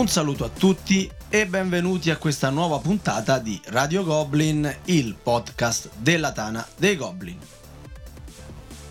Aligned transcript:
Un 0.00 0.08
saluto 0.08 0.44
a 0.46 0.48
tutti 0.48 1.10
e 1.28 1.46
benvenuti 1.46 2.08
a 2.08 2.16
questa 2.16 2.48
nuova 2.48 2.78
puntata 2.78 3.38
di 3.38 3.60
Radio 3.66 4.02
Goblin, 4.02 4.74
il 4.86 5.14
podcast 5.22 5.90
della 5.98 6.32
Tana 6.32 6.66
dei 6.78 6.96
Goblin. 6.96 7.38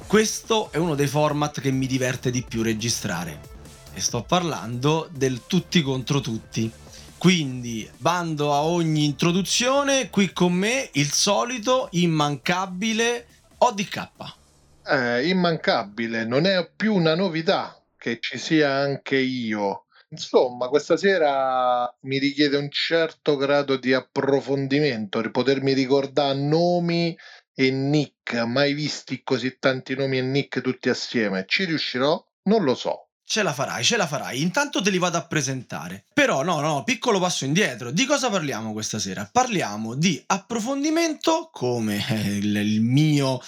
Questo 0.06 0.72
è 0.72 0.78
uno 0.78 0.94
dei 0.94 1.08
format 1.08 1.62
che 1.62 1.72
mi 1.72 1.88
diverte 1.88 2.30
di 2.30 2.46
più 2.48 2.62
registrare 2.62 3.40
e 3.92 4.00
sto 4.00 4.22
parlando 4.22 5.10
del 5.12 5.48
tutti 5.48 5.82
contro 5.82 6.22
tutti. 6.22 6.72
Quindi, 7.18 7.90
bando 7.98 8.54
a 8.54 8.62
ogni 8.62 9.06
introduzione, 9.06 10.12
qui 10.12 10.32
con 10.32 10.54
me 10.54 10.90
il 10.94 11.12
solito 11.12 11.88
immancabile 11.94 13.26
ODK. 13.58 14.10
Eh, 14.86 15.28
immancabile, 15.28 16.24
non 16.24 16.46
è 16.46 16.70
più 16.70 16.94
una 16.94 17.16
novità 17.16 17.82
che 17.98 18.20
ci 18.22 18.38
sia 18.38 18.76
anche 18.76 19.18
io 19.18 19.86
Insomma, 20.12 20.70
questa 20.70 20.98
sera 20.98 21.88
mi 22.02 22.18
richiede 22.18 22.58
un 22.58 22.72
certo 22.72 23.36
grado 23.36 23.78
di 23.78 23.94
approfondimento, 23.94 25.22
di 25.22 25.30
potermi 25.30 25.74
ricordare 25.74 26.38
nomi 26.38 27.16
e 27.54 27.70
nick, 27.70 28.34
mai 28.46 28.74
visti 28.74 29.22
così 29.24 29.58
tanti 29.60 29.96
nomi 29.96 30.18
e 30.18 30.22
nick 30.22 30.62
tutti 30.62 30.90
assieme. 30.90 31.46
Ci 31.48 31.66
riuscirò? 31.66 32.24
Non 32.44 32.64
lo 32.64 32.74
so. 32.74 33.10
Ce 33.24 33.44
la 33.44 33.54
farai, 33.54 33.84
ce 33.84 33.98
la 33.98 34.08
farai. 34.08 34.42
Intanto 34.42 34.82
te 34.82 34.90
li 34.90 34.98
vado 34.98 35.18
a 35.18 35.28
presentare. 35.28 36.06
Però 36.12 36.42
no, 36.42 36.60
no, 36.60 36.84
piccolo 36.84 37.20
passo 37.20 37.46
indietro. 37.46 37.92
Di 37.92 38.06
cosa 38.06 38.32
parliamo 38.32 38.74
questa 38.74 38.98
sera? 38.98 39.30
Parliamo 39.32 39.94
di 39.94 40.20
approfondimento, 40.26 41.50
come 41.52 42.04
il, 42.40 42.56
il 42.56 42.82
mio 42.82 43.40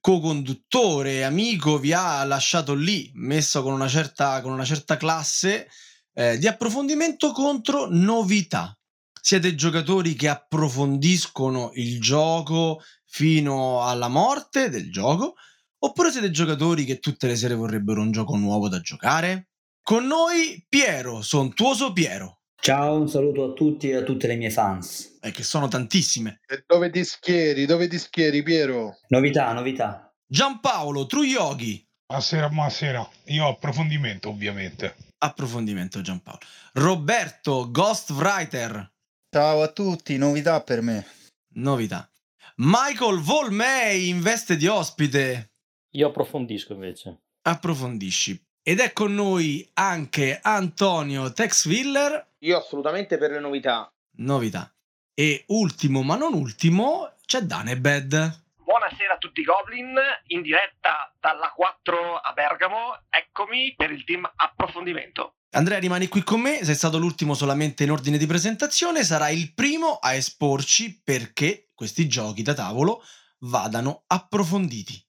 co-conduttore, 0.00 1.24
amico 1.24 1.78
vi 1.78 1.92
ha 1.92 2.22
lasciato 2.22 2.74
lì, 2.74 3.10
messo 3.14 3.64
con 3.64 3.72
una 3.72 3.88
certa, 3.88 4.40
con 4.42 4.52
una 4.52 4.64
certa 4.64 4.96
classe 4.96 5.68
eh, 6.14 6.38
di 6.38 6.46
approfondimento 6.46 7.32
contro 7.32 7.88
novità. 7.90 8.76
Siete 9.20 9.54
giocatori 9.54 10.14
che 10.14 10.28
approfondiscono 10.28 11.70
il 11.74 12.00
gioco 12.00 12.82
fino 13.04 13.82
alla 13.82 14.08
morte 14.08 14.68
del 14.68 14.90
gioco, 14.90 15.34
oppure 15.78 16.10
siete 16.10 16.30
giocatori 16.30 16.84
che 16.84 16.98
tutte 16.98 17.26
le 17.26 17.36
sere 17.36 17.54
vorrebbero 17.54 18.00
un 18.00 18.12
gioco 18.12 18.36
nuovo 18.36 18.68
da 18.68 18.80
giocare? 18.80 19.48
Con 19.82 20.06
noi 20.06 20.64
Piero, 20.68 21.22
sontuoso 21.22 21.92
Piero. 21.92 22.40
Ciao, 22.60 22.98
un 22.98 23.08
saluto 23.08 23.44
a 23.44 23.52
tutti 23.52 23.90
e 23.90 23.96
a 23.96 24.02
tutte 24.02 24.26
le 24.26 24.36
mie 24.36 24.50
fans. 24.50 25.18
Eh, 25.20 25.30
che 25.30 25.42
sono 25.42 25.68
tantissime. 25.68 26.40
E 26.46 26.64
dove 26.66 26.90
ti 26.90 27.04
schieri? 27.04 27.66
Dove 27.66 27.88
ti 27.88 27.98
schieri, 27.98 28.42
Piero? 28.42 28.98
Novità, 29.08 29.52
novità. 29.52 30.14
Giampaolo, 30.26 31.04
True 31.06 31.26
Yogi. 31.26 31.86
Buonasera, 32.06 32.48
buonasera. 32.48 33.08
Io 33.26 33.48
approfondimento, 33.48 34.30
ovviamente 34.30 34.96
approfondimento 35.24 36.02
Giampaolo. 36.02 36.40
Roberto 36.74 37.70
Ghostwriter. 37.70 38.92
Ciao 39.30 39.62
a 39.62 39.72
tutti, 39.72 40.16
novità 40.18 40.62
per 40.62 40.82
me. 40.82 41.06
Novità. 41.54 42.08
Michael 42.56 43.20
Volmei 43.20 44.08
in 44.08 44.20
veste 44.20 44.56
di 44.56 44.66
ospite. 44.66 45.52
Io 45.94 46.08
approfondisco 46.08 46.74
invece. 46.74 47.22
Approfondisci. 47.42 48.40
Ed 48.62 48.80
è 48.80 48.92
con 48.92 49.14
noi 49.14 49.68
anche 49.74 50.38
Antonio 50.42 51.32
Texwiller. 51.32 52.32
Io 52.40 52.58
assolutamente 52.58 53.16
per 53.16 53.30
le 53.30 53.40
novità. 53.40 53.90
Novità. 54.18 54.72
E 55.14 55.44
ultimo 55.48 56.02
ma 56.02 56.16
non 56.16 56.34
ultimo 56.34 57.14
c'è 57.24 57.40
Danebed. 57.40 58.43
Buonasera 58.64 59.12
a 59.12 59.18
tutti 59.18 59.42
i 59.42 59.44
Goblin, 59.44 59.94
in 60.28 60.40
diretta 60.40 61.12
dalla 61.20 61.52
4 61.54 62.16
a 62.16 62.32
Bergamo, 62.32 62.98
eccomi 63.10 63.74
per 63.76 63.90
il 63.90 64.04
team 64.04 64.26
approfondimento. 64.36 65.34
Andrea 65.50 65.78
rimani 65.78 66.08
qui 66.08 66.22
con 66.22 66.40
me, 66.40 66.64
sei 66.64 66.74
stato 66.74 66.96
l'ultimo 66.96 67.34
solamente 67.34 67.84
in 67.84 67.90
ordine 67.90 68.16
di 68.16 68.26
presentazione, 68.26 69.04
sarai 69.04 69.36
il 69.36 69.52
primo 69.52 69.98
a 70.00 70.14
esporci 70.14 71.02
perché 71.04 71.68
questi 71.74 72.08
giochi 72.08 72.42
da 72.42 72.54
tavolo 72.54 73.02
vadano 73.40 74.04
approfonditi 74.06 75.04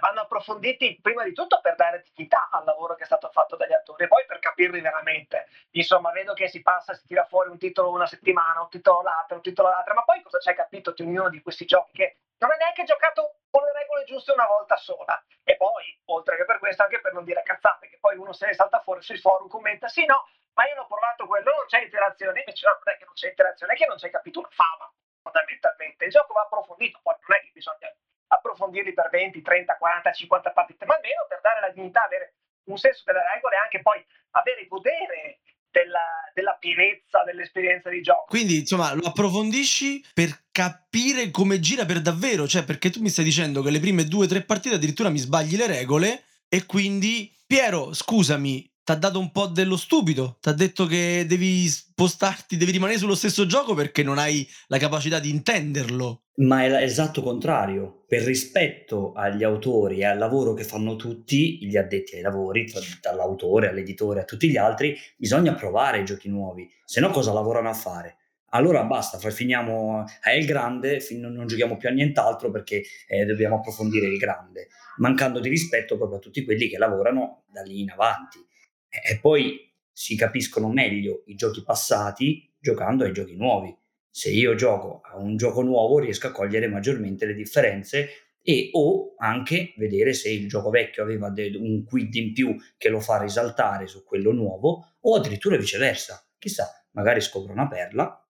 vanno 0.00 0.22
approfonditi 0.22 0.98
prima 1.00 1.22
di 1.24 1.32
tutto 1.32 1.60
per 1.60 1.76
dare 1.76 2.04
dignità 2.14 2.48
al 2.50 2.64
lavoro 2.64 2.94
che 2.94 3.02
è 3.02 3.06
stato 3.06 3.28
fatto 3.30 3.56
dagli 3.56 3.72
attori 3.72 4.04
e 4.04 4.08
poi 4.08 4.24
per 4.26 4.38
capirli 4.38 4.80
veramente. 4.80 5.46
Insomma, 5.72 6.10
vedo 6.10 6.32
che 6.32 6.48
si 6.48 6.62
passa, 6.62 6.94
si 6.94 7.06
tira 7.06 7.24
fuori 7.24 7.50
un 7.50 7.58
titolo 7.58 7.90
una 7.90 8.06
settimana, 8.06 8.62
un 8.62 8.70
titolo 8.70 9.02
l'altra, 9.02 9.36
un 9.36 9.42
titolo 9.42 9.68
l'altra, 9.68 9.94
ma 9.94 10.02
poi 10.02 10.22
cosa 10.22 10.38
c'hai 10.38 10.54
capito 10.54 10.92
di 10.92 11.02
ognuno 11.02 11.28
di 11.28 11.42
questi 11.42 11.64
giochi 11.66 11.92
che 11.92 12.16
non 12.40 12.50
hai 12.50 12.58
neanche 12.58 12.84
giocato 12.84 13.40
con 13.50 13.62
le 13.64 13.72
regole 13.72 14.04
giuste 14.04 14.32
una 14.32 14.46
volta 14.46 14.76
sola. 14.76 15.22
E 15.44 15.56
poi, 15.56 16.00
oltre 16.06 16.36
che 16.36 16.44
per 16.44 16.58
questo, 16.58 16.82
anche 16.82 17.00
per 17.00 17.12
non 17.12 17.24
dire 17.24 17.42
cazzate, 17.42 17.88
che 17.88 17.98
poi 18.00 18.16
uno 18.16 18.32
se 18.32 18.46
ne 18.46 18.54
salta 18.54 18.80
fuori 18.80 19.02
sui 19.02 19.18
forum, 19.18 19.48
commenta, 19.48 19.88
sì, 19.88 20.04
no, 20.06 20.28
ma 20.54 20.66
io 20.66 20.74
l'ho 20.74 20.86
provato 20.86 21.26
quello, 21.26 21.50
non 21.52 21.66
c'è 21.66 21.82
interazione, 21.82 22.38
invece 22.40 22.66
no, 22.66 22.78
non 22.82 22.94
è 22.94 22.98
che 22.98 23.04
non 23.04 23.14
c'è 23.14 23.28
interazione, 23.28 23.72
è 23.72 23.76
che 23.76 23.86
non 23.86 23.96
c'hai 23.98 24.10
capito 24.10 24.38
una 24.38 24.48
fama, 24.50 24.90
fondamentalmente. 25.22 26.04
Il 26.04 26.10
gioco 26.10 26.32
va 26.32 26.42
approfondito, 26.42 27.00
poi 27.02 27.14
non 27.20 27.36
è 27.36 27.40
che 27.40 27.50
bisogna 27.52 27.92
approfondirli 28.28 28.92
per 28.92 29.10
20, 29.10 29.42
30, 29.42 29.76
40, 29.76 30.12
50 30.12 30.52
partite, 30.52 30.84
ma 30.86 30.94
almeno 30.94 31.26
per 31.28 31.40
dare 31.40 31.60
la 31.60 31.70
dignità, 31.70 32.04
avere 32.04 32.34
un 32.64 32.78
senso 32.78 33.02
delle 33.04 33.22
regole 33.34 33.56
e 33.56 33.58
anche 33.58 33.82
poi 33.82 34.06
avere 34.30 34.66
godere 34.66 35.40
della, 35.70 36.30
della 36.34 36.56
pienezza 36.58 37.22
dell'esperienza 37.24 37.88
di 37.90 38.00
gioco. 38.02 38.26
Quindi, 38.28 38.58
insomma, 38.58 38.92
lo 38.94 39.06
approfondisci 39.06 40.04
per 40.12 40.44
capire 40.50 41.30
come 41.30 41.60
gira 41.60 41.84
per 41.84 42.00
davvero, 42.00 42.46
cioè 42.46 42.64
perché 42.64 42.90
tu 42.90 43.00
mi 43.00 43.08
stai 43.08 43.24
dicendo 43.24 43.62
che 43.62 43.70
le 43.70 43.80
prime 43.80 44.04
due 44.04 44.24
o 44.24 44.28
tre 44.28 44.42
partite 44.42 44.74
addirittura 44.74 45.08
mi 45.08 45.18
sbagli 45.18 45.56
le 45.56 45.66
regole 45.66 46.24
e 46.48 46.66
quindi 46.66 47.32
Piero, 47.50 47.92
scusami, 47.92 48.69
ti 48.90 48.96
ha 48.96 48.98
dato 48.98 49.20
un 49.20 49.30
po' 49.30 49.46
dello 49.46 49.76
stupido, 49.76 50.38
ti 50.40 50.48
ha 50.48 50.52
detto 50.52 50.84
che 50.86 51.24
devi 51.28 51.68
spostarti, 51.68 52.56
devi 52.56 52.72
rimanere 52.72 52.98
sullo 52.98 53.14
stesso 53.14 53.46
gioco 53.46 53.72
perché 53.72 54.02
non 54.02 54.18
hai 54.18 54.44
la 54.66 54.78
capacità 54.78 55.20
di 55.20 55.30
intenderlo. 55.30 56.22
Ma 56.40 56.64
è 56.64 56.68
l'esatto 56.68 57.22
contrario, 57.22 58.02
per 58.08 58.22
rispetto 58.22 59.12
agli 59.12 59.44
autori 59.44 59.98
e 59.98 60.06
al 60.06 60.18
lavoro 60.18 60.54
che 60.54 60.64
fanno 60.64 60.96
tutti 60.96 61.64
gli 61.64 61.76
addetti 61.76 62.16
ai 62.16 62.22
lavori, 62.22 62.68
dall'autore 63.00 63.68
all'editore 63.68 64.22
a 64.22 64.24
tutti 64.24 64.48
gli 64.48 64.56
altri, 64.56 64.96
bisogna 65.16 65.54
provare 65.54 66.00
i 66.00 66.04
giochi 66.04 66.28
nuovi, 66.28 66.68
se 66.84 66.98
no 66.98 67.10
cosa 67.10 67.32
lavorano 67.32 67.68
a 67.68 67.74
fare? 67.74 68.16
allora 68.52 68.82
basta, 68.82 69.16
finiamo 69.30 70.06
è 70.20 70.32
il 70.32 70.44
grande, 70.44 70.98
non 71.12 71.46
giochiamo 71.46 71.76
più 71.76 71.88
a 71.88 71.92
nient'altro 71.92 72.50
perché 72.50 72.82
eh, 73.06 73.24
dobbiamo 73.24 73.58
approfondire 73.58 74.08
il 74.08 74.18
grande, 74.18 74.66
mancando 74.96 75.38
di 75.38 75.48
rispetto 75.48 75.96
proprio 75.96 76.18
a 76.18 76.20
tutti 76.20 76.42
quelli 76.42 76.66
che 76.66 76.76
lavorano 76.76 77.44
da 77.46 77.62
lì 77.62 77.82
in 77.82 77.90
avanti 77.90 78.44
e 78.90 79.18
poi 79.20 79.72
si 79.92 80.16
capiscono 80.16 80.68
meglio 80.68 81.22
i 81.26 81.34
giochi 81.34 81.62
passati 81.62 82.52
giocando 82.58 83.04
ai 83.04 83.12
giochi 83.12 83.36
nuovi. 83.36 83.74
Se 84.10 84.30
io 84.30 84.54
gioco 84.54 85.00
a 85.04 85.16
un 85.18 85.36
gioco 85.36 85.62
nuovo 85.62 85.98
riesco 85.98 86.26
a 86.26 86.32
cogliere 86.32 86.66
maggiormente 86.66 87.26
le 87.26 87.34
differenze 87.34 88.08
e 88.42 88.70
o 88.72 89.14
anche 89.18 89.74
vedere 89.76 90.12
se 90.14 90.30
il 90.30 90.48
gioco 90.48 90.70
vecchio 90.70 91.02
aveva 91.02 91.30
de- 91.30 91.56
un 91.56 91.84
quid 91.84 92.14
in 92.14 92.32
più 92.32 92.56
che 92.76 92.88
lo 92.88 93.00
fa 93.00 93.20
risaltare 93.20 93.86
su 93.86 94.02
quello 94.02 94.32
nuovo 94.32 94.94
o 95.00 95.14
addirittura 95.14 95.56
viceversa. 95.56 96.26
Chissà, 96.38 96.86
magari 96.92 97.20
scopro 97.20 97.52
una 97.52 97.68
perla, 97.68 98.26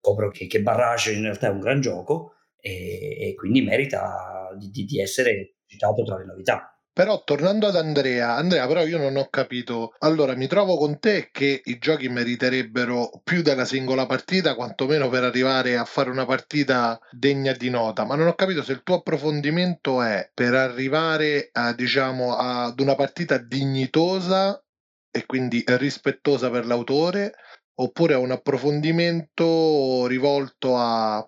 scopro 0.00 0.30
che, 0.30 0.46
che 0.46 0.60
Barrage 0.60 1.12
in 1.12 1.22
realtà 1.22 1.46
è 1.46 1.50
un 1.50 1.60
gran 1.60 1.80
gioco 1.80 2.34
e, 2.58 3.28
e 3.28 3.34
quindi 3.34 3.62
merita 3.62 4.54
di, 4.58 4.70
di, 4.70 4.84
di 4.84 5.00
essere 5.00 5.54
citato 5.66 6.02
tra 6.02 6.18
le 6.18 6.24
novità. 6.24 6.71
Però 6.94 7.22
tornando 7.24 7.68
ad 7.68 7.76
Andrea, 7.76 8.34
Andrea, 8.34 8.66
però 8.66 8.84
io 8.84 8.98
non 8.98 9.16
ho 9.16 9.28
capito. 9.30 9.94
Allora, 10.00 10.34
mi 10.36 10.46
trovo 10.46 10.76
con 10.76 10.98
te 10.98 11.30
che 11.32 11.62
i 11.64 11.78
giochi 11.78 12.08
meriterebbero 12.10 13.22
più 13.24 13.40
della 13.40 13.64
singola 13.64 14.04
partita, 14.04 14.54
quantomeno 14.54 15.08
per 15.08 15.24
arrivare 15.24 15.78
a 15.78 15.86
fare 15.86 16.10
una 16.10 16.26
partita 16.26 17.00
degna 17.10 17.52
di 17.52 17.70
nota, 17.70 18.04
ma 18.04 18.14
non 18.14 18.26
ho 18.26 18.34
capito 18.34 18.62
se 18.62 18.72
il 18.72 18.82
tuo 18.82 18.96
approfondimento 18.96 20.02
è 20.02 20.30
per 20.34 20.52
arrivare 20.52 21.48
a, 21.52 21.72
diciamo, 21.72 22.36
ad 22.36 22.78
una 22.78 22.94
partita 22.94 23.38
dignitosa 23.38 24.62
e 25.10 25.24
quindi 25.24 25.64
rispettosa 25.66 26.50
per 26.50 26.66
l'autore, 26.66 27.32
oppure 27.76 28.12
a 28.12 28.18
un 28.18 28.32
approfondimento 28.32 30.06
rivolto 30.06 30.76
a 30.76 31.26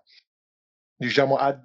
diciamo 0.97 1.37
a 1.37 1.59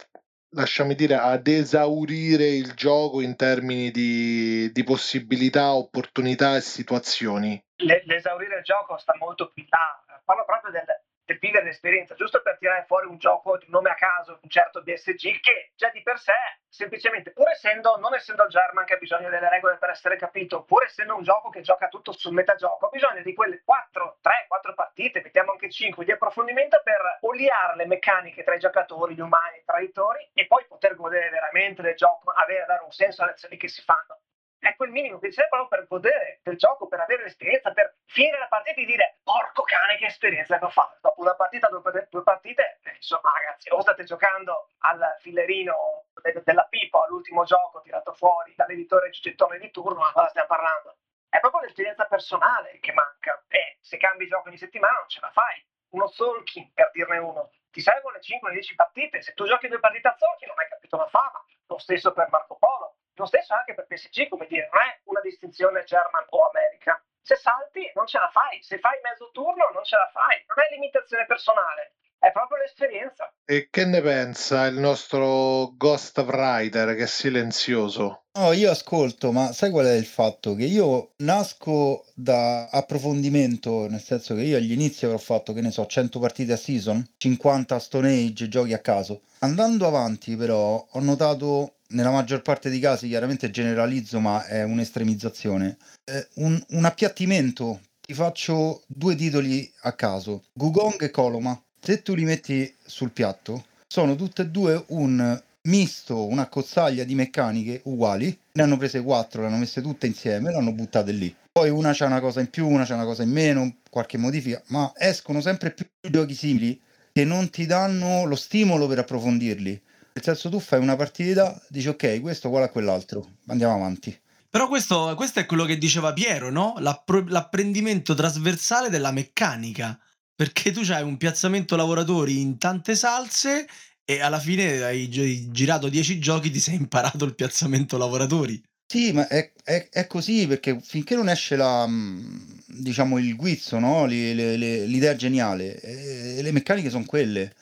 lasciami 0.52 0.96
dire, 0.96 1.16
ad 1.16 1.48
esaurire 1.48 2.48
il 2.48 2.74
gioco 2.74 3.22
in 3.22 3.36
termini 3.36 3.92
di, 3.92 4.72
di 4.72 4.84
possibilità, 4.84 5.74
opportunità 5.74 6.56
e 6.56 6.62
situazioni. 6.62 7.62
l'esaurire 7.78 8.58
il 8.58 8.64
gioco 8.64 8.98
sta 8.98 9.16
molto 9.18 9.50
più 9.50 9.64
là. 9.70 10.20
Parlo 10.24 10.46
proprio 10.46 10.72
del, 10.72 10.86
del 11.30 11.38
vivere 11.38 11.66
l'esperienza, 11.66 12.16
giusto 12.16 12.42
per 12.42 12.58
tirare 12.58 12.86
fuori 12.86 13.06
un 13.06 13.20
gioco 13.20 13.58
di 13.58 13.68
nome 13.70 13.92
a 13.92 13.94
caso, 13.94 14.40
un 14.42 14.50
certo 14.50 14.82
BSG, 14.82 15.40
che 15.40 15.72
già 15.76 15.90
di 15.90 16.02
per 16.02 16.18
sé, 16.18 16.34
semplicemente, 16.68 17.32
pur 17.32 17.48
essendo, 17.50 17.98
non 17.98 18.16
essendo 18.16 18.44
il 18.44 18.50
German 18.50 18.86
che 18.86 18.96
ha 18.96 18.98
bisogno 18.98 19.30
delle 19.30 19.48
regole 19.48 19.78
per 19.78 19.92
essere 19.92 20.18
capito, 20.18 20.64
pur 20.64 20.84
essendo 20.84 21.16
un 21.16 21.22
gioco 21.22 21.50
che 21.50 21.62
gioca 21.62 21.88
tutto 21.88 22.14
sul 22.14 22.34
metagioco, 22.34 22.88
ha 22.88 22.90
bisogno 22.90 23.22
di 23.22 23.34
quelle 23.36 23.62
4, 23.64 24.18
3, 24.22 24.46
4 24.48 24.74
partite, 24.74 25.22
mettiamo 25.22 25.52
anche 25.52 25.70
5 25.70 26.04
di 26.04 26.12
approfondimento 26.12 26.82
per 26.84 27.20
oliare 27.22 27.76
le 27.76 27.86
meccaniche 27.86 28.44
tra 28.44 28.56
i 28.56 28.60
giocatori, 28.60 29.14
gli 29.14 29.22
umani, 29.22 29.60
i 29.60 29.64
traditori, 29.64 30.32
e 30.34 30.48
poi 30.48 30.66
poter 30.66 30.96
godere 30.96 31.30
veramente 31.30 31.84
del 31.84 31.96
gioco, 31.96 32.32
avere, 32.32 32.66
dare 32.66 32.84
un 32.84 32.92
senso 32.92 33.22
alle 33.22 33.32
azioni 33.32 33.56
che 33.58 33.68
si 33.68 33.84
fanno. 33.84 34.18
È 34.60 34.76
quel 34.76 34.92
minimo 34.92 35.20
che 35.20 35.32
serve 35.32 35.50
proprio 35.50 35.70
per 35.70 35.88
godere 35.88 36.42
del 36.44 36.58
gioco, 36.58 36.88
per 36.88 37.00
avere 37.00 37.24
l'esperienza, 37.24 37.72
per 37.72 37.96
finire 38.06 38.38
la 38.38 38.48
partita 38.48 38.82
e 38.82 38.86
dire 38.86 39.20
porco 39.24 39.64
cane 39.64 39.98
che 39.98 40.08
esperienza 40.08 40.60
che 40.60 40.66
ho 40.66 40.70
fatto. 40.70 40.98
Dopo 41.02 41.22
una 41.22 41.36
partita, 41.36 41.70
due, 41.70 41.82
due 42.10 42.24
partite, 42.24 42.80
eh, 42.84 42.96
insomma 42.96 43.32
ragazzi, 43.32 43.70
o 43.72 43.80
state 43.80 44.04
giocando 44.04 44.68
al 44.80 45.16
fillerino 45.20 46.08
della 46.44 46.66
pipa, 46.66 47.06
all'ultimo 47.06 47.46
gioco 47.46 47.80
tirato 47.82 48.14
fuori 48.14 48.54
dall'editore 48.56 49.10
Gigettone 49.12 49.60
di 49.60 49.72
turno, 49.72 50.00
ma 50.00 50.12
cosa 50.12 50.28
stiamo 50.28 50.48
parlando? 50.48 50.98
È 51.30 51.40
proprio 51.40 51.62
l'esperienza 51.62 52.06
personale 52.06 52.80
che 52.82 52.92
manca 52.92 53.42
e 53.48 53.78
se 53.80 53.96
cambi 53.96 54.28
gioco 54.28 54.50
ogni 54.50 54.58
settimana 54.58 54.98
non 55.00 55.08
ce 55.08 55.22
la 55.22 55.32
fai. 55.32 55.64
Uno 55.92 56.08
Solkin, 56.08 56.74
per 56.74 56.92
dirne 56.92 57.18
uno, 57.18 57.52
ti 57.72 57.80
servono 57.82 58.16
le 58.16 58.22
5-10 58.22 58.76
partite. 58.76 59.22
Se 59.22 59.34
tu 59.34 59.46
giochi 59.46 59.68
due 59.68 59.80
partite 59.80 60.10
a 60.10 60.16
Solkin 60.18 60.48
non 60.50 60.60
hai 60.60 60.68
capito 60.68 60.98
la 60.98 61.08
fama. 61.08 61.44
Lo 61.68 61.78
stesso 61.78 62.12
per 62.12 62.28
Marco 62.30 62.58
Polo, 62.58 62.98
lo 63.20 63.26
stesso 63.26 63.54
anche 63.54 63.74
per 63.74 63.86
PSG, 63.86 64.30
come 64.30 64.48
dire, 64.48 64.70
non 64.72 64.82
è 64.82 65.00
una 65.04 65.20
distinzione 65.20 65.84
German 65.84 66.26
o 66.30 66.50
America. 66.50 67.04
Se 67.22 67.36
salti 67.36 67.92
non 67.94 68.08
ce 68.08 68.18
la 68.18 68.30
fai, 68.30 68.64
se 68.64 68.80
fai 68.80 68.98
mezzo 69.04 69.30
turno 69.32 69.70
non 69.74 69.84
ce 69.84 69.98
la 69.98 70.08
fai, 70.08 70.44
non 70.48 70.66
è 70.66 70.70
limitazione 70.72 71.26
personale, 71.26 71.96
è 72.20 72.32
proprio 72.32 72.58
l'esperienza. 72.58 73.34
E 73.46 73.70
che 73.72 73.86
ne 73.86 74.02
pensa 74.02 74.68
il 74.68 74.78
nostro 74.78 75.74
Ghost 75.76 76.24
Rider 76.28 76.96
che 76.96 77.04
è 77.04 77.08
silenzioso? 77.08 78.26
No, 78.38 78.52
io 78.52 78.70
ascolto, 78.70 79.32
ma 79.32 79.52
sai 79.54 79.72
qual 79.72 79.86
è 79.86 79.94
il 79.94 80.06
fatto? 80.06 80.54
Che 80.54 80.66
io 80.66 81.14
nasco 81.18 82.06
da 82.14 82.68
approfondimento, 82.68 83.88
nel 83.90 84.02
senso 84.02 84.36
che 84.36 84.42
io 84.42 84.58
agli 84.58 84.72
inizi 84.72 85.06
avrò 85.06 85.18
fatto, 85.18 85.54
che 85.54 85.62
ne 85.62 85.72
so, 85.72 85.86
100 85.86 86.20
partite 86.20 86.54
a 86.54 86.58
season, 86.58 87.04
50 87.18 87.76
a 87.76 87.80
Stone 87.80 88.10
Age, 88.10 88.48
giochi 88.50 88.74
a 88.74 88.80
caso. 88.80 89.22
Andando 89.40 89.88
avanti 89.88 90.36
però 90.36 90.86
ho 90.90 91.00
notato, 91.00 91.78
nella 91.90 92.12
maggior 92.12 92.42
parte 92.42 92.70
dei 92.70 92.80
casi, 92.80 93.08
chiaramente 93.08 93.50
generalizzo, 93.50 94.20
ma 94.20 94.46
è 94.46 94.64
un'estremizzazione, 94.64 95.78
eh, 96.04 96.28
un, 96.36 96.62
un 96.70 96.86
appiattimento. 96.86 97.80
Ti 98.02 98.14
faccio 98.14 98.84
due 98.88 99.16
titoli 99.16 99.72
a 99.82 99.94
caso, 99.94 100.44
Gugong 100.54 101.02
e 101.02 101.12
Coloma 101.12 101.62
se 101.82 102.02
tu 102.02 102.14
li 102.14 102.24
metti 102.24 102.74
sul 102.86 103.12
piatto, 103.12 103.66
sono 103.88 104.16
tutte 104.16 104.44
e 104.44 104.48
due 104.48 104.84
un 104.90 105.42
misto, 105.64 106.26
una 106.26 106.48
cozzaglia 106.48 107.04
di 107.04 107.16
meccaniche 107.16 107.82
uguali. 107.86 108.38
Ne 108.54 108.62
hanno 108.62 108.78
prese 108.78 109.02
quattro, 109.02 109.42
le 109.42 109.48
hanno 109.48 109.58
messe 109.58 109.82
tutte 109.82 110.08
insieme, 110.08 110.52
le 110.52 110.58
hanno 110.58 110.72
buttate 110.72 111.12
lì. 111.12 111.34
Poi 111.52 111.70
una 111.70 111.92
c'ha 111.94 112.06
una 112.06 112.20
cosa 112.20 112.40
in 112.40 112.50
più, 112.50 112.68
una 112.68 112.86
c'ha 112.86 112.96
una 112.96 113.06
cosa 113.06 113.24
in 113.24 113.32
meno, 113.32 113.78
qualche 113.90 114.18
modifica, 114.18 114.62
ma 114.68 114.92
escono 114.96 115.42
sempre 115.42 115.72
più 115.72 115.86
giochi 116.10 116.36
simili 116.36 116.80
che 117.12 117.26
non 117.26 117.50
ti 117.50 117.66
danno 117.66 118.26
lo 118.26 118.36
stimolo 118.36 118.88
per 118.88 119.00
approfondirli. 119.00 119.82
Nel 120.14 120.24
senso, 120.24 120.50
tu 120.50 120.60
fai 120.60 120.80
una 120.80 120.96
partita, 120.96 121.60
dici 121.68 121.88
ok, 121.88 122.22
questo 122.22 122.48
uguale 122.48 122.68
a 122.68 122.70
quell'altro, 122.70 123.28
andiamo 123.48 123.74
avanti. 123.74 124.18
Però 124.50 124.68
questo, 124.68 125.14
questo 125.16 125.40
è 125.40 125.46
quello 125.46 125.66
che 125.66 125.78
diceva 125.78 126.14
Piero, 126.14 126.50
no? 126.50 126.76
L'appro- 126.80 127.26
l'apprendimento 127.28 128.16
trasversale 128.16 128.90
della 128.90 129.12
meccanica 129.12 130.00
perché 130.40 130.72
tu 130.72 130.90
hai 130.90 131.04
un 131.04 131.18
piazzamento 131.18 131.76
lavoratori 131.76 132.40
in 132.40 132.58
tante 132.58 132.96
salse 132.96 133.68
e 134.06 134.22
alla 134.22 134.40
fine 134.40 134.82
hai 134.84 135.10
girato 135.10 135.90
10 135.90 136.18
giochi, 136.18 136.50
ti 136.50 136.62
sei 136.62 136.76
imparato 136.76 137.26
il 137.26 137.36
piazzamento 137.36 137.98
lavoratori. 137.98 138.64
Sì, 138.90 139.12
ma 139.12 139.28
è, 139.28 139.52
è, 139.62 139.90
è 139.92 140.08
così 140.08 140.48
perché 140.48 140.80
finché 140.82 141.16
non 141.16 141.28
esce 141.28 141.58
la, 141.58 141.86
mm, 141.86 142.42
diciamo, 142.68 143.18
il 143.18 143.36
guizzo, 143.36 143.80
no? 143.80 144.06
le, 144.06 144.34
le, 144.34 144.56
le, 144.56 144.86
l'idea 144.86 145.14
geniale, 145.14 145.78
eh, 145.82 146.42
le 146.42 146.52
meccaniche 146.54 146.90
sono 146.90 147.04
quelle. 147.04 147.54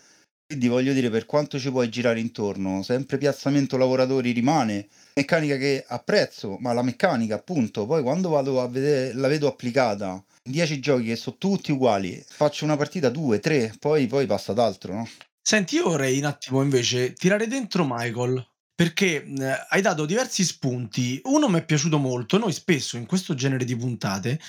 Quindi 0.45 0.67
voglio 0.67 0.93
dire, 0.93 1.09
per 1.09 1.25
quanto 1.25 1.57
ci 1.57 1.71
puoi 1.71 1.89
girare 1.89 2.19
intorno, 2.19 2.83
sempre 2.83 3.17
piazzamento 3.17 3.75
lavoratori 3.75 4.33
rimane, 4.33 4.87
meccanica 5.15 5.57
che 5.57 5.83
apprezzo, 5.87 6.57
ma 6.59 6.73
la 6.73 6.83
meccanica 6.83 7.33
appunto, 7.33 7.87
poi 7.87 8.03
quando 8.03 8.29
vado 8.29 8.61
a 8.61 8.67
vedere, 8.67 9.13
la 9.13 9.27
vedo 9.27 9.47
applicata 9.47 10.23
10 10.47 10.79
giochi 10.79 11.05
che 11.05 11.15
sono 11.15 11.37
tutti 11.37 11.71
uguali, 11.71 12.23
faccio 12.27 12.65
una 12.65 12.77
partita, 12.77 13.09
due, 13.09 13.39
tre, 13.39 13.73
poi, 13.79 14.07
poi 14.07 14.25
passa 14.25 14.51
ad 14.51 14.59
altro, 14.59 14.93
no? 14.93 15.09
Senti, 15.41 15.75
io 15.75 15.89
vorrei 15.89 16.17
un 16.17 16.25
attimo 16.25 16.61
invece 16.61 17.13
tirare 17.13 17.47
dentro 17.47 17.85
Michael, 17.87 18.45
perché 18.75 19.23
eh, 19.23 19.65
hai 19.69 19.81
dato 19.81 20.05
diversi 20.05 20.43
spunti. 20.43 21.19
Uno 21.23 21.47
mi 21.47 21.59
è 21.59 21.65
piaciuto 21.65 21.97
molto, 21.97 22.37
noi 22.37 22.51
spesso 22.51 22.97
in 22.97 23.05
questo 23.05 23.33
genere 23.33 23.65
di 23.65 23.75
puntate 23.75 24.39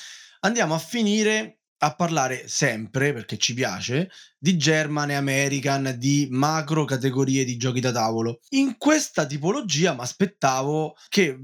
andiamo 0.40 0.74
a 0.74 0.78
finire 0.78 1.57
a 1.78 1.94
parlare 1.94 2.48
sempre, 2.48 3.12
perché 3.12 3.36
ci 3.36 3.54
piace, 3.54 4.10
di 4.38 4.56
German 4.56 5.10
e 5.10 5.14
American, 5.14 5.94
di 5.96 6.26
macro 6.30 6.84
categorie 6.84 7.44
di 7.44 7.56
giochi 7.56 7.80
da 7.80 7.92
tavolo. 7.92 8.40
In 8.50 8.76
questa 8.78 9.26
tipologia 9.26 9.94
mi 9.94 10.00
aspettavo 10.00 10.96
che 11.08 11.38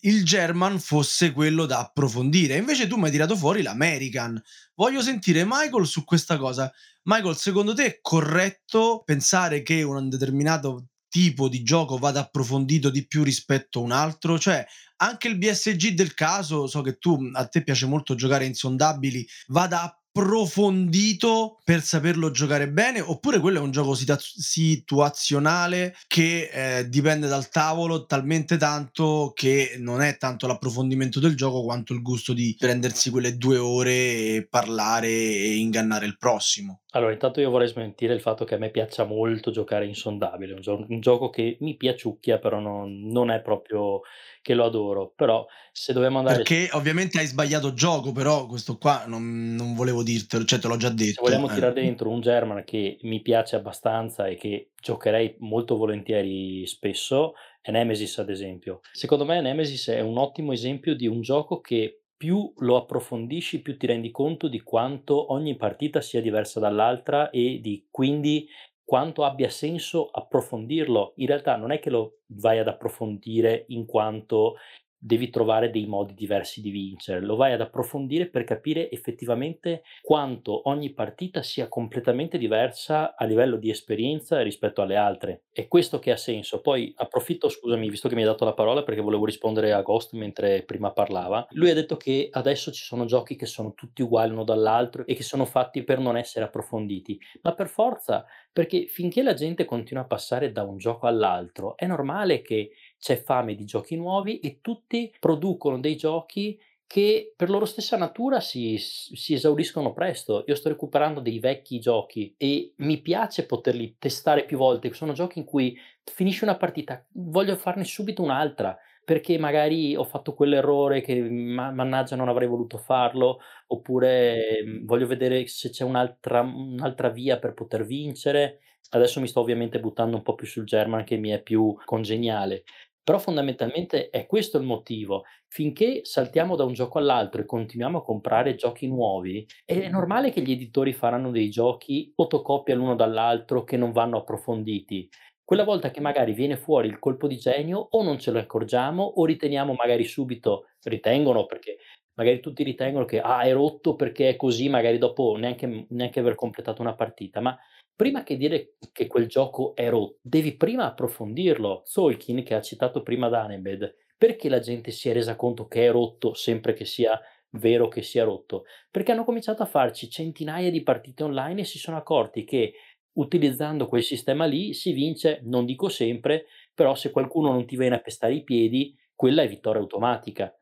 il 0.00 0.24
German 0.24 0.78
fosse 0.78 1.32
quello 1.32 1.66
da 1.66 1.80
approfondire, 1.80 2.56
invece 2.56 2.86
tu 2.86 2.96
mi 2.96 3.04
hai 3.04 3.10
tirato 3.10 3.36
fuori 3.36 3.62
l'American. 3.62 4.40
Voglio 4.74 5.00
sentire 5.00 5.44
Michael 5.46 5.86
su 5.86 6.04
questa 6.04 6.36
cosa. 6.36 6.70
Michael, 7.04 7.36
secondo 7.36 7.74
te 7.74 7.86
è 7.86 7.98
corretto 8.02 9.02
pensare 9.04 9.62
che 9.62 9.82
un 9.82 10.08
determinato 10.08 10.88
tipo 11.08 11.48
di 11.48 11.62
gioco 11.62 11.96
vada 11.98 12.20
approfondito 12.20 12.90
di 12.90 13.06
più 13.06 13.22
rispetto 13.22 13.80
a 13.80 13.82
un 13.82 13.92
altro? 13.92 14.38
Cioè, 14.38 14.64
anche 14.96 15.28
il 15.28 15.38
BSG 15.38 15.90
del 15.90 16.14
caso, 16.14 16.66
so 16.66 16.80
che 16.82 16.98
tu 16.98 17.18
a 17.32 17.46
te 17.46 17.62
piace 17.62 17.86
molto 17.86 18.14
giocare 18.14 18.44
insondabili, 18.44 19.26
vada 19.48 19.98
approfondito 20.18 21.60
per 21.62 21.82
saperlo 21.82 22.30
giocare 22.30 22.68
bene, 22.68 23.00
oppure 23.00 23.38
quello 23.38 23.58
è 23.58 23.62
un 23.62 23.70
gioco 23.70 23.94
situa- 23.94 24.18
situazionale 24.18 25.94
che 26.08 26.50
eh, 26.52 26.88
dipende 26.88 27.28
dal 27.28 27.48
tavolo 27.48 28.04
talmente 28.06 28.56
tanto 28.56 29.32
che 29.34 29.76
non 29.78 30.02
è 30.02 30.16
tanto 30.16 30.46
l'approfondimento 30.48 31.20
del 31.20 31.36
gioco 31.36 31.62
quanto 31.62 31.92
il 31.92 32.02
gusto 32.02 32.32
di 32.32 32.56
prendersi 32.58 33.10
quelle 33.10 33.36
due 33.36 33.58
ore 33.58 33.92
e 33.92 34.46
parlare 34.50 35.08
e 35.08 35.56
ingannare 35.56 36.06
il 36.06 36.18
prossimo. 36.18 36.80
Allora, 36.92 37.12
intanto 37.12 37.40
io 37.40 37.50
vorrei 37.50 37.68
smentire 37.68 38.14
il 38.14 38.20
fatto 38.22 38.46
che 38.46 38.54
a 38.54 38.58
me 38.58 38.70
piaccia 38.70 39.04
molto 39.04 39.50
giocare 39.50 39.84
insondabile, 39.84 40.54
un, 40.54 40.60
gio- 40.60 40.86
un 40.88 41.00
gioco 41.00 41.28
che 41.28 41.58
mi 41.60 41.76
piaciucchia, 41.76 42.38
però 42.38 42.60
non, 42.60 43.02
non 43.02 43.30
è 43.30 43.42
proprio 43.42 44.00
che 44.40 44.54
lo 44.54 44.64
adoro. 44.64 45.12
Però 45.14 45.46
se 45.70 45.92
dobbiamo 45.92 46.18
andare... 46.18 46.38
Perché 46.38 46.70
ovviamente 46.72 47.18
hai 47.18 47.26
sbagliato 47.26 47.74
gioco, 47.74 48.12
però 48.12 48.46
questo 48.46 48.78
qua 48.78 49.04
non, 49.06 49.54
non 49.54 49.74
volevo 49.74 50.02
dirtelo, 50.02 50.44
cioè 50.44 50.58
te 50.58 50.66
l'ho 50.66 50.78
già 50.78 50.88
detto. 50.88 51.24
Se 51.24 51.30
vogliamo 51.30 51.50
eh. 51.50 51.54
tirare 51.54 51.74
dentro 51.74 52.08
un 52.08 52.20
German 52.20 52.64
che 52.64 52.96
mi 53.02 53.20
piace 53.20 53.56
abbastanza 53.56 54.26
e 54.26 54.36
che 54.36 54.70
giocherei 54.80 55.36
molto 55.40 55.76
volentieri 55.76 56.66
spesso, 56.66 57.34
è 57.60 57.70
Nemesis 57.70 58.18
ad 58.18 58.30
esempio. 58.30 58.80
Secondo 58.92 59.26
me 59.26 59.42
Nemesis 59.42 59.88
è 59.88 60.00
un 60.00 60.16
ottimo 60.16 60.52
esempio 60.52 60.96
di 60.96 61.06
un 61.06 61.20
gioco 61.20 61.60
che 61.60 62.04
più 62.18 62.52
lo 62.58 62.76
approfondisci, 62.76 63.62
più 63.62 63.78
ti 63.78 63.86
rendi 63.86 64.10
conto 64.10 64.48
di 64.48 64.60
quanto 64.60 65.32
ogni 65.32 65.56
partita 65.56 66.02
sia 66.02 66.20
diversa 66.20 66.60
dall'altra 66.60 67.30
e 67.30 67.60
di 67.62 67.86
quindi 67.90 68.48
quanto 68.84 69.24
abbia 69.24 69.48
senso 69.48 70.08
approfondirlo. 70.10 71.14
In 71.16 71.28
realtà 71.28 71.56
non 71.56 71.70
è 71.70 71.78
che 71.78 71.90
lo 71.90 72.18
vai 72.28 72.58
ad 72.58 72.68
approfondire 72.68 73.64
in 73.68 73.86
quanto 73.86 74.56
devi 74.98 75.30
trovare 75.30 75.70
dei 75.70 75.86
modi 75.86 76.14
diversi 76.14 76.60
di 76.60 76.70
vincere, 76.70 77.20
lo 77.20 77.36
vai 77.36 77.52
ad 77.52 77.60
approfondire 77.60 78.26
per 78.26 78.44
capire 78.44 78.90
effettivamente 78.90 79.82
quanto 80.02 80.68
ogni 80.68 80.92
partita 80.92 81.42
sia 81.42 81.68
completamente 81.68 82.36
diversa 82.38 83.14
a 83.14 83.24
livello 83.24 83.56
di 83.56 83.70
esperienza 83.70 84.42
rispetto 84.42 84.82
alle 84.82 84.96
altre. 84.96 85.42
È 85.52 85.68
questo 85.68 85.98
che 85.98 86.10
ha 86.10 86.16
senso. 86.16 86.60
Poi 86.60 86.92
approfitto, 86.96 87.48
scusami, 87.48 87.88
visto 87.88 88.08
che 88.08 88.14
mi 88.14 88.22
hai 88.22 88.26
dato 88.26 88.44
la 88.44 88.54
parola 88.54 88.82
perché 88.82 89.00
volevo 89.00 89.24
rispondere 89.24 89.72
a 89.72 89.82
Ghost 89.82 90.14
mentre 90.14 90.62
prima 90.64 90.92
parlava. 90.92 91.46
Lui 91.50 91.70
ha 91.70 91.74
detto 91.74 91.96
che 91.96 92.28
adesso 92.30 92.72
ci 92.72 92.82
sono 92.82 93.04
giochi 93.04 93.36
che 93.36 93.46
sono 93.46 93.74
tutti 93.74 94.02
uguali 94.02 94.32
uno 94.32 94.44
dall'altro 94.44 95.06
e 95.06 95.14
che 95.14 95.22
sono 95.22 95.44
fatti 95.44 95.84
per 95.84 95.98
non 96.00 96.16
essere 96.16 96.44
approfonditi, 96.44 97.18
ma 97.42 97.54
per 97.54 97.68
forza, 97.68 98.24
perché 98.52 98.86
finché 98.86 99.22
la 99.22 99.34
gente 99.34 99.64
continua 99.64 100.02
a 100.02 100.06
passare 100.06 100.52
da 100.52 100.62
un 100.62 100.78
gioco 100.78 101.06
all'altro, 101.06 101.76
è 101.76 101.86
normale 101.86 102.42
che 102.42 102.70
c'è 102.98 103.22
fame 103.22 103.54
di 103.54 103.64
giochi 103.64 103.96
nuovi 103.96 104.40
e 104.40 104.58
tutti 104.60 105.12
producono 105.18 105.78
dei 105.78 105.96
giochi 105.96 106.58
che 106.88 107.34
per 107.36 107.50
loro 107.50 107.66
stessa 107.66 107.98
natura 107.98 108.40
si, 108.40 108.78
si, 108.78 109.34
esauriscono 109.34 109.92
presto. 109.92 110.44
Io 110.46 110.54
sto 110.54 110.70
recuperando 110.70 111.20
dei 111.20 111.38
vecchi 111.38 111.78
giochi 111.80 112.34
e 112.38 112.72
mi 112.76 113.00
piace 113.02 113.44
poterli 113.44 113.96
testare 113.98 114.46
più 114.46 114.56
volte. 114.56 114.92
Sono 114.94 115.12
giochi 115.12 115.38
in 115.38 115.44
cui 115.44 115.78
finisci 116.02 116.44
una 116.44 116.56
partita, 116.56 117.04
voglio 117.12 117.56
farne 117.56 117.84
subito 117.84 118.22
un'altra 118.22 118.76
perché 119.04 119.38
magari 119.38 119.96
ho 119.96 120.04
fatto 120.04 120.34
quell'errore 120.34 121.00
che 121.00 121.18
mannaggia 121.18 122.14
non 122.14 122.28
avrei 122.28 122.46
voluto 122.46 122.76
farlo, 122.76 123.40
oppure 123.68 124.62
mhmm, 124.64 124.84
voglio 124.84 125.06
vedere 125.06 125.46
se 125.46 125.70
c'è 125.70 125.82
un'altra, 125.82 126.40
un'altra 126.42 127.08
via 127.08 127.38
per 127.38 127.54
poter 127.54 127.86
vincere. 127.86 128.60
Adesso 128.90 129.20
mi 129.20 129.26
sto 129.26 129.40
ovviamente 129.40 129.80
buttando 129.80 130.16
un 130.16 130.22
po' 130.22 130.34
più 130.34 130.46
sul 130.46 130.64
German 130.64 131.04
che 131.04 131.16
mi 131.16 131.30
è 131.30 131.40
più 131.42 131.74
congeniale, 131.86 132.64
però 133.08 133.18
fondamentalmente 133.18 134.10
è 134.10 134.26
questo 134.26 134.58
il 134.58 134.66
motivo. 134.66 135.24
Finché 135.46 136.00
saltiamo 136.02 136.56
da 136.56 136.64
un 136.64 136.74
gioco 136.74 136.98
all'altro 136.98 137.40
e 137.40 137.46
continuiamo 137.46 137.96
a 137.96 138.02
comprare 138.02 138.54
giochi 138.54 138.86
nuovi, 138.86 139.46
è 139.64 139.88
normale 139.88 140.30
che 140.30 140.42
gli 140.42 140.50
editori 140.50 140.92
faranno 140.92 141.30
dei 141.30 141.48
giochi 141.48 142.12
fotocopia 142.14 142.74
l'uno 142.74 142.94
dall'altro 142.94 143.64
che 143.64 143.78
non 143.78 143.92
vanno 143.92 144.18
approfonditi. 144.18 145.08
quella 145.42 145.64
volta 145.64 145.90
che 145.90 146.02
magari 146.02 146.34
viene 146.34 146.58
fuori 146.58 146.88
il 146.88 146.98
colpo 146.98 147.26
di 147.26 147.38
genio 147.38 147.78
o 147.78 148.02
non 148.02 148.18
ce 148.18 148.30
lo 148.30 148.40
accorgiamo 148.40 149.02
o 149.02 149.24
riteniamo 149.24 149.72
magari 149.72 150.04
subito, 150.04 150.66
ritengono 150.82 151.46
perché 151.46 151.78
magari 152.18 152.40
tutti 152.40 152.64
ritengono 152.64 153.04
che 153.04 153.20
ah, 153.20 153.42
è 153.42 153.52
rotto 153.52 153.94
perché 153.94 154.30
è 154.30 154.36
così, 154.36 154.68
magari 154.68 154.98
dopo 154.98 155.36
neanche, 155.36 155.86
neanche 155.88 156.18
aver 156.18 156.34
completato 156.34 156.82
una 156.82 156.96
partita, 156.96 157.40
ma 157.40 157.56
prima 157.94 158.24
che 158.24 158.36
dire 158.36 158.74
che 158.92 159.06
quel 159.06 159.28
gioco 159.28 159.74
è 159.76 159.88
rotto, 159.88 160.18
devi 160.20 160.56
prima 160.56 160.86
approfondirlo. 160.86 161.82
Solkin, 161.84 162.42
che 162.42 162.54
ha 162.54 162.60
citato 162.60 163.02
prima 163.02 163.28
Danebed, 163.28 163.94
perché 164.16 164.48
la 164.48 164.58
gente 164.58 164.90
si 164.90 165.08
è 165.08 165.12
resa 165.12 165.36
conto 165.36 165.68
che 165.68 165.86
è 165.86 165.90
rotto 165.92 166.34
sempre 166.34 166.72
che 166.72 166.84
sia 166.84 167.18
vero 167.50 167.86
che 167.86 168.02
sia 168.02 168.24
rotto? 168.24 168.64
Perché 168.90 169.12
hanno 169.12 169.24
cominciato 169.24 169.62
a 169.62 169.66
farci 169.66 170.10
centinaia 170.10 170.72
di 170.72 170.82
partite 170.82 171.22
online 171.22 171.60
e 171.60 171.64
si 171.64 171.78
sono 171.78 171.96
accorti 171.96 172.42
che 172.42 172.74
utilizzando 173.12 173.86
quel 173.86 174.02
sistema 174.02 174.44
lì 174.44 174.74
si 174.74 174.92
vince, 174.92 175.40
non 175.44 175.64
dico 175.64 175.88
sempre, 175.88 176.46
però 176.74 176.96
se 176.96 177.12
qualcuno 177.12 177.52
non 177.52 177.64
ti 177.64 177.76
viene 177.76 177.94
a 177.94 178.00
pestare 178.00 178.34
i 178.34 178.44
piedi, 178.44 178.96
quella 179.14 179.42
è 179.42 179.48
vittoria 179.48 179.80
automatica. 179.80 180.52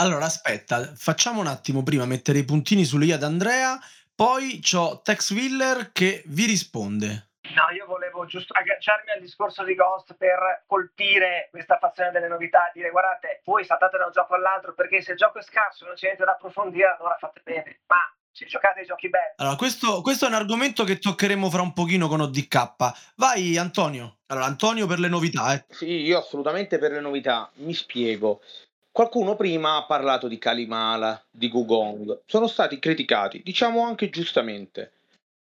Allora, 0.00 0.26
aspetta, 0.26 0.92
facciamo 0.94 1.40
un 1.40 1.48
attimo 1.48 1.82
prima 1.82 2.06
mettere 2.06 2.38
i 2.38 2.44
puntini 2.44 2.84
sulle 2.84 3.06
i 3.06 3.12
ad 3.12 3.24
Andrea, 3.24 3.76
poi 4.14 4.60
c'ho 4.60 5.00
Tex 5.02 5.32
Willer 5.32 5.90
che 5.90 6.22
vi 6.26 6.46
risponde. 6.46 7.30
No, 7.54 7.74
io 7.74 7.84
volevo 7.84 8.24
giusto 8.24 8.52
agganciarmi 8.52 9.10
al 9.10 9.20
discorso 9.20 9.64
di 9.64 9.74
Ghost 9.74 10.14
per 10.14 10.62
colpire 10.66 11.48
questa 11.50 11.78
fazione 11.78 12.12
delle 12.12 12.28
novità, 12.28 12.70
dire 12.72 12.90
guardate, 12.90 13.40
voi 13.44 13.64
saltate 13.64 13.98
da 13.98 14.04
un 14.04 14.12
gioco 14.12 14.34
all'altro 14.34 14.72
perché 14.72 15.02
se 15.02 15.12
il 15.12 15.18
gioco 15.18 15.38
è 15.38 15.42
scarso 15.42 15.82
e 15.82 15.86
non 15.88 15.96
c'è 15.96 16.06
niente 16.06 16.24
da 16.24 16.32
approfondire, 16.32 16.96
allora 16.96 17.16
fate 17.18 17.40
bene. 17.42 17.80
Ma 17.86 17.96
se 18.30 18.46
giocate 18.46 18.80
ai 18.80 18.86
giochi 18.86 19.08
belli. 19.08 19.34
Allora, 19.38 19.56
questo, 19.56 20.00
questo, 20.00 20.26
è 20.26 20.28
un 20.28 20.34
argomento 20.34 20.84
che 20.84 20.98
toccheremo 20.98 21.50
fra 21.50 21.62
un 21.62 21.72
pochino 21.72 22.06
con 22.06 22.20
ODK. 22.20 23.14
Vai 23.16 23.56
Antonio. 23.56 24.18
Allora, 24.28 24.46
Antonio 24.46 24.86
per 24.86 25.00
le 25.00 25.08
novità. 25.08 25.54
Eh. 25.54 25.64
Sì, 25.70 26.02
io 26.02 26.18
assolutamente 26.18 26.78
per 26.78 26.92
le 26.92 27.00
novità. 27.00 27.50
Mi 27.54 27.74
spiego. 27.74 28.40
Qualcuno 28.98 29.36
prima 29.36 29.76
ha 29.76 29.84
parlato 29.84 30.26
di 30.26 30.38
Kalimala, 30.38 31.24
di 31.30 31.48
Gugong, 31.48 32.22
sono 32.26 32.48
stati 32.48 32.80
criticati, 32.80 33.42
diciamo 33.44 33.84
anche 33.84 34.10
giustamente. 34.10 34.94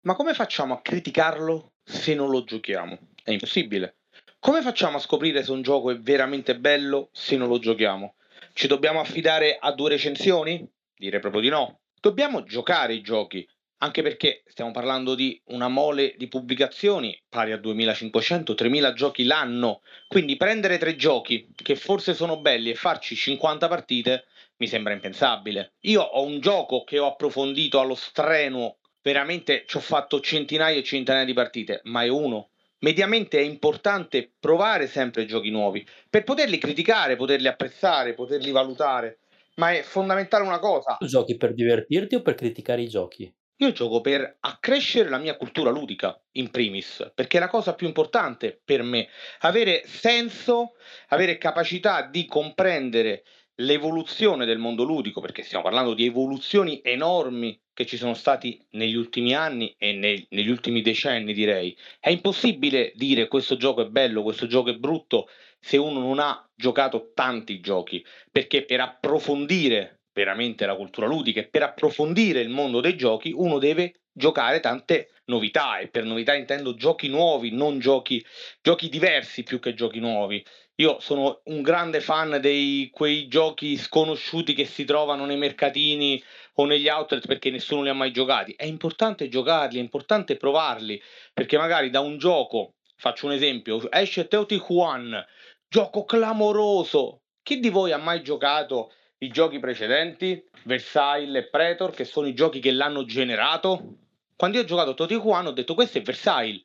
Ma 0.02 0.16
come 0.16 0.34
facciamo 0.34 0.74
a 0.74 0.82
criticarlo 0.82 1.76
se 1.82 2.14
non 2.14 2.30
lo 2.30 2.44
giochiamo? 2.44 2.98
È 3.24 3.32
impossibile. 3.32 4.00
Come 4.40 4.62
facciamo 4.62 4.98
a 4.98 5.00
scoprire 5.00 5.46
se 5.46 5.54
un 5.54 5.62
gioco 5.62 5.92
è 5.92 5.98
veramente 5.98 6.60
bello 6.60 7.08
se 7.14 7.38
non 7.38 7.48
lo 7.48 7.58
giochiamo? 7.58 8.16
Ci 8.52 8.68
dobbiamo 8.68 9.00
affidare 9.00 9.58
a 9.58 9.72
due 9.72 9.92
recensioni? 9.92 10.70
Direi 10.94 11.22
proprio 11.22 11.40
di 11.40 11.48
no. 11.48 11.80
Dobbiamo 12.02 12.44
giocare 12.44 12.96
i 12.96 13.02
giochi, 13.02 13.48
anche 13.80 14.02
perché 14.02 14.44
stiamo 14.48 14.72
parlando 14.72 15.14
di 15.14 15.40
una 15.48 15.68
mole 15.68 16.16
di 16.18 16.28
pubblicazioni 16.28 17.20
pari 17.30 17.52
a 17.52 17.58
2500-3000 17.58 18.94
giochi 18.94 19.24
l'anno, 19.24 19.82
quindi 20.08 20.36
prendere 20.38 20.78
tre 20.78 20.96
giochi 20.96 21.50
che 21.56 21.76
forse 21.76 22.14
sono 22.14 22.40
belli 22.40 22.70
e 22.70 22.76
farci 22.76 23.16
50 23.16 23.68
partite 23.68 24.26
mi 24.58 24.68
sembra 24.68 24.94
impensabile. 24.94 25.74
Io 25.82 26.02
ho 26.02 26.24
un 26.24 26.40
gioco 26.40 26.84
che 26.84 26.98
ho 26.98 27.08
approfondito 27.08 27.80
allo 27.80 27.96
strenuo, 27.96 28.78
veramente 29.02 29.64
ci 29.68 29.78
ho 29.78 29.82
fatto 29.82 30.20
centinaia 30.20 30.78
e 30.78 30.84
centinaia 30.84 31.26
di 31.26 31.34
partite, 31.34 31.82
ma 31.84 32.04
è 32.04 32.08
uno. 32.08 32.50
Mediamente 32.80 33.40
è 33.40 33.42
importante 33.42 34.32
provare 34.40 34.88
sempre 34.88 35.26
giochi 35.26 35.50
nuovi 35.50 35.86
per 36.10 36.24
poterli 36.24 36.58
criticare, 36.60 37.16
poterli 37.16 37.48
apprezzare, 37.48 38.14
poterli 38.14 38.52
valutare. 38.52 39.20
Ma 39.56 39.72
è 39.72 39.82
fondamentale 39.82 40.44
una 40.44 40.60
cosa. 40.60 40.98
Tu 41.00 41.08
giochi 41.08 41.36
per 41.36 41.54
divertirti 41.56 42.16
o 42.16 42.22
per 42.22 42.36
criticare 42.36 42.84
i 42.84 42.88
giochi? 42.88 43.34
Io 43.60 43.72
gioco 43.72 44.02
per 44.02 44.38
accrescere 44.42 45.10
la 45.10 45.18
mia 45.18 45.36
cultura 45.36 45.72
ludica, 45.72 46.16
in 46.34 46.52
primis, 46.52 47.12
perché 47.16 47.38
è 47.38 47.40
la 47.40 47.48
cosa 47.48 47.74
più 47.74 47.88
importante 47.88 48.62
per 48.64 48.84
me. 48.84 49.10
Avere 49.40 49.82
senso, 49.88 50.76
avere 51.08 51.40
capacità 51.40 52.04
di 52.04 52.28
comprendere 52.28 53.24
l'evoluzione 53.56 54.46
del 54.46 54.60
mondo 54.60 54.84
ludico, 54.84 55.22
perché 55.22 55.42
stiamo 55.42 55.64
parlando 55.64 55.96
di 55.96 56.06
evoluzioni 56.06 56.82
enormi 56.84 57.60
che 57.74 57.88
ci 57.88 57.98
sono 57.98 58.14
stati 58.14 58.64
negli 58.72 58.96
ultimi 58.96 59.34
anni 59.34 59.74
e 59.80 59.94
nei, 59.94 60.28
negli 60.30 60.50
ultimi 60.50 60.84
decenni, 60.84 61.34
direi. 61.34 61.76
È 62.00 62.12
impossibile 62.12 62.92
dire 62.94 63.28
questo 63.28 63.58
gioco 63.58 63.82
è 63.82 63.88
bello, 63.88 64.22
questo 64.22 64.46
gioco 64.46 64.70
è 64.70 64.76
brutto, 64.76 65.30
se 65.60 65.78
uno 65.78 66.00
non 66.00 66.20
ha 66.20 66.48
giocato 66.54 67.12
tanti 67.16 67.60
giochi, 67.60 68.06
perché 68.32 68.66
per 68.66 68.82
approfondire 68.82 69.97
veramente 70.18 70.66
la 70.66 70.76
cultura 70.76 71.06
ludica 71.06 71.42
e 71.42 71.48
per 71.48 71.62
approfondire 71.62 72.42
il 72.42 72.50
mondo 72.50 72.82
dei 72.82 72.98
giochi 72.98 73.32
uno 73.36 73.60
deve 73.60 74.00
giocare 74.12 74.60
tante 74.60 75.12
novità 75.26 75.78
e 75.78 75.90
per 75.90 76.06
novità 76.06 76.34
intendo 76.34 76.74
giochi 76.74 77.08
nuovi, 77.08 77.52
non 77.52 77.78
giochi, 77.78 78.26
giochi 78.60 78.90
diversi 78.90 79.44
più 79.44 79.60
che 79.60 79.76
giochi 79.76 80.00
nuovi. 80.00 80.44
Io 80.78 81.00
sono 81.00 81.42
un 81.46 81.62
grande 81.62 82.02
fan 82.02 82.40
di 82.42 82.90
quei 82.92 83.28
giochi 83.28 83.78
sconosciuti 83.78 84.54
che 84.54 84.66
si 84.66 84.86
trovano 84.86 85.26
nei 85.26 85.38
mercatini 85.38 86.22
o 86.56 86.66
negli 86.66 86.88
outlet 86.88 87.28
perché 87.28 87.52
nessuno 87.52 87.84
li 87.84 87.90
ha 87.90 87.94
mai 87.94 88.12
giocati. 88.12 88.56
È 88.58 88.66
importante 88.66 89.30
giocarli, 89.30 89.78
è 89.78 89.82
importante 89.82 90.36
provarli, 90.36 91.00
perché 91.32 91.60
magari 91.60 91.92
da 91.92 92.00
un 92.00 92.18
gioco, 92.18 92.74
faccio 92.96 93.28
un 93.28 93.34
esempio, 93.34 93.92
esce 93.92 94.28
Teotihuacan, 94.28 95.24
gioco 95.68 96.06
clamoroso. 96.06 97.22
Chi 97.44 97.60
di 97.60 97.70
voi 97.70 97.92
ha 97.92 97.98
mai 97.98 98.24
giocato 98.24 98.92
i 99.20 99.30
giochi 99.30 99.60
precedenti, 99.60 100.44
Versailles 100.64 101.44
e 101.44 101.50
Pretor, 101.50 101.92
che 101.92 102.06
sono 102.06 102.28
i 102.28 102.34
giochi 102.34 102.60
che 102.60 102.72
l'hanno 102.72 103.06
generato. 103.06 103.98
Quando 104.36 104.58
io 104.58 104.64
ho 104.64 104.68
giocato 104.68 104.94
Totihuan 104.94 105.48
ho 105.48 105.52
detto 105.52 105.74
questo 105.74 105.98
è 105.98 106.02
Versailles. 106.02 106.64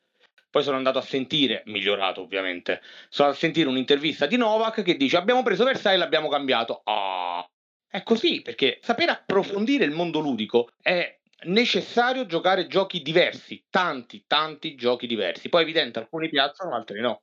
Poi 0.50 0.62
sono 0.62 0.76
andato 0.76 0.98
a 0.98 1.02
sentire, 1.02 1.62
migliorato 1.66 2.20
ovviamente, 2.20 2.82
sono 3.08 3.28
andato 3.28 3.36
a 3.36 3.48
sentire 3.48 3.70
un'intervista 3.70 4.26
di 4.26 4.36
Novak 4.36 4.82
che 4.82 4.96
dice 4.96 5.16
abbiamo 5.16 5.42
preso 5.42 5.64
Versailles 5.64 6.00
e 6.00 6.04
l'abbiamo 6.04 6.28
cambiato. 6.28 6.82
Ah, 6.84 7.48
è 7.88 8.02
così, 8.02 8.42
perché 8.42 8.78
sapere 8.82 9.12
approfondire 9.12 9.84
il 9.84 9.92
mondo 9.92 10.18
ludico 10.18 10.68
è 10.82 11.18
necessario 11.44 12.26
giocare 12.26 12.66
giochi 12.66 13.00
diversi, 13.00 13.64
tanti, 13.70 14.24
tanti 14.26 14.74
giochi 14.74 15.06
diversi. 15.06 15.48
Poi 15.48 15.62
è 15.62 15.64
evidente, 15.64 16.00
alcuni 16.00 16.28
piacciono, 16.28 16.74
altri 16.74 17.00
no. 17.00 17.22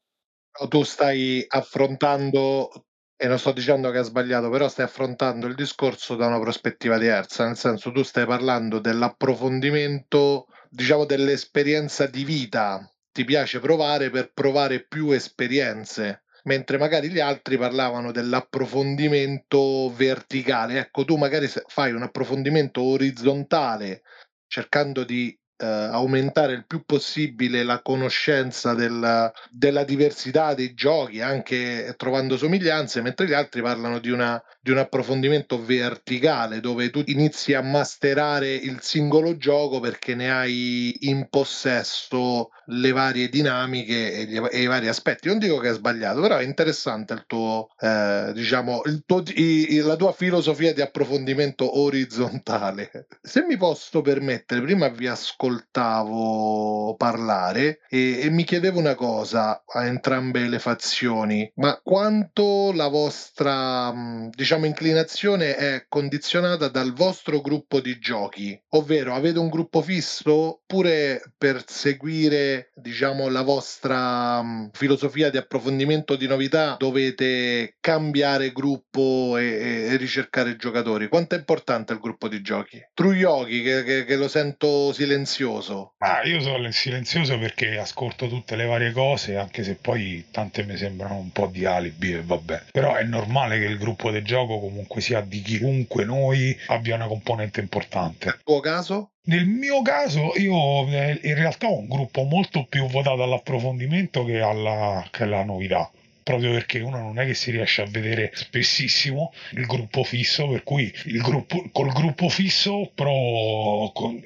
Tu 0.67 0.83
stai 0.83 1.45
affrontando 1.47 2.87
e 3.21 3.27
non 3.27 3.37
sto 3.37 3.51
dicendo 3.51 3.91
che 3.91 3.97
ha 3.97 4.03
sbagliato, 4.03 4.49
però 4.49 4.69
stai 4.69 4.85
affrontando 4.85 5.45
il 5.45 5.53
discorso 5.53 6.15
da 6.15 6.27
una 6.27 6.39
prospettiva 6.39 6.97
diversa, 6.97 7.45
nel 7.45 7.57
senso 7.57 7.91
tu 7.91 8.01
stai 8.01 8.25
parlando 8.25 8.79
dell'approfondimento, 8.79 10.45
diciamo 10.69 11.03
dell'esperienza 11.03 12.05
di 12.05 12.23
vita, 12.23 12.89
ti 13.11 13.25
piace 13.25 13.59
provare 13.59 14.09
per 14.09 14.31
provare 14.31 14.85
più 14.87 15.11
esperienze, 15.11 16.23
mentre 16.43 16.77
magari 16.77 17.09
gli 17.09 17.19
altri 17.19 17.57
parlavano 17.57 18.13
dell'approfondimento 18.13 19.93
verticale. 19.93 20.79
Ecco, 20.79 21.03
tu 21.03 21.17
magari 21.17 21.49
fai 21.67 21.91
un 21.91 22.03
approfondimento 22.03 22.81
orizzontale 22.81 24.03
cercando 24.47 25.03
di 25.03 25.37
eh, 25.59 25.65
aumentare 25.65 26.53
il 26.53 26.65
più 26.65 26.83
possibile 26.85 27.63
la 27.63 27.81
conoscenza 27.81 28.73
del, 28.73 29.31
della 29.49 29.83
diversità 29.83 30.53
dei 30.53 30.73
giochi, 30.73 31.19
anche 31.21 31.93
trovando 31.97 32.37
somiglianze, 32.37 33.01
mentre 33.01 33.27
gli 33.27 33.33
altri 33.33 33.61
parlano 33.61 33.99
di, 33.99 34.09
una, 34.09 34.41
di 34.61 34.71
un 34.71 34.77
approfondimento 34.77 35.61
verticale 35.61 36.61
dove 36.61 36.89
tu 36.89 37.03
inizi 37.05 37.53
a 37.53 37.61
masterare 37.61 38.53
il 38.53 38.77
singolo 38.81 39.35
gioco 39.35 39.81
perché 39.81 40.15
ne 40.15 40.31
hai 40.31 40.95
in 41.01 41.27
possesso 41.29 42.51
le 42.67 42.91
varie 42.91 43.27
dinamiche 43.27 44.13
e, 44.13 44.25
gli, 44.25 44.37
e 44.37 44.61
i 44.61 44.67
vari 44.67 44.87
aspetti. 44.87 45.27
Non 45.27 45.39
dico 45.39 45.57
che 45.57 45.69
è 45.69 45.73
sbagliato, 45.73 46.21
però 46.21 46.37
è 46.37 46.43
interessante 46.43 47.13
il 47.13 47.25
tuo, 47.27 47.69
eh, 47.79 48.31
diciamo, 48.33 48.83
il 48.85 49.03
tuo, 49.05 49.23
i, 49.35 49.79
la 49.79 49.97
tua 49.97 50.13
filosofia 50.13 50.73
di 50.73 50.81
approfondimento 50.81 51.79
orizzontale. 51.79 53.07
Se 53.21 53.43
mi 53.43 53.57
posso 53.57 54.01
permettere, 54.01 54.61
prima 54.61 54.87
vi 54.87 55.07
ascolto 55.07 55.47
ascoltavo 55.49 56.95
parlare 56.95 57.81
e, 57.89 58.21
e 58.21 58.29
mi 58.29 58.43
chiedevo 58.43 58.79
una 58.79 58.95
cosa 58.95 59.63
a 59.65 59.85
entrambe 59.85 60.47
le 60.47 60.59
fazioni, 60.59 61.49
ma 61.55 61.79
quanto 61.83 62.71
la 62.73 62.87
vostra 62.87 63.93
diciamo 64.29 64.65
inclinazione 64.65 65.55
è 65.55 65.85
condizionata 65.87 66.67
dal 66.67 66.93
vostro 66.93 67.41
gruppo 67.41 67.79
di 67.79 67.97
giochi, 67.99 68.59
ovvero 68.69 69.15
avete 69.15 69.39
un 69.39 69.49
gruppo 69.49 69.81
fisso 69.81 70.61
oppure 70.61 71.21
per 71.37 71.63
seguire 71.65 72.71
diciamo 72.75 73.27
la 73.29 73.41
vostra 73.41 74.69
filosofia 74.71 75.29
di 75.29 75.37
approfondimento 75.37 76.15
di 76.15 76.27
novità 76.27 76.75
dovete 76.77 77.75
cambiare 77.79 78.51
gruppo 78.51 79.37
e, 79.37 79.87
e 79.89 79.97
ricercare 79.97 80.55
giocatori. 80.55 81.07
Quanto 81.07 81.35
è 81.35 81.37
importante 81.37 81.93
il 81.93 81.99
gruppo 81.99 82.27
di 82.27 82.41
giochi? 82.41 82.79
True 82.93 83.15
Yogi 83.15 83.61
che, 83.63 83.83
che, 83.83 84.05
che 84.05 84.15
lo 84.15 84.27
sento 84.27 84.91
silenzioso 84.93 85.38
silenzioso? 85.39 85.93
Ah, 85.99 86.21
io 86.23 86.41
sono 86.41 86.69
silenzioso 86.71 87.37
perché 87.37 87.77
ascolto 87.77 88.27
tutte 88.27 88.55
le 88.55 88.65
varie 88.65 88.91
cose, 88.91 89.37
anche 89.37 89.63
se 89.63 89.75
poi 89.75 90.25
tante 90.31 90.63
mi 90.63 90.75
sembrano 90.75 91.15
un 91.15 91.31
po' 91.31 91.47
di 91.47 91.65
alibi 91.65 92.13
e 92.13 92.21
vabbè. 92.21 92.63
Però 92.71 92.95
è 92.95 93.03
normale 93.03 93.59
che 93.59 93.65
il 93.65 93.77
gruppo 93.77 94.11
del 94.11 94.23
gioco 94.23 94.59
comunque 94.59 95.01
sia 95.01 95.21
di 95.21 95.41
chiunque 95.41 96.03
noi 96.03 96.57
abbia 96.67 96.95
una 96.95 97.07
componente 97.07 97.61
importante. 97.61 98.25
Nel 98.25 98.41
tuo 98.43 98.59
caso? 98.59 99.11
Nel 99.29 99.45
mio 99.45 99.81
caso 99.81 100.33
io 100.35 100.87
eh, 100.87 101.19
in 101.23 101.35
realtà 101.35 101.67
ho 101.67 101.77
un 101.77 101.87
gruppo 101.87 102.23
molto 102.23 102.65
più 102.67 102.87
votato 102.87 103.21
all'approfondimento 103.23 104.25
che 104.25 104.41
alla, 104.41 105.05
che 105.11 105.23
alla 105.23 105.43
novità 105.43 105.89
proprio 106.29 106.51
perché 106.51 106.79
uno 106.79 106.99
non 106.99 107.17
è 107.17 107.25
che 107.25 107.33
si 107.33 107.49
riesce 107.49 107.81
a 107.81 107.87
vedere 107.89 108.29
spessissimo 108.35 109.33
il 109.53 109.65
gruppo 109.65 110.03
fisso, 110.03 110.47
per 110.47 110.61
cui 110.61 110.93
il 111.05 111.21
gruppo, 111.21 111.67
col 111.71 111.91
gruppo 111.91 112.29
fisso 112.29 112.91
però 112.93 113.91
con 113.91 114.23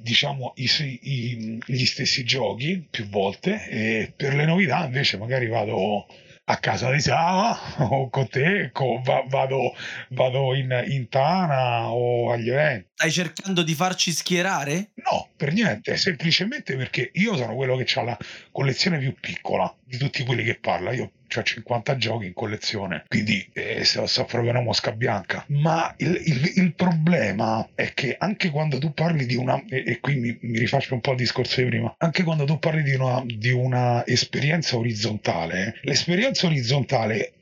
diciamo 0.00 0.54
i, 0.56 0.68
i, 1.02 1.58
gli 1.64 1.84
stessi 1.84 2.24
giochi 2.24 2.84
più 2.90 3.06
volte 3.08 3.68
e 3.68 4.12
per 4.16 4.34
le 4.34 4.46
novità 4.46 4.84
invece 4.84 5.16
magari 5.16 5.46
vado 5.46 6.06
a 6.46 6.56
casa 6.56 6.90
di 6.90 7.00
Sava 7.00 7.56
o 7.88 8.10
con 8.10 8.28
te, 8.28 8.70
con, 8.72 9.00
vado, 9.02 9.76
vado 10.08 10.54
in, 10.54 10.84
in, 10.88 11.08
Tana 11.08 11.88
o 11.90 12.32
agli 12.32 12.50
eventi. 12.50 12.88
Stai 12.94 13.12
cercando 13.12 13.62
di 13.62 13.74
farci 13.74 14.10
schierare? 14.10 14.90
No, 14.96 15.28
per 15.36 15.52
niente, 15.52 15.96
semplicemente 15.96 16.76
perché 16.76 17.10
io 17.14 17.36
sono 17.36 17.54
quello 17.54 17.76
che 17.76 17.98
ha 17.98 18.02
la 18.02 18.18
collezione 18.50 18.98
più 18.98 19.14
piccola 19.18 19.72
di 19.84 19.96
tutti 19.96 20.24
quelli 20.24 20.42
che 20.42 20.56
parla. 20.56 20.92
Io 20.92 21.12
ho 21.38 21.42
50 21.42 21.96
giochi 21.96 22.26
in 22.26 22.32
collezione, 22.34 23.04
quindi 23.08 23.48
eh, 23.52 23.84
so, 23.84 24.06
so, 24.06 24.24
proprio 24.24 24.50
una 24.50 24.60
mosca 24.60 24.92
bianca. 24.92 25.44
Ma 25.48 25.92
il, 25.98 26.20
il, 26.24 26.52
il, 26.56 26.74
problema 26.74 27.66
è 27.74 27.92
che 27.94 28.16
anche 28.18 28.50
quando 28.50 28.78
tu 28.78 28.92
parli 28.92 29.26
di 29.26 29.36
una, 29.36 29.62
e, 29.68 29.84
e 29.86 30.00
qui 30.00 30.16
mi, 30.16 30.36
mi, 30.40 30.58
rifaccio 30.58 30.94
un 30.94 31.00
po' 31.00 31.12
il 31.12 31.18
discorso 31.18 31.60
di 31.60 31.68
prima, 31.68 31.94
anche 31.98 32.22
quando 32.22 32.44
tu 32.44 32.58
parli 32.58 32.82
di 32.82 32.94
una, 32.94 33.22
di 33.24 33.50
una 33.50 34.06
esperienza 34.06 34.76
orizzontale, 34.76 35.78
l'esperienza 35.82 36.46
orizzontale 36.46 37.32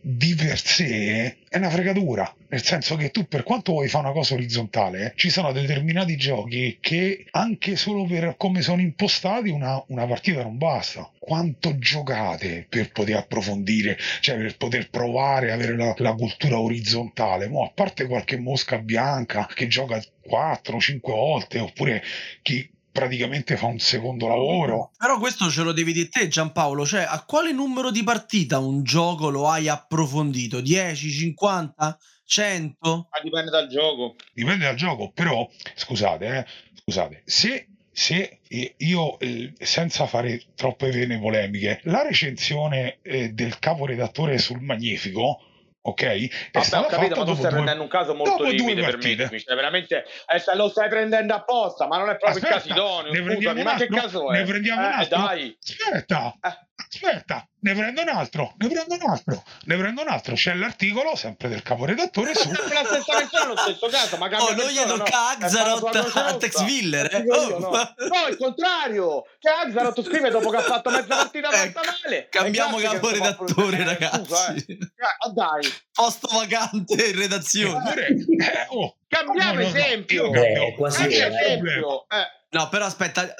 di 0.00 0.34
per 0.34 0.58
sé 0.58 1.36
è 1.48 1.56
una 1.56 1.70
fregatura, 1.70 2.34
nel 2.48 2.64
senso 2.64 2.96
che 2.96 3.10
tu 3.10 3.28
per 3.28 3.44
quanto 3.44 3.72
vuoi 3.72 3.86
fare 3.86 4.06
una 4.06 4.14
cosa 4.14 4.34
orizzontale, 4.34 5.12
ci 5.14 5.30
sono 5.30 5.52
determinati 5.52 6.16
giochi 6.16 6.78
che 6.80 7.26
anche 7.30 7.76
solo 7.76 8.04
per 8.04 8.34
come 8.36 8.60
sono 8.60 8.80
impostati 8.80 9.50
una, 9.50 9.80
una 9.88 10.06
partita 10.06 10.42
non 10.42 10.58
basta. 10.58 11.08
Quanto 11.16 11.78
giocate 11.78 12.66
per 12.68 12.90
poter 12.90 13.16
approfondire, 13.16 13.96
cioè 14.20 14.36
per 14.36 14.56
poter 14.56 14.90
provare, 14.90 15.52
avere 15.52 15.76
la, 15.76 15.94
la 15.98 16.14
cultura 16.14 16.58
orizzontale? 16.58 17.46
Mo, 17.46 17.64
a 17.64 17.70
parte 17.72 18.06
qualche 18.06 18.38
mosca 18.38 18.78
bianca 18.78 19.46
che 19.54 19.68
gioca 19.68 20.02
4-5 20.28 20.98
volte, 21.02 21.60
oppure 21.60 22.02
chi 22.42 22.68
praticamente 22.92 23.56
fa 23.56 23.66
un 23.66 23.78
secondo 23.78 24.28
lavoro. 24.28 24.90
Però 24.96 25.18
questo 25.18 25.50
ce 25.50 25.62
lo 25.62 25.72
devi 25.72 25.92
dire 25.92 26.08
te 26.08 26.28
Giampaolo, 26.28 26.86
cioè 26.86 27.04
a 27.08 27.24
quale 27.24 27.52
numero 27.52 27.90
di 27.90 28.04
partita 28.04 28.58
un 28.58 28.84
gioco 28.84 29.30
lo 29.30 29.48
hai 29.48 29.68
approfondito? 29.68 30.60
10, 30.60 31.10
50, 31.10 31.98
100? 32.24 33.08
Ma 33.10 33.20
dipende 33.22 33.50
dal 33.50 33.66
gioco. 33.68 34.16
Dipende 34.32 34.66
dal 34.66 34.76
gioco, 34.76 35.10
però 35.12 35.48
scusate, 35.74 36.26
eh, 36.26 36.46
scusate, 36.74 37.22
se 37.24 37.66
se 37.94 38.40
io, 38.78 39.18
eh, 39.18 39.52
senza 39.58 40.06
fare 40.06 40.42
troppe 40.54 40.90
vene 40.90 41.18
polemiche, 41.18 41.80
la 41.84 42.02
recensione 42.02 43.00
eh, 43.02 43.32
del 43.34 43.58
caporedattore 43.58 44.38
sul 44.38 44.62
Magnifico 44.62 45.40
ok? 45.82 46.02
È 46.02 46.30
Vabbè, 46.52 46.78
ho 46.78 46.86
capito, 46.86 47.16
ma 47.16 47.24
tu 47.24 47.34
stai 47.34 47.50
prendendo 47.50 47.82
un 47.82 47.88
caso 47.88 48.14
molto 48.14 48.44
limite 48.44 48.82
per 48.82 48.96
me. 48.96 49.16
Cioè, 49.16 49.54
veramente 49.54 50.04
eh, 50.04 50.56
lo 50.56 50.68
stai 50.68 50.88
prendendo 50.88 51.34
apposta, 51.34 51.86
ma 51.86 51.98
non 51.98 52.08
è 52.08 52.16
proprio 52.16 52.42
Aspetta, 52.42 52.56
il 52.56 52.74
caso 52.74 53.06
idoneo. 53.06 53.34
Scusami, 53.34 53.62
ma 53.62 53.74
che 53.74 53.86
caso 53.88 54.32
è? 54.32 54.38
Ne 54.38 54.44
prendiamo 54.44 54.82
eh, 54.82 54.86
un 54.86 54.92
altro. 54.92 55.18
Dai. 55.18 55.58
Aspetta, 55.60 56.34
eh. 56.40 56.71
Aspetta, 56.88 57.46
ne 57.60 57.74
prendo 57.74 58.02
un 58.02 58.08
altro, 58.08 58.54
ne 58.58 58.68
prendo 58.68 58.94
un 58.94 59.10
altro, 59.10 59.44
ne 59.64 59.76
prendo 59.76 60.02
un 60.02 60.08
altro. 60.08 60.34
C'è 60.34 60.54
l'articolo 60.54 61.14
sempre 61.16 61.48
del 61.48 61.62
caporedattore 61.62 62.34
su. 62.34 62.48
la 62.50 62.84
stessa 62.84 63.16
persona, 63.16 63.46
lo 63.46 63.56
stesso 63.56 63.88
caso, 63.88 64.16
ma 64.16 64.30
Oh, 64.32 64.54
non 64.54 64.68
gli 64.68 64.76
tocca 64.76 65.36
no. 65.38 65.46
Axarot 65.46 66.16
a 66.16 66.36
Tex 66.36 66.60
Willer, 66.62 67.14
eh? 67.14 67.24
oh. 67.28 67.58
no. 67.58 67.70
no, 67.70 68.28
il 68.28 68.36
contrario. 68.36 69.22
Che 69.38 69.48
Axarot 69.48 70.02
scrive 70.02 70.30
dopo 70.30 70.50
che 70.50 70.56
ha 70.56 70.62
fatto 70.62 70.90
mezza 70.90 71.16
partita 71.16 71.50
ecco, 71.50 71.80
fatta 71.80 71.98
male. 72.02 72.28
Cambiamo 72.30 72.78
caporedattore, 72.78 73.84
ragazzi. 73.84 74.24
Scusa, 74.24 74.54
eh. 74.54 74.66
eh, 74.68 75.32
dai. 75.34 75.72
Posto 75.92 76.28
vacante 76.32 77.06
in 77.06 77.16
redazione. 77.16 78.06
Eh, 78.06 78.66
oh. 78.70 78.96
Cambiamo 79.12 79.54
no, 79.54 79.60
esempio. 79.60 80.30
No, 80.30 80.42
eh, 80.42 80.74
quasi 80.74 81.04
esempio. 81.04 82.08
Eh. 82.08 82.40
No, 82.52 82.68
però 82.70 82.86
aspetta, 82.86 83.34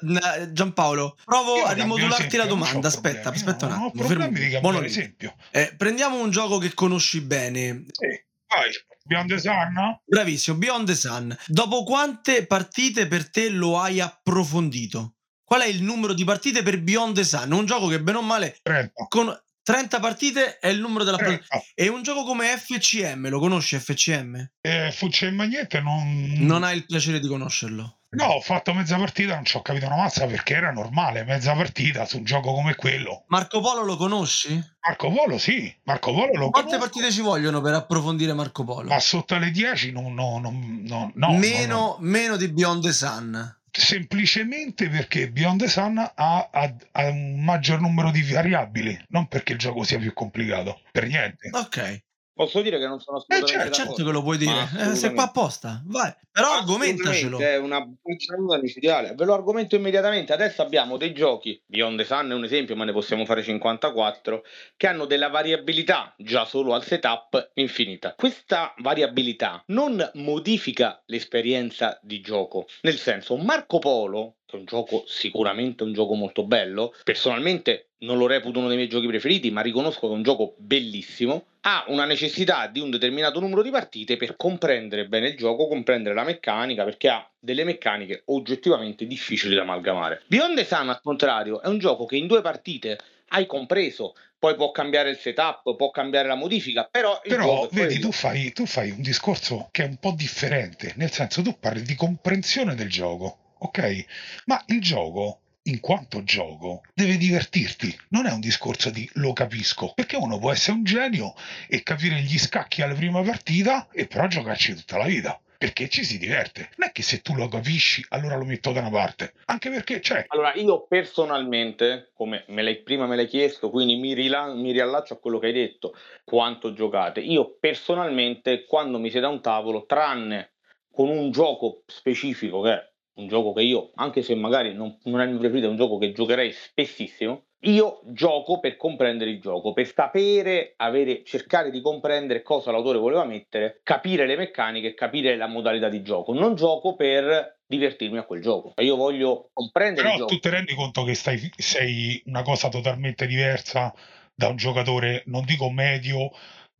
Giampaolo, 0.51 1.17
provo 1.25 1.57
Io 1.57 1.65
a 1.65 1.73
rimodularti 1.73 2.37
la 2.37 2.45
domanda. 2.45 2.89
Aspetta, 2.89 3.31
problemi. 3.31 3.37
aspetta 3.37 3.67
un 3.67 3.73
attimo. 3.73 4.05
Fermo. 4.05 4.61
Buon 4.61 4.85
esempio. 4.85 5.35
Eh, 5.51 5.75
prendiamo 5.77 6.21
un 6.21 6.31
gioco 6.31 6.59
che 6.59 6.75
conosci 6.75 7.23
bene. 7.23 7.85
Sì, 7.89 8.07
vai. 8.49 8.71
Beyond 9.05 9.29
the 9.31 9.39
Sun? 9.39 10.01
Bravissimo, 10.05 10.57
Beyond 10.59 10.87
the 10.87 10.95
Sun. 10.95 11.37
Dopo 11.47 11.85
quante 11.85 12.47
partite 12.47 13.07
per 13.07 13.31
te 13.31 13.49
lo 13.49 13.79
hai 13.81 13.99
approfondito? 14.01 15.15
Qual 15.43 15.63
è 15.63 15.67
il 15.67 15.83
numero 15.83 16.13
di 16.13 16.25
partite 16.25 16.63
per 16.63 16.81
Beyond 16.81 17.15
the 17.15 17.25
Sun? 17.25 17.53
Un 17.53 17.65
gioco 17.65 17.87
che 17.89 18.01
bene 18.01 18.19
o 18.19 18.23
male 18.23 18.59
30. 18.63 19.07
con 19.09 19.43
30 19.63 20.01
partite 20.01 20.59
è 20.59 20.69
il 20.69 20.81
numero 20.81 21.05
della 21.05 21.19
partita. 21.19 21.63
E 21.75 21.89
un 21.89 22.03
gioco 22.03 22.25
come 22.25 22.47
FCM, 22.57 23.29
lo 23.29 23.39
conosci 23.39 23.79
FCM? 23.79 24.51
Eh, 24.61 24.91
FCM 24.91 25.43
niente, 25.43 25.81
non... 25.81 26.35
Non 26.39 26.65
hai 26.65 26.77
il 26.77 26.87
piacere 26.87 27.21
di 27.21 27.29
conoscerlo? 27.29 27.99
No, 28.15 28.27
ho 28.27 28.41
fatto 28.41 28.75
mezza 28.75 28.99
partita, 28.99 29.35
non 29.35 29.45
ci 29.45 29.57
ho 29.57 29.63
capito 29.63 29.87
una 29.87 29.97
mazza 29.97 30.27
perché 30.27 30.55
era 30.55 30.71
normale, 30.71 31.25
mezza 31.25 31.55
partita 31.55 32.05
su 32.05 32.19
un 32.19 32.25
gioco 32.25 32.53
come 32.53 32.75
quello. 32.75 33.25
Marco 33.29 33.61
Polo 33.61 33.85
lo 33.85 33.97
conosci? 33.97 34.63
Marco 34.87 35.11
Polo 35.11 35.39
sì, 35.39 35.75
Marco 35.85 36.13
Polo 36.13 36.33
lo 36.35 36.51
Quante 36.51 36.73
conosco. 36.73 36.79
partite 36.79 37.11
ci 37.11 37.23
vogliono 37.23 37.63
per 37.63 37.73
approfondire 37.73 38.35
Marco 38.35 38.65
Polo? 38.65 38.89
Ma 38.89 39.01
sotto 39.01 39.39
le 39.39 39.51
10 39.51 39.93
no, 39.93 40.11
no, 40.11 40.39
no, 40.41 40.51
no, 40.53 41.13
no 41.15 41.33
meno, 41.39 41.75
no, 41.75 41.97
meno 42.01 42.37
di 42.37 42.49
Beyond 42.49 42.83
the 42.83 42.93
Sun 42.93 43.61
semplicemente 43.73 44.89
perché 44.89 45.31
Beyond 45.31 45.61
the 45.61 45.69
Sun 45.69 45.99
ha, 45.99 46.13
ha, 46.15 46.77
ha, 46.93 47.07
un 47.09 47.43
maggior 47.43 47.81
numero 47.81 48.11
di 48.11 48.23
variabili, 48.23 48.99
non 49.09 49.27
perché 49.27 49.53
il 49.53 49.59
gioco 49.59 49.83
sia 49.83 49.99
più 49.99 50.13
complicato, 50.13 50.83
per 50.93 51.07
niente. 51.07 51.49
Ok. 51.53 52.03
Posso 52.35 52.63
dire 52.63 52.79
che 52.79 52.87
non 52.87 52.99
sono 52.99 53.19
eh, 53.19 53.21
assolutamente 53.21 53.55
eh 53.55 53.73
certo, 53.75 53.89
certo 53.95 54.05
che 54.05 54.11
lo 54.11 54.23
puoi 54.23 54.39
dire, 54.39 54.69
eh, 54.79 54.95
sei 54.95 55.13
qua 55.13 55.25
apposta, 55.25 55.83
vai. 55.85 56.15
Però 56.31 56.51
argomentacelo. 56.55 57.39
È 57.39 57.59
una 57.59 57.87
funzionalità 58.03 58.59
micidiale, 58.59 59.15
ve 59.15 59.25
lo 59.27 59.35
argomento 59.35 59.77
immediatamente. 59.77 60.33
Adesso 60.33 60.63
abbiamo 60.63 60.97
dei 60.97 61.13
giochi, 61.13 61.63
Beyond 61.67 61.99
the 61.99 62.05
Sun 62.05 62.31
è 62.31 62.35
un 62.35 62.45
esempio, 62.45 62.75
ma 62.75 62.85
ne 62.85 62.93
possiamo 62.93 63.27
fare 63.27 63.43
54, 63.43 64.43
che 64.79 64.87
hanno 64.87 65.05
della 65.05 65.29
variabilità 65.29 66.15
già 66.17 66.47
solo 66.47 66.73
al 66.75 66.85
setup 66.85 67.51
infinita. 67.55 68.15
Questa 68.15 68.75
variabilità 68.79 69.63
non 69.67 70.11
modifica 70.15 71.03
l'esperienza 71.07 71.99
di 72.03 72.23
gioco, 72.23 72.67
nel 72.81 72.97
senso 72.97 73.37
Marco 73.37 73.79
Polo 73.79 74.37
è 74.57 74.59
un 74.59 74.65
gioco 74.65 75.05
sicuramente 75.07 75.83
un 75.83 75.93
gioco 75.93 76.15
molto 76.15 76.45
bello. 76.45 76.95
Personalmente 77.05 77.89
non 78.03 78.19
lo 78.19 78.27
reputo 78.27 78.59
uno 78.59 78.69
dei 78.69 78.77
miei 78.77 78.89
giochi 78.89 79.07
preferiti, 79.07 79.51
ma 79.51 79.61
riconosco 79.61 80.07
che 80.07 80.13
è 80.13 80.17
un 80.17 80.23
gioco 80.23 80.55
bellissimo. 80.59 81.47
Ha 81.63 81.85
una 81.89 82.05
necessità 82.05 82.67
di 82.67 82.81
un 82.81 82.91
determinato 82.91 83.39
numero 83.41 83.63
di 83.63 83.71
partite 83.71 84.17
per 84.17 84.37
comprendere 84.37 85.07
bene 85.07 85.29
il 85.29 85.37
gioco, 85.37 85.69
comprendere 85.69 86.15
la 86.15 86.25
meccanica, 86.25 86.85
perché 86.85 87.09
ha 87.09 87.29
delle 87.39 87.65
meccaniche 87.65 88.23
oggettivamente 88.27 89.07
difficili 89.07 89.55
da 89.55 89.63
amalgamare. 89.63 90.23
Beyond 90.27 90.57
the 90.57 90.65
Sun, 90.65 90.89
al 90.89 91.01
contrario, 91.01 91.63
è 91.63 91.69
un 91.69 91.79
gioco 91.79 92.07
che 92.07 92.17
in 92.17 92.27
due 92.27 92.41
partite 92.41 92.99
hai 93.29 93.47
compreso, 93.47 94.15
poi 94.39 94.57
può 94.57 94.73
cambiare 94.73 95.11
il 95.11 95.17
setup, 95.17 95.77
può 95.77 95.91
cambiare 95.91 96.29
la 96.29 96.35
modifica, 96.35 96.89
però... 96.91 97.21
Però 97.23 97.69
vedi, 97.71 97.99
tu 98.01 98.11
fai, 98.11 98.53
tu 98.53 98.67
fai 98.67 98.91
un 98.91 99.01
discorso 99.01 99.69
che 99.71 99.85
è 99.85 99.87
un 99.87 99.97
po' 99.97 100.13
differente, 100.17 100.93
nel 100.97 101.11
senso 101.11 101.43
tu 101.43 101.57
parli 101.59 101.83
di 101.83 101.95
comprensione 101.95 102.75
del 102.75 102.91
gioco 102.91 103.39
ok? 103.63 104.05
Ma 104.47 104.63
il 104.67 104.81
gioco 104.81 105.43
in 105.65 105.81
quanto 105.81 106.25
gioco, 106.25 106.83
deve 106.95 107.17
divertirti. 107.17 107.97
Non 108.09 108.27
è 108.27 108.33
un 108.33 108.41
discorso 108.41 108.91
di 108.91 109.09
lo 109.15 109.33
capisco, 109.33 109.93
perché 109.95 110.17
uno 110.17 110.39
può 110.39 110.51
essere 110.51 110.77
un 110.77 110.85
genio 110.85 111.35
e 111.69 111.83
capire 111.83 112.21
gli 112.21 112.39
scacchi 112.39 112.83
alla 112.83 112.95
prima 112.95 113.23
partita 113.23 113.89
e 113.93 114.07
però 114.07 114.27
giocarci 114.27 114.75
tutta 114.75 114.99
la 114.99 115.07
vita. 115.07 115.41
Perché 115.63 115.89
ci 115.89 116.03
si 116.03 116.19
diverte. 116.19 116.71
Non 116.75 116.89
è 116.89 116.93
che 116.93 117.03
se 117.03 117.21
tu 117.21 117.37
lo 117.37 117.47
capisci, 117.47 118.05
allora 118.09 118.35
lo 118.35 118.45
metto 118.45 118.73
da 118.73 118.81
una 118.81 118.91
parte. 118.91 119.35
Anche 119.45 119.71
perché 119.71 120.01
c'è. 120.01 120.25
Allora, 120.27 120.53
io 120.55 120.89
personalmente, 120.89 122.11
come 122.15 122.45
me 122.49 122.63
l'hai, 122.63 122.83
prima 122.83 123.07
me 123.07 123.15
l'hai 123.15 123.29
chiesto, 123.29 123.71
quindi 123.71 123.95
mi, 123.95 124.13
rila- 124.13 124.53
mi 124.55 124.73
riallaccio 124.73 125.15
a 125.15 125.19
quello 125.19 125.39
che 125.39 125.47
hai 125.47 125.53
detto, 125.53 125.95
quanto 126.25 126.73
giocate. 126.73 127.21
Io 127.21 127.59
personalmente, 127.61 128.65
quando 128.65 128.99
mi 128.99 129.09
siedo 129.09 129.29
a 129.29 129.31
un 129.31 129.41
tavolo, 129.41 129.87
tranne 129.87 130.55
con 130.93 131.09
un 131.09 131.31
gioco 131.31 131.85
specifico 131.87 132.61
che 132.63 132.73
è 132.73 132.92
un 133.15 133.29
gioco 133.29 133.53
che 133.53 133.63
io, 133.63 133.91
anche 133.95 134.23
se 134.23 134.35
magari 134.35 134.75
non, 134.75 134.99
non 135.05 135.21
è 135.21 135.25
il 135.25 135.31
mio 135.31 135.39
preferito, 135.39 135.67
è 135.67 135.71
un 135.71 135.77
gioco 135.77 135.99
che 135.99 136.13
giocherei 136.13 136.53
spessissimo. 136.53 137.45
Io 137.65 138.01
gioco 138.07 138.59
per 138.59 138.77
comprendere 138.77 139.31
il 139.31 139.41
gioco, 139.41 139.73
per 139.73 139.87
sapere, 139.87 140.75
avere, 140.77 141.23
cercare 141.25 141.71
di 141.71 141.81
comprendere 141.81 142.43
cosa 142.43 142.73
l'autore 142.73 142.99
voleva 142.99 143.25
mettere, 143.25 143.81
capire 143.85 144.27
le 144.27 144.37
meccaniche, 144.37 144.95
capire 144.95 145.37
la 145.37 145.47
modalità 145.47 145.89
di 145.89 146.03
gioco. 146.03 146.33
Non 146.33 146.57
gioco 146.57 146.97
per 146.97 147.61
divertirmi 147.65 148.19
a 148.19 148.25
quel 148.25 148.43
gioco. 148.43 148.73
Io 148.79 148.97
voglio 148.97 149.51
comprendere 149.53 150.09
il 150.09 150.15
Però 150.15 150.27
gioco. 150.27 150.35
tu 150.35 150.41
ti 150.41 150.49
rendi 150.49 150.75
conto 150.75 151.05
che 151.05 151.15
stai, 151.15 151.39
sei 151.57 152.21
una 152.27 152.43
cosa 152.43 152.69
totalmente 152.69 153.27
diversa 153.27 153.95
da 154.35 154.49
un 154.49 154.57
giocatore, 154.57 155.23
non 155.27 155.45
dico 155.45 155.71
medio, 155.71 156.31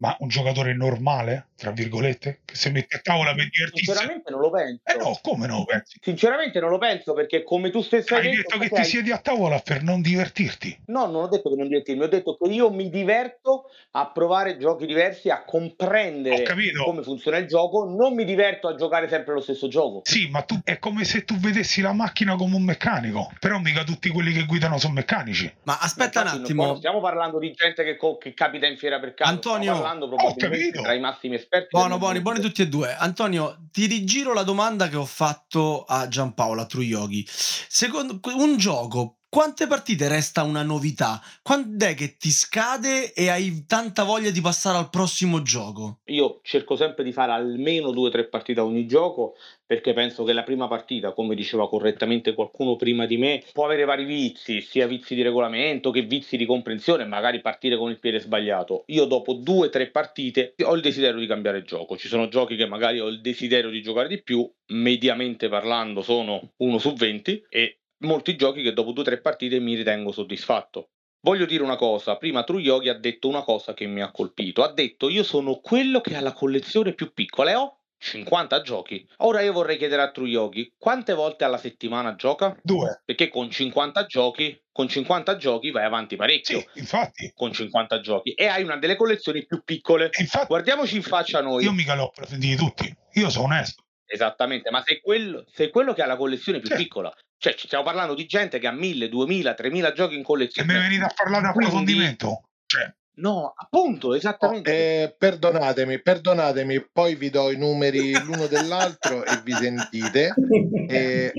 ma 0.03 0.17
un 0.19 0.27
giocatore 0.27 0.75
normale, 0.75 1.51
tra 1.57 1.71
virgolette, 1.71 2.41
che 2.45 2.57
si 2.57 2.71
mette 2.71 2.97
a 2.97 3.01
tavola 3.01 3.35
per 3.35 3.49
divertirsi. 3.49 3.85
Sinceramente 3.85 4.31
non 4.33 4.41
lo 4.41 4.51
penso. 4.51 4.81
Eh 4.83 4.97
no, 4.97 5.17
come 5.23 5.47
no, 5.47 5.65
pensi? 5.65 5.97
Sinceramente 6.03 6.59
non 6.59 6.71
lo 6.71 6.79
penso 6.79 7.13
perché 7.13 7.45
come 7.45 7.71
tu 7.71 7.83
stesso 7.83 8.17
hai, 8.17 8.27
Hai 8.27 8.35
detto 8.35 8.59
che 8.59 8.69
ti 8.69 8.81
hai- 8.81 8.85
siedi 8.85 9.13
a 9.13 9.19
tavola 9.19 9.61
per 9.61 9.85
non 9.85 10.01
divertirti. 10.01 10.81
No, 10.87 11.07
non 11.07 11.23
ho 11.23 11.29
detto 11.29 11.51
che 11.51 11.55
non 11.57 11.69
divertirmi, 11.69 12.03
ho 12.03 12.09
detto 12.09 12.37
che 12.37 12.51
io 12.51 12.73
mi 12.73 12.91
diverto 12.91 13.67
a 13.93 14.11
provare 14.11 14.59
giochi 14.59 14.87
diversi, 14.87 15.31
a 15.31 15.45
comprendere 15.45 16.43
come 16.85 17.03
funziona 17.05 17.37
il 17.37 17.47
gioco, 17.47 17.85
non 17.85 18.13
mi 18.15 18.25
diverto 18.25 18.67
a 18.67 18.75
giocare 18.75 19.09
sempre 19.09 19.35
lo 19.35 19.41
stesso 19.41 19.69
gioco. 19.69 20.01
Sì, 20.03 20.29
ma 20.31 20.43
tu 20.43 20.59
è 20.65 20.81
come 20.81 21.05
se 21.05 21.25
tu 21.25 21.37
vedessi 21.37 21.81
la 21.81 21.93
macchina 21.93 22.35
come 22.35 22.57
un 22.57 22.65
meccanico, 22.65 23.31
però 23.39 23.61
mica 23.61 23.85
tutti 23.85 24.09
quelli 24.09 24.33
che 24.33 24.47
guidano 24.47 24.79
sono 24.79 24.95
meccanici. 24.95 25.53
Ma 25.63 25.79
aspetta 25.81 26.23
un 26.23 26.27
Infatti, 26.27 26.41
non- 26.49 26.57
non 26.57 26.65
attimo. 26.65 26.77
stiamo 26.79 27.01
parlando 27.01 27.39
di 27.39 27.53
gente 27.53 27.85
che, 27.85 27.97
co- 27.97 28.17
che 28.19 28.35
capita 28.35 28.67
in 28.67 28.77
fiera 28.77 28.99
per 28.99 29.15
caso, 29.15 29.31
Antonio- 29.31 29.91
parlando 29.93 30.09
probabilmente 30.09 30.81
tra 30.81 30.95
i 30.95 31.01
massimi 31.01 31.35
esperti. 31.35 31.69
Buono, 31.71 31.99
buoni, 31.99 32.21
buoni 32.21 32.41
tutti 32.41 32.63
e 32.63 32.69
due. 32.69 32.95
Antonio, 32.95 33.69
ti 33.71 33.87
rigiro 33.87 34.33
la 34.33 34.43
domanda 34.43 34.89
che 34.89 34.97
ho 34.97 35.05
fatto 35.05 35.85
a 35.85 36.09
Giampaolo, 36.09 36.63
a 36.63 36.67
True 36.67 36.85
Yogi. 36.85 37.25
Secondo 37.29 38.19
un 38.35 38.57
gioco, 38.57 39.19
quante 39.33 39.67
partite 39.67 40.09
resta 40.09 40.43
una 40.43 40.63
novità? 40.63 41.19
Quando 41.43 41.87
è 41.87 41.95
che 41.95 42.19
ti 42.19 42.29
scade 42.29 43.15
e 43.15 43.31
hai 43.31 43.65
tanta 43.67 44.05
voglia 44.05 44.29
di 44.29 44.43
passare 44.43 44.77
al 44.77 44.91
prossimo 44.91 45.41
gioco? 45.41 46.01
Io 46.09 46.41
cerco 46.43 46.77
sempre 46.77 47.03
di 47.03 47.13
fare 47.13 47.33
almeno 47.33 47.93
due 47.93 48.09
o 48.09 48.11
tre 48.11 48.29
partite 48.29 48.61
a 48.61 48.65
ogni 48.65 48.87
gioco 48.87 49.35
perché 49.65 49.95
penso 49.95 50.25
che 50.25 50.35
la 50.35 50.43
prima 50.43 50.69
partita, 50.69 51.15
come 51.15 51.35
diceva 51.35 51.67
correttamente 51.67 52.35
qualcuno 52.35 52.77
prima 52.77 53.07
di 53.07 53.17
me, 53.17 53.43
può 53.55 53.65
avere 53.65 53.87
vari 53.87 54.05
vizi, 54.05 54.61
sia 54.61 54.87
vizi 54.87 55.15
di 55.15 55.23
regolamento 55.23 55.91
che 55.91 56.03
vizi 56.03 56.37
di 56.37 56.45
comprensione, 56.45 57.07
magari 57.07 57.41
partire 57.41 57.79
con 57.79 57.89
il 57.89 57.99
piede 57.99 58.21
sbagliato. 58.21 58.83
Io 58.89 59.07
dopo 59.07 59.33
due 59.33 59.69
o 59.69 59.71
tre 59.71 59.89
partite 59.89 60.53
ho 60.63 60.75
il 60.75 60.83
desiderio 60.83 61.19
di 61.19 61.27
cambiare 61.27 61.63
gioco. 61.63 61.97
Ci 61.97 62.09
sono 62.09 62.29
giochi 62.29 62.55
che 62.55 62.67
magari 62.67 63.01
ho 63.01 63.09
il 63.09 63.23
desiderio 63.23 63.71
di 63.71 63.81
giocare 63.81 64.09
di 64.09 64.23
più, 64.23 64.47
mediamente 64.73 65.49
parlando 65.49 66.03
sono 66.03 66.53
1 66.59 66.79
su 66.79 66.93
20 66.93 67.47
e 67.49 67.79
molti 68.03 68.37
giochi 68.37 68.63
che 68.63 68.73
dopo 68.73 68.93
due 68.93 69.03
o 69.03 69.07
tre 69.07 69.21
partite 69.21 69.59
mi 69.61 69.75
ritengo 69.75 70.13
soddisfatto. 70.13 70.91
Voglio 71.21 71.47
dire 71.47 71.63
una 71.63 71.77
cosa, 71.77 72.17
prima 72.17 72.43
True 72.43 72.61
Yogi 72.61 72.89
ha 72.89 72.99
detto 72.99 73.29
una 73.29 73.43
cosa 73.43 73.75
che 73.75 73.87
mi 73.87 74.03
ha 74.03 74.11
colpito, 74.11 74.65
ha 74.65 74.73
detto 74.73 75.09
io 75.09 75.23
sono 75.23 75.61
quello 75.61 76.01
che 76.01 76.17
ha 76.17 76.21
la 76.21 76.33
collezione 76.33 76.95
più 76.95 77.13
piccola 77.13 77.51
e 77.53 77.55
ho 77.55 77.77
50 77.99 78.63
giochi. 78.63 79.07
Ora 79.19 79.41
io 79.41 79.53
vorrei 79.53 79.77
chiedere 79.77 80.03
a 80.03 80.11
True 80.11 80.29
Yogi, 80.29 80.73
quante 80.77 81.15
volte 81.15 81.45
alla 81.45 81.59
settimana 81.59 82.17
gioca? 82.17 82.59
Due. 82.61 83.03
Perché 83.05 83.29
con 83.29 83.49
50 83.49 84.07
giochi, 84.07 84.61
con 84.73 84.89
50 84.89 85.37
giochi 85.37 85.71
vai 85.71 85.85
avanti 85.85 86.17
parecchio. 86.17 86.59
Sì, 86.59 86.81
infatti. 86.81 87.33
Con 87.33 87.53
50 87.53 88.01
giochi 88.01 88.33
e 88.33 88.47
hai 88.47 88.65
una 88.65 88.77
delle 88.77 88.97
collezioni 88.97 89.47
più 89.47 89.63
piccole. 89.63 90.11
Infatti 90.19 90.47
Guardiamoci 90.47 90.97
in 90.97 91.03
faccia 91.03 91.41
noi. 91.41 91.63
io 91.63 91.73
mica 91.73 91.95
li 91.95 92.01
ho 92.01 92.07
approfonditi 92.07 92.57
tutti. 92.57 92.93
Io 93.13 93.31
sono 93.31 93.45
onesto. 93.45 93.85
Esattamente, 94.13 94.71
ma 94.71 94.83
sei 94.85 95.01
quello, 95.01 95.47
sei 95.51 95.71
quello 95.71 95.95
che 95.95 96.03
ha 96.03 96.07
la 96.07 96.17
collezione 96.17 96.59
più 96.61 96.69
Sì. 96.69 96.77
piccola. 96.77 97.11
Cioè, 97.39 97.55
ci 97.55 97.67
stiamo 97.67 97.83
parlando 97.83 98.15
di 98.15 98.27
gente 98.27 98.59
che 98.59 98.67
ha 98.67 98.73
1000, 98.73 99.09
2000, 99.09 99.55
3000 99.55 99.93
giochi 99.93 100.15
in 100.15 100.21
E 100.21 100.25
collezione. 100.25 100.71
mi 100.75 100.79
venite 100.81 101.05
a 101.05 101.13
parlare 101.17 101.47
di 101.47 101.53
Quindi- 101.53 101.67
approfondimento. 101.69 102.43
Cioè, 102.67 102.93
No, 103.15 103.53
appunto, 103.55 104.09
Oh, 104.09 104.17
esattamente. 104.17 104.71
eh, 105.03 105.15
perdonatemi, 105.19 106.01
perdonatemi, 106.01 106.89
poi 106.91 107.15
vi 107.15 107.29
do 107.29 107.51
i 107.51 107.59
numeri 107.59 108.13
l'uno 108.25 108.47
dell'altro 108.47 109.25
e 109.25 109.41
vi 109.45 109.53
sentite. 109.53 110.35
Eh, 110.93 111.33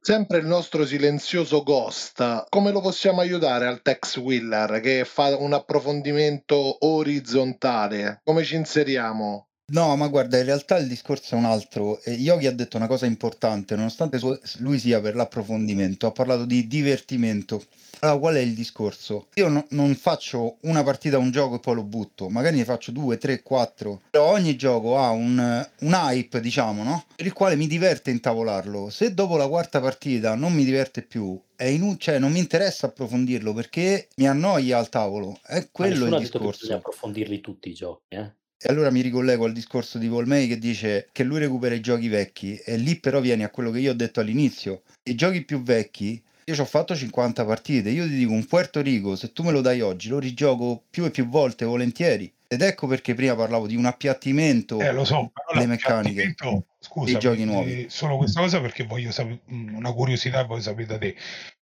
sempre 0.00 0.38
il 0.38 0.46
nostro 0.46 0.84
silenzioso 0.84 1.62
Ghost, 1.62 2.44
come 2.50 2.72
lo 2.72 2.80
possiamo 2.80 3.20
aiutare 3.20 3.66
al 3.66 3.80
Tex 3.82 4.16
Willer 4.16 4.80
che 4.80 5.04
fa 5.06 5.34
un 5.36 5.52
approfondimento 5.54 6.84
orizzontale? 6.86 8.20
Come 8.24 8.42
ci 8.44 8.56
inseriamo? 8.56 9.47
No, 9.70 9.94
ma 9.96 10.08
guarda, 10.08 10.38
in 10.38 10.44
realtà 10.46 10.78
il 10.78 10.88
discorso 10.88 11.34
è 11.34 11.38
un 11.38 11.44
altro. 11.44 12.00
E 12.02 12.12
Yogi 12.12 12.46
ha 12.46 12.52
detto 12.52 12.78
una 12.78 12.86
cosa 12.86 13.04
importante, 13.04 13.76
nonostante 13.76 14.18
su- 14.18 14.38
lui 14.60 14.78
sia 14.78 14.98
per 15.00 15.14
l'approfondimento, 15.14 16.06
ha 16.06 16.10
parlato 16.12 16.46
di 16.46 16.66
divertimento. 16.66 17.62
Allora, 18.00 18.18
qual 18.18 18.34
è 18.36 18.40
il 18.40 18.54
discorso? 18.54 19.26
Io 19.34 19.48
no- 19.48 19.66
non 19.70 19.94
faccio 19.94 20.56
una 20.62 20.82
partita 20.82 21.16
a 21.16 21.18
un 21.18 21.30
gioco 21.30 21.56
e 21.56 21.60
poi 21.60 21.74
lo 21.74 21.82
butto, 21.82 22.30
magari 22.30 22.56
ne 22.56 22.64
faccio 22.64 22.92
due, 22.92 23.18
tre, 23.18 23.42
quattro. 23.42 24.00
Però 24.08 24.30
ogni 24.30 24.56
gioco 24.56 24.96
ha 24.98 25.10
un, 25.10 25.36
un 25.80 25.92
hype, 25.92 26.40
diciamo, 26.40 26.82
no? 26.82 27.04
Per 27.14 27.26
il 27.26 27.34
quale 27.34 27.54
mi 27.54 27.66
diverte 27.66 28.10
intavolarlo. 28.10 28.88
Se 28.88 29.12
dopo 29.12 29.36
la 29.36 29.48
quarta 29.48 29.80
partita 29.82 30.34
non 30.34 30.54
mi 30.54 30.64
diverte 30.64 31.02
più, 31.02 31.38
è 31.54 31.64
inu- 31.64 31.98
cioè 32.00 32.18
non 32.18 32.32
mi 32.32 32.38
interessa 32.38 32.86
approfondirlo 32.86 33.52
perché 33.52 34.08
mi 34.16 34.26
annoia 34.26 34.78
al 34.78 34.88
tavolo. 34.88 35.38
È 35.44 35.58
Ma 35.58 35.68
quello 35.70 36.06
il 36.06 36.16
discorso. 36.16 36.60
bisogna 36.60 36.78
approfondirli 36.78 37.40
tutti 37.40 37.68
i 37.68 37.74
giochi, 37.74 38.14
eh? 38.14 38.32
E 38.60 38.68
allora 38.70 38.90
mi 38.90 39.02
ricollego 39.02 39.44
al 39.44 39.52
discorso 39.52 39.98
di 39.98 40.08
Paul 40.08 40.26
May 40.26 40.48
che 40.48 40.58
dice 40.58 41.08
che 41.12 41.22
lui 41.22 41.38
recupera 41.38 41.76
i 41.76 41.80
giochi 41.80 42.08
vecchi 42.08 42.56
e 42.56 42.76
lì 42.76 42.96
però 42.96 43.20
vieni 43.20 43.44
a 43.44 43.50
quello 43.50 43.70
che 43.70 43.78
io 43.78 43.92
ho 43.92 43.94
detto 43.94 44.18
all'inizio. 44.18 44.82
I 45.04 45.14
giochi 45.14 45.44
più 45.44 45.62
vecchi, 45.62 46.20
io 46.44 46.54
ci 46.54 46.60
ho 46.60 46.64
fatto 46.64 46.96
50 46.96 47.44
partite, 47.44 47.90
io 47.90 48.04
ti 48.04 48.16
dico 48.16 48.32
un 48.32 48.44
Puerto 48.46 48.80
Rico, 48.80 49.14
se 49.14 49.32
tu 49.32 49.44
me 49.44 49.52
lo 49.52 49.60
dai 49.60 49.80
oggi, 49.80 50.08
lo 50.08 50.18
rigioco 50.18 50.82
più 50.90 51.04
e 51.04 51.10
più 51.10 51.28
volte 51.28 51.64
volentieri. 51.64 52.32
Ed 52.48 52.62
ecco 52.62 52.88
perché 52.88 53.14
prima 53.14 53.36
parlavo 53.36 53.66
di 53.66 53.76
un 53.76 53.84
appiattimento 53.84 54.80
eh, 54.80 54.90
lo 54.90 55.04
so, 55.04 55.30
però 55.32 55.60
le 55.60 55.66
meccaniche 55.66 56.34
Scusa, 56.80 57.12
dei 57.12 57.20
giochi 57.20 57.44
nuovi. 57.44 57.86
solo 57.90 58.16
questa 58.16 58.40
cosa 58.40 58.60
perché 58.60 58.84
voglio 58.84 59.12
sapere 59.12 59.40
una 59.46 59.92
curiosità 59.92 60.44
voglio 60.44 60.62
sapere 60.62 60.86
da 60.86 60.98
te. 60.98 61.14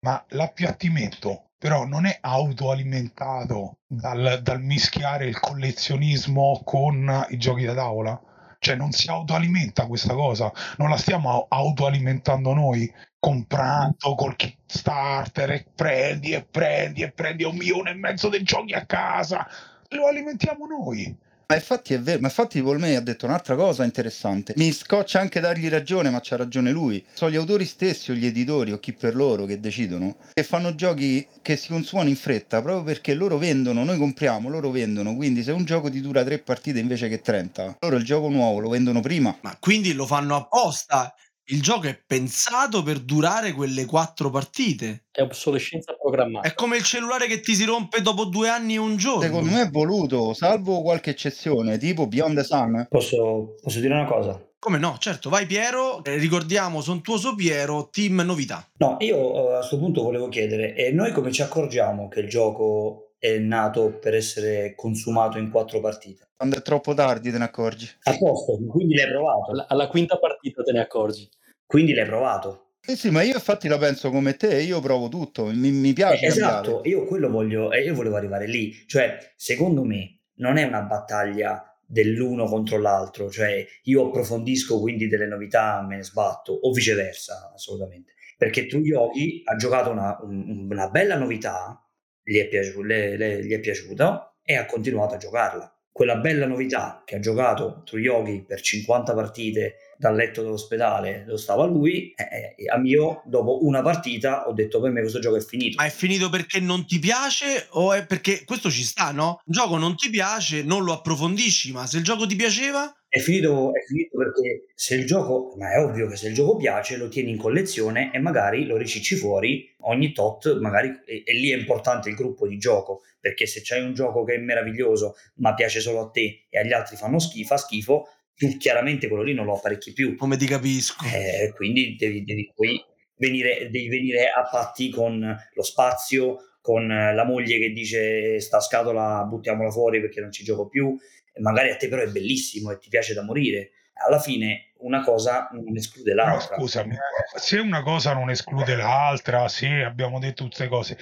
Ma 0.01 0.23
l'appiattimento 0.31 1.52
però 1.63 1.85
non 1.85 2.07
è 2.07 2.19
autoalimentato 2.21 3.79
dal, 3.87 4.41
dal 4.43 4.61
mischiare 4.61 5.27
il 5.27 5.39
collezionismo 5.39 6.61
con 6.65 7.29
i 7.31 7.39
giochi 7.39 7.63
da 7.63 7.75
tavola? 7.75 8.21
Cioè 8.59 8.75
non 8.75 8.91
si 8.91 9.09
autoalimenta 9.09 9.87
questa 9.87 10.13
cosa, 10.13 10.51
non 10.79 10.89
la 10.89 10.97
stiamo 10.97 11.31
au- 11.31 11.47
autoalimentando 11.49 12.53
noi 12.53 12.93
comprando 13.17 14.17
col 14.17 14.35
Kickstarter 14.35 15.53
e 15.53 15.67
prendi 15.73 16.33
e 16.33 16.43
prendi 16.43 17.03
e 17.03 17.13
prendi 17.13 17.45
un 17.45 17.55
milione 17.55 17.91
e 17.91 17.95
mezzo 17.95 18.29
di 18.29 18.43
giochi 18.43 18.73
a 18.73 18.85
casa, 18.85 19.47
lo 19.91 20.09
alimentiamo 20.09 20.67
noi. 20.67 21.17
Ma 21.53 21.59
infatti 21.59 21.93
è 21.93 22.01
vero, 22.01 22.21
ma 22.21 22.29
infatti 22.29 22.63
May 22.63 22.95
ha 22.95 23.03
detto 23.03 23.27
un'altra 23.27 23.55
cosa 23.57 23.85
interessante. 23.85 24.55
Mi 24.57 24.73
scoccia 24.73 25.21
anche 25.21 25.39
dargli 25.39 25.69
ragione, 25.69 26.09
ma 26.09 26.21
c'ha 26.23 26.37
ragione 26.37 26.71
lui. 26.71 27.05
Sono 27.13 27.31
gli 27.31 27.37
autori 27.37 27.67
stessi 27.67 28.11
o 28.11 28.15
gli 28.15 28.25
editori 28.25 28.73
o 28.73 28.79
chi 28.79 28.95
per 28.95 29.15
loro 29.15 29.45
che 29.45 29.61
decidono 29.61 30.17
che 30.33 30.45
fanno 30.45 30.75
giochi 30.75 31.29
che 31.43 31.57
si 31.57 31.69
consumano 31.69 32.09
in 32.09 32.17
fretta 32.17 32.63
proprio 32.63 32.85
perché 32.85 33.13
loro 33.13 33.37
vendono, 33.37 33.85
noi 33.85 33.99
compriamo, 33.99 34.49
loro 34.49 34.71
vendono. 34.71 35.15
Quindi 35.15 35.43
se 35.43 35.53
un 35.53 35.67
gioco 35.67 35.91
ti 35.91 36.01
dura 36.01 36.25
tre 36.25 36.39
partite 36.39 36.79
invece 36.79 37.11
che 37.11 37.21
30, 37.21 37.77
loro 37.81 37.97
il 37.97 38.05
gioco 38.05 38.31
nuovo 38.31 38.59
lo 38.59 38.71
vendono 38.71 39.03
prima. 39.03 39.37
Ma 39.43 39.55
quindi 39.61 39.93
lo 39.93 40.07
fanno 40.07 40.37
apposta. 40.37 41.15
Il 41.53 41.61
gioco 41.61 41.87
è 41.87 42.03
pensato 42.07 42.83
per 42.83 42.99
durare 43.01 43.53
quelle 43.53 43.85
quattro 43.85 44.31
partite. 44.31 45.05
È 45.11 45.21
obsolescenza 45.21 45.93
programmata. 45.93 46.49
È 46.49 46.55
come 46.55 46.79
il 46.79 46.83
cellulare 46.83 47.27
che 47.27 47.41
ti 47.41 47.55
si 47.55 47.67
rompe 47.67 48.01
dopo 48.01 48.25
due 48.25 48.49
anni 48.49 48.77
e 48.77 48.79
un 48.79 48.97
giorno. 48.97 49.21
Secondo 49.21 49.51
me 49.51 49.61
è 49.61 49.69
voluto, 49.69 50.33
salvo 50.33 50.81
qualche 50.81 51.11
eccezione, 51.11 51.77
tipo 51.77 52.07
Beyond 52.07 52.37
the 52.37 52.43
Sun. 52.43 52.87
Posso, 52.89 53.57
posso 53.61 53.81
dire 53.81 53.93
una 53.93 54.07
cosa? 54.07 54.43
Come 54.59 54.79
no? 54.79 54.97
Certo, 54.99 55.29
vai 55.29 55.45
Piero. 55.45 56.03
Eh, 56.05 56.17
ricordiamo 56.17 56.81
sontuoso 56.81 57.35
Piero, 57.35 57.91
team 57.91 58.23
novità. 58.23 58.67
No, 58.79 58.97
io 59.01 59.51
eh, 59.51 59.53
a 59.53 59.59
questo 59.59 59.79
punto 59.79 60.03
volevo 60.03 60.29
chiedere, 60.29 60.75
e 60.75 60.91
noi 60.91 61.13
come 61.13 61.33
ci 61.33 61.43
accorgiamo 61.43 62.09
che 62.09 62.21
il 62.21 62.31
gioco 62.31 63.13
è 63.19 63.37
nato 63.37 63.99
per 64.01 64.15
essere 64.15 64.73
consumato 64.75 65.37
in 65.37 65.51
quattro 65.51 65.81
partite? 65.81 66.31
Quando 66.35 66.57
è 66.57 66.63
troppo 66.63 66.95
tardi 66.95 67.31
te 67.31 67.37
ne 67.37 67.45
accorgi. 67.45 67.91
A 68.05 68.17
posto, 68.17 68.59
quindi 68.71 68.95
l'hai 68.95 69.11
provato. 69.11 69.51
Alla, 69.51 69.67
alla 69.69 69.87
quinta 69.89 70.19
partita 70.19 70.63
te 70.63 70.73
ne 70.73 70.81
accorgi. 70.81 71.29
Quindi 71.73 71.95
l'hai 71.95 72.05
provato. 72.05 72.73
Eh 72.85 72.97
sì, 72.97 73.09
ma 73.09 73.23
io 73.23 73.33
infatti 73.33 73.67
la 73.67 73.79
penso 73.79 74.11
come 74.11 74.37
te, 74.37 74.61
io 74.61 74.79
provo 74.81 75.09
tutto, 75.09 75.47
mi, 75.47 75.71
mi 75.71 75.95
piace 75.95 76.27
Eh, 76.27 76.29
esatto, 76.29 76.83
io 76.85 77.07
quello 77.07 77.31
voglio, 77.31 77.73
e 77.73 77.83
io 77.83 77.95
volevo 77.95 78.17
arrivare 78.17 78.47
lì. 78.47 78.75
Cioè, 78.87 79.17
secondo 79.37 79.83
me, 79.83 80.21
non 80.35 80.59
è 80.59 80.65
una 80.65 80.83
battaglia 80.83 81.65
dell'uno 81.87 82.45
contro 82.45 82.79
l'altro, 82.79 83.31
cioè 83.31 83.65
io 83.85 84.07
approfondisco 84.09 84.81
quindi 84.81 85.09
delle 85.09 85.25
novità, 85.27 85.83
me 85.89 85.97
ne 85.97 86.03
sbatto, 86.03 86.53
o 86.53 86.71
viceversa, 86.73 87.53
assolutamente. 87.55 88.13
Perché 88.37 88.67
True 88.67 88.83
Yogi 88.83 89.41
ha 89.47 89.57
giocato 89.57 89.89
una, 89.91 90.19
un- 90.21 90.67
una 90.71 90.91
bella 90.91 91.17
novità, 91.17 91.83
gli 92.23 92.37
è, 92.37 92.49
piaciuto, 92.49 92.83
le- 92.83 93.17
le- 93.17 93.43
gli 93.47 93.53
è 93.53 93.61
piaciuta 93.61 94.37
e 94.43 94.57
ha 94.57 94.67
continuato 94.67 95.15
a 95.15 95.17
giocarla. 95.17 95.82
Quella 95.93 96.17
bella 96.17 96.47
novità 96.47 97.03
che 97.05 97.17
ha 97.17 97.21
giocato 97.21 97.83
True 97.85 98.01
Yogi 98.01 98.45
per 98.47 98.63
50 98.63 99.13
partite 99.13 99.75
dal 99.99 100.15
letto 100.15 100.43
dell'ospedale 100.43 101.25
dove 101.27 101.39
stava 101.39 101.65
lui, 101.65 102.13
eh, 102.17 102.55
a 102.69 102.79
mio, 102.79 103.23
dopo 103.27 103.65
una 103.67 103.83
partita, 103.83 104.49
ho 104.49 104.53
detto 104.53 104.81
per 104.81 104.91
me 104.91 105.01
questo 105.01 105.19
gioco 105.19 105.37
è 105.37 105.41
finito. 105.41 105.77
Ma 105.77 105.87
è 105.87 105.91
finito 105.91 106.31
perché 106.31 106.61
non 106.61 106.87
ti 106.87 106.99
piace 106.99 107.67
o 107.71 107.93
è 107.93 108.07
perché 108.07 108.45
questo 108.45 108.71
ci 108.71 108.83
sta, 108.83 109.13
no? 109.13 109.41
Un 109.45 109.53
gioco 109.53 109.77
non 109.77 109.95
ti 109.95 110.09
piace, 110.09 110.63
non 110.63 110.83
lo 110.83 110.93
approfondisci, 110.95 111.73
ma 111.73 111.87
se 111.87 111.99
il 111.99 112.05
gioco 112.05 112.27
ti 112.27 112.37
piaceva, 112.37 112.91
è 113.15 113.19
finito, 113.19 113.75
è 113.75 113.85
finito 113.85 114.17
perché 114.17 114.69
se 114.75 114.95
il 114.95 115.05
gioco, 115.05 115.55
ma 115.59 115.71
è 115.71 115.79
ovvio 115.79 116.07
che 116.07 116.17
se 116.17 116.29
il 116.29 116.35
gioco 116.35 116.57
piace 116.57 116.97
lo 116.97 117.09
tieni 117.09 117.33
in 117.33 117.37
collezione 117.37 118.11
e 118.11 118.19
magari 118.19 118.65
lo 118.65 118.79
ricicci 118.79 119.17
fuori 119.17 119.71
ogni 119.81 120.13
tot, 120.13 120.59
magari, 120.59 120.89
e, 121.05 121.23
e 121.23 121.35
lì 121.35 121.51
è 121.51 121.57
importante 121.57 122.09
il 122.09 122.15
gruppo 122.15 122.49
di 122.49 122.57
gioco, 122.57 123.03
perché 123.21 123.45
se 123.45 123.61
c'hai 123.63 123.83
un 123.83 123.93
gioco 123.93 124.25
che 124.25 124.37
è 124.37 124.39
meraviglioso 124.39 125.17
ma 125.35 125.53
piace 125.53 125.81
solo 125.81 126.01
a 126.01 126.11
te 126.11 126.47
e 126.49 126.59
agli 126.59 126.73
altri 126.73 126.97
fanno 126.97 127.19
schifo, 127.19 127.49
fa 127.49 127.59
schifo, 127.59 128.07
tu 128.35 128.57
chiaramente 128.57 129.09
quello 129.09 129.25
lì 129.25 129.35
non 129.35 129.45
lo 129.45 129.57
apparecchi 129.57 129.93
più. 129.93 130.17
Come 130.17 130.39
ti 130.39 130.47
capisco. 130.47 131.05
Eh, 131.05 131.53
quindi 131.55 131.97
devi, 131.99 132.25
devi 132.25 132.51
poi 132.55 132.83
venire, 133.17 133.69
devi 133.71 133.89
venire 133.89 134.31
a 134.31 134.49
patti 134.51 134.89
con 134.89 135.21
lo 135.53 135.63
spazio, 135.63 136.39
con 136.63 136.87
la 136.87 137.25
moglie 137.27 137.59
che 137.59 137.73
dice 137.73 138.41
sta 138.41 138.61
scatola 138.61 139.25
buttiamola 139.29 139.71
fuori 139.71 140.01
perché 140.01 140.21
non 140.21 140.33
ci 140.33 140.45
gioco 140.45 140.69
più, 140.69 140.97
magari 141.41 141.71
a 141.71 141.77
te 141.77 141.89
però 141.89 142.03
è 142.03 142.09
bellissimo 142.09 142.71
e 142.71 142.79
ti 142.79 142.89
piace 142.89 143.15
da 143.15 143.23
morire. 143.23 143.71
Alla 144.05 144.19
fine 144.19 144.73
una 144.79 145.03
cosa 145.03 145.49
non 145.53 145.77
esclude 145.77 146.15
l'altra. 146.15 146.57
No, 146.57 146.63
scusami, 146.63 146.97
se 147.37 147.59
una 147.59 147.83
cosa 147.83 148.15
non 148.15 148.31
esclude 148.31 148.75
l'altra, 148.75 149.49
se 149.49 149.85
abbiamo 149.85 150.19
detto 150.19 150.45
tutte 150.45 150.69
cose, 150.69 150.99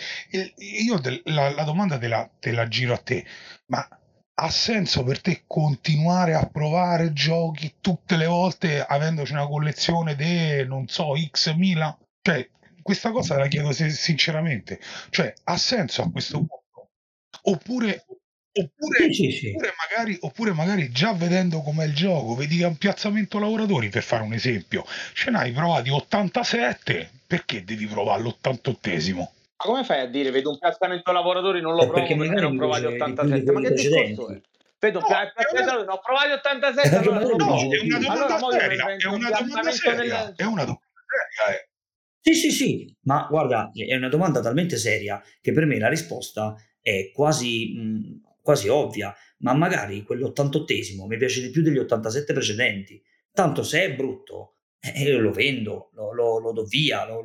io 0.57 1.01
la, 1.25 1.51
la 1.51 1.65
domanda 1.65 1.97
te 1.99 2.09
la, 2.09 2.29
te 2.39 2.53
la 2.53 2.69
giro 2.69 2.95
a 2.95 2.99
te, 2.99 3.25
ma 3.67 3.89
ha 4.43 4.51
senso 4.51 5.05
per 5.05 5.21
te 5.21 5.45
continuare 5.47 6.35
a 6.35 6.47
provare 6.47 7.13
giochi 7.13 7.77
tutte 7.81 8.17
le 8.17 8.27
volte 8.27 8.83
avendoci 8.83 9.33
una 9.33 9.47
collezione 9.47 10.15
di, 10.15 10.65
non 10.67 10.89
so, 10.89 11.13
X 11.15 11.55
mila? 11.55 11.97
Cioè, 12.23 12.49
questa 12.83 13.11
cosa 13.13 13.37
la 13.37 13.49
chiedo 13.49 13.73
sinceramente. 13.73 14.81
Cioè, 15.11 15.33
ha 15.45 15.57
senso 15.57 16.03
a 16.03 16.11
questo 16.11 16.39
punto? 16.39 16.91
Oppure, 17.43 18.05
Oppure, 18.53 19.13
sì, 19.13 19.31
sì, 19.31 19.49
oppure, 19.51 19.73
magari, 19.79 20.17
oppure, 20.21 20.53
magari, 20.53 20.91
già 20.91 21.13
vedendo 21.13 21.61
com'è 21.61 21.85
il 21.85 21.95
gioco, 21.95 22.35
vedi 22.35 22.57
che 22.57 22.65
è 22.65 22.67
un 22.67 22.77
piazzamento 22.77 23.39
lavoratori, 23.39 23.91
per 23.91 24.03
fare 24.03 24.25
un 24.25 24.33
esempio, 24.33 24.85
ce 25.15 25.31
n'hai 25.31 25.53
provati 25.53 25.91
87, 25.91 27.11
perché 27.29 27.63
devi 27.63 27.87
provare 27.87 28.23
l'88esimo? 28.23 29.19
Ma 29.19 29.29
come 29.57 29.85
fai 29.85 30.01
a 30.01 30.07
dire 30.07 30.33
vedo 30.33 30.51
un 30.51 30.59
piazzamento 30.59 31.13
lavoratori 31.13 31.61
non 31.61 31.75
lo 31.75 31.83
eh, 31.83 31.87
provo 31.87 32.01
perché, 32.01 32.17
perché 32.17 32.41
non 32.41 32.57
provati 32.57 32.87
87? 32.87 33.53
Ma 33.53 33.61
che 33.61 33.73
discorso 33.73 34.31
è? 34.31 34.41
Vedo 34.81 34.99
no, 34.99 35.07
piazzamento, 35.07 35.83
una... 35.83 35.93
ho 35.93 36.01
provati 36.01 36.31
87, 36.33 36.97
allora 36.97 37.21
no, 37.21 37.37
no, 37.37 37.61
è 37.61 37.81
una 37.83 37.99
domanda 37.99 38.37
allora, 38.37 38.59
seria, 38.59 38.87
è 38.97 39.07
una 39.07 39.31
domanda 39.31 39.71
seria, 39.71 40.35
è 40.35 40.45
una 40.45 40.65
domanda 40.65 40.81
seria, 41.07 41.57
eh. 41.57 41.69
Sì, 42.23 42.35
sì, 42.35 42.51
sì, 42.51 42.97
ma 43.03 43.27
guarda, 43.31 43.71
è 43.73 43.95
una 43.95 44.09
domanda 44.09 44.41
talmente 44.41 44.77
seria 44.77 45.23
che 45.41 45.53
per 45.53 45.67
me 45.67 45.79
la 45.79 45.89
risposta 45.89 46.57
è 46.83 47.11
quasi 47.13 47.75
mh, 47.77 48.30
quasi 48.43 48.69
ovvia, 48.69 49.15
ma 49.39 49.55
magari 49.55 50.03
quell'88esimo 50.03 51.07
mi 51.07 51.17
piace 51.17 51.41
di 51.41 51.51
più 51.51 51.63
degli 51.63 51.79
87 51.79 52.33
precedenti. 52.33 53.03
Tanto 53.33 53.63
se 53.63 53.85
è 53.85 53.95
brutto, 53.95 54.57
eh, 54.81 55.03
io 55.03 55.19
lo 55.19 55.33
vendo, 55.33 55.91
lo, 55.95 56.13
lo, 56.13 56.39
lo 56.39 56.53
do 56.53 56.65
via, 56.65 57.07
lo, 57.07 57.25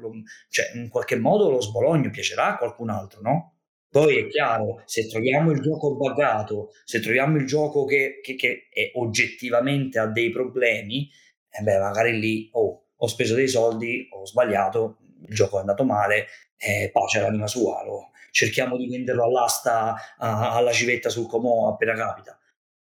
cioè 0.49 0.71
in 0.75 0.89
qualche 0.89 1.15
modo 1.15 1.49
lo 1.49 1.61
sbologno, 1.61 2.09
piacerà 2.09 2.53
a 2.53 2.57
qualcun 2.57 2.89
altro, 2.89 3.21
no? 3.21 3.55
Poi 3.89 4.17
è 4.17 4.27
chiaro, 4.27 4.81
se 4.85 5.07
troviamo 5.07 5.51
il 5.51 5.61
gioco 5.61 5.95
buggato, 5.95 6.71
se 6.83 6.99
troviamo 6.99 7.37
il 7.37 7.45
gioco 7.45 7.85
che, 7.85 8.19
che, 8.21 8.35
che 8.35 8.67
è 8.69 8.91
oggettivamente 8.95 9.99
ha 9.99 10.07
dei 10.07 10.31
problemi, 10.31 11.09
eh 11.49 11.63
beh, 11.63 11.79
magari 11.79 12.19
lì, 12.19 12.49
oh, 12.51 12.87
ho 12.93 13.07
speso 13.07 13.35
dei 13.35 13.47
soldi, 13.47 14.05
ho 14.11 14.25
sbagliato, 14.25 14.97
il 15.25 15.33
gioco 15.33 15.57
è 15.57 15.59
andato 15.61 15.85
male, 15.85 16.27
eh, 16.57 16.89
pace 16.91 17.19
all'anima 17.19 17.47
sua, 17.47 17.85
lo, 17.85 18.11
cerchiamo 18.35 18.75
di 18.75 18.89
venderlo 18.89 19.23
all'asta 19.23 19.95
a, 20.17 20.53
alla 20.53 20.73
civetta 20.73 21.09
sul 21.09 21.25
Comò 21.25 21.69
appena 21.69 21.93
capita. 21.93 22.37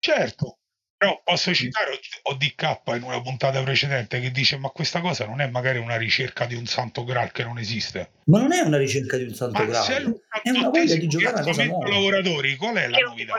Certo, 0.00 0.58
però 0.96 1.20
posso 1.22 1.54
citare 1.54 2.00
ODK 2.22 2.80
in 2.96 3.04
una 3.04 3.20
puntata 3.22 3.62
precedente 3.62 4.18
che 4.18 4.32
dice 4.32 4.56
ma 4.56 4.70
questa 4.70 5.00
cosa 5.00 5.24
non 5.24 5.40
è 5.40 5.48
magari 5.48 5.78
una 5.78 5.96
ricerca 5.96 6.46
di 6.46 6.56
un 6.56 6.66
santo 6.66 7.04
graal 7.04 7.30
che 7.30 7.44
non 7.44 7.58
esiste. 7.58 8.10
Ma 8.24 8.40
non 8.40 8.52
è 8.52 8.60
una 8.60 8.76
ricerca 8.76 9.16
di 9.16 9.22
un 9.22 9.34
santo 9.34 9.62
ma 9.62 9.66
graal, 9.66 10.20
è 10.42 10.50
una 10.50 10.68
voglia 10.68 10.96
di 10.96 11.06
giocare 11.06 11.38
a 11.38 11.42
cosa 11.42 11.64
nuova. 11.64 11.88
lavoratori, 11.90 12.56
qual 12.56 12.74
è 12.74 12.88
la 12.88 12.98
novità? 12.98 13.34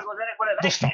Dove 0.62 0.74
sta? 0.74 0.88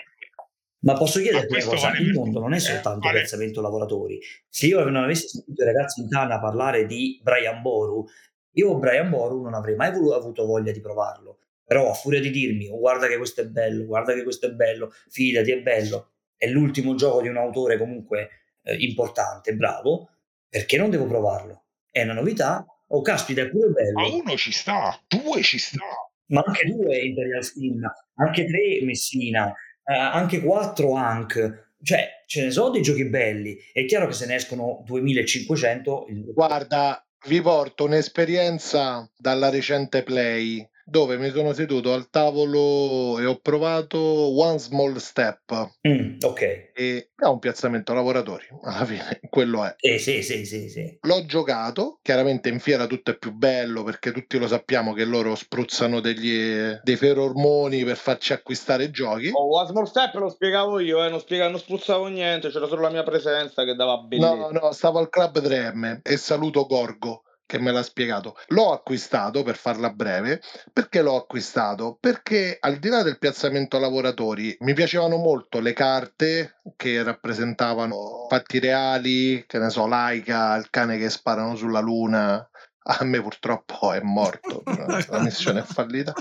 Ma 0.79 0.93
posso 0.95 1.21
chiederti 1.21 1.53
una 1.53 1.63
cosa? 1.63 1.91
Il 1.91 2.11
mondo 2.11 2.39
non 2.39 2.53
è 2.53 2.59
soltanto 2.59 3.05
eh, 3.05 3.11
vale. 3.11 3.19
piazzamento 3.19 3.61
lavoratori. 3.61 4.19
Se 4.49 4.65
io 4.65 4.83
non 4.83 5.03
avessi 5.03 5.27
sentito 5.27 5.61
i 5.61 5.65
ragazzi 5.65 6.01
in 6.01 6.09
Tana 6.09 6.39
parlare 6.39 6.85
di 6.85 7.21
Brian 7.23 7.61
Boru, 7.61 8.05
io 8.53 8.77
Brian 8.77 9.09
Boru 9.09 9.41
non 9.41 9.53
avrei 9.53 9.75
mai 9.75 9.91
voluto, 9.91 10.15
avuto 10.15 10.45
voglia 10.45 10.71
di 10.71 10.81
provarlo, 10.81 11.39
però 11.63 11.89
a 11.89 11.93
furia 11.93 12.19
di 12.19 12.29
dirmi 12.29 12.69
oh, 12.69 12.77
guarda 12.77 13.07
che 13.07 13.17
questo 13.17 13.41
è 13.41 13.45
bello, 13.47 13.85
guarda 13.85 14.13
che 14.13 14.23
questo 14.23 14.47
è 14.47 14.51
bello, 14.51 14.91
fidati 15.09 15.51
è 15.51 15.61
bello, 15.61 16.11
è 16.37 16.47
l'ultimo 16.47 16.95
gioco 16.95 17.21
di 17.21 17.29
un 17.29 17.37
autore 17.37 17.77
comunque 17.77 18.29
eh, 18.63 18.75
importante, 18.75 19.55
bravo, 19.55 20.09
perché 20.49 20.77
non 20.77 20.89
devo 20.89 21.07
provarlo? 21.07 21.63
È 21.89 22.03
una 22.03 22.13
novità? 22.13 22.65
Oh 22.87 23.01
caspita, 23.01 23.41
è 23.41 23.49
pure 23.49 23.69
bello. 23.69 23.99
Ma 23.99 24.07
uno 24.07 24.35
ci 24.35 24.51
sta, 24.51 24.99
due 25.07 25.41
ci 25.41 25.57
sta. 25.57 25.83
Ma 26.27 26.43
anche 26.45 26.67
due 26.67 26.97
Imperial 26.99 27.43
Steam, 27.43 27.81
anche 28.15 28.45
tre 28.45 28.79
Messina, 28.83 29.49
eh, 29.83 29.93
anche 29.93 30.41
quattro 30.41 30.93
Hank. 30.93 31.71
Cioè, 31.81 32.23
ce 32.27 32.43
ne 32.43 32.51
sono 32.51 32.69
dei 32.69 32.81
giochi 32.81 33.05
belli. 33.05 33.57
È 33.71 33.83
chiaro 33.85 34.07
che 34.07 34.13
se 34.13 34.25
ne 34.25 34.35
escono 34.35 34.83
2500. 34.85 36.05
Il... 36.09 36.33
Guarda, 36.33 37.05
vi 37.25 37.41
porto 37.41 37.85
un'esperienza 37.85 39.09
dalla 39.15 39.49
recente 39.49 40.03
Play 40.03 40.67
dove 40.85 41.17
mi 41.17 41.29
sono 41.29 41.53
seduto 41.53 41.93
al 41.93 42.09
tavolo 42.09 43.19
e 43.19 43.25
ho 43.25 43.39
provato 43.41 43.97
One 43.99 44.59
Small 44.59 44.95
Step. 44.95 45.71
Mm, 45.87 46.17
ok. 46.21 46.71
E 46.73 47.09
ha 47.15 47.29
un 47.29 47.39
piazzamento 47.39 47.93
lavoratori, 47.93 48.45
alla 48.63 48.85
fine 48.85 49.19
quello 49.29 49.63
è. 49.63 49.75
Eh, 49.79 49.99
sì, 49.99 50.21
sì, 50.21 50.45
sì, 50.45 50.69
sì. 50.69 50.97
L'ho 51.01 51.25
giocato, 51.25 51.99
chiaramente 52.01 52.49
in 52.49 52.59
fiera 52.59 52.87
tutto 52.87 53.11
è 53.11 53.17
più 53.17 53.33
bello 53.33 53.83
perché 53.83 54.11
tutti 54.11 54.37
lo 54.37 54.47
sappiamo 54.47 54.93
che 54.93 55.05
loro 55.05 55.35
spruzzano 55.35 55.99
degli, 55.99 56.77
dei 56.83 56.95
ferormoni 56.95 57.83
per 57.83 57.97
farci 57.97 58.33
acquistare 58.33 58.91
giochi. 58.91 59.31
Oh, 59.33 59.57
One 59.57 59.67
Small 59.67 59.85
Step 59.85 60.13
lo 60.15 60.29
spiegavo 60.29 60.79
io, 60.79 61.03
eh, 61.03 61.09
non, 61.09 61.19
spiegavo, 61.19 61.51
non 61.51 61.59
spruzzavo 61.59 62.07
niente, 62.07 62.49
c'era 62.49 62.67
solo 62.67 62.81
la 62.81 62.89
mia 62.89 63.03
presenza 63.03 63.63
che 63.63 63.75
dava 63.75 63.97
bellezza. 63.97 64.33
No, 64.33 64.49
no, 64.49 64.71
stavo 64.71 64.99
al 64.99 65.09
Club 65.09 65.39
3M 65.39 65.99
e 66.03 66.17
saluto 66.17 66.65
Gorgo 66.65 67.23
che 67.45 67.59
me 67.59 67.71
l'ha 67.71 67.83
spiegato. 67.83 68.35
L'ho 68.47 68.71
acquistato 68.71 69.43
per 69.43 69.55
farla 69.55 69.91
breve. 69.91 70.41
Perché 70.71 71.01
l'ho 71.01 71.15
acquistato? 71.15 71.97
Perché 71.99 72.57
al 72.59 72.77
di 72.77 72.89
là 72.89 73.03
del 73.03 73.19
piazzamento 73.19 73.79
lavoratori 73.79 74.55
mi 74.61 74.73
piacevano 74.73 75.17
molto 75.17 75.59
le 75.59 75.73
carte 75.73 76.61
che 76.75 77.03
rappresentavano 77.03 78.27
fatti 78.29 78.59
reali, 78.59 79.45
che 79.47 79.59
ne 79.59 79.69
so, 79.69 79.87
Laika, 79.87 80.55
il 80.55 80.69
cane 80.69 80.97
che 80.97 81.09
sparano 81.09 81.55
sulla 81.55 81.79
luna. 81.79 82.47
A 82.85 83.05
me 83.05 83.21
purtroppo 83.21 83.93
è 83.93 84.01
morto, 84.01 84.61
la 85.07 85.21
missione 85.21 85.61
è 85.61 85.63
fallita. 85.63 86.13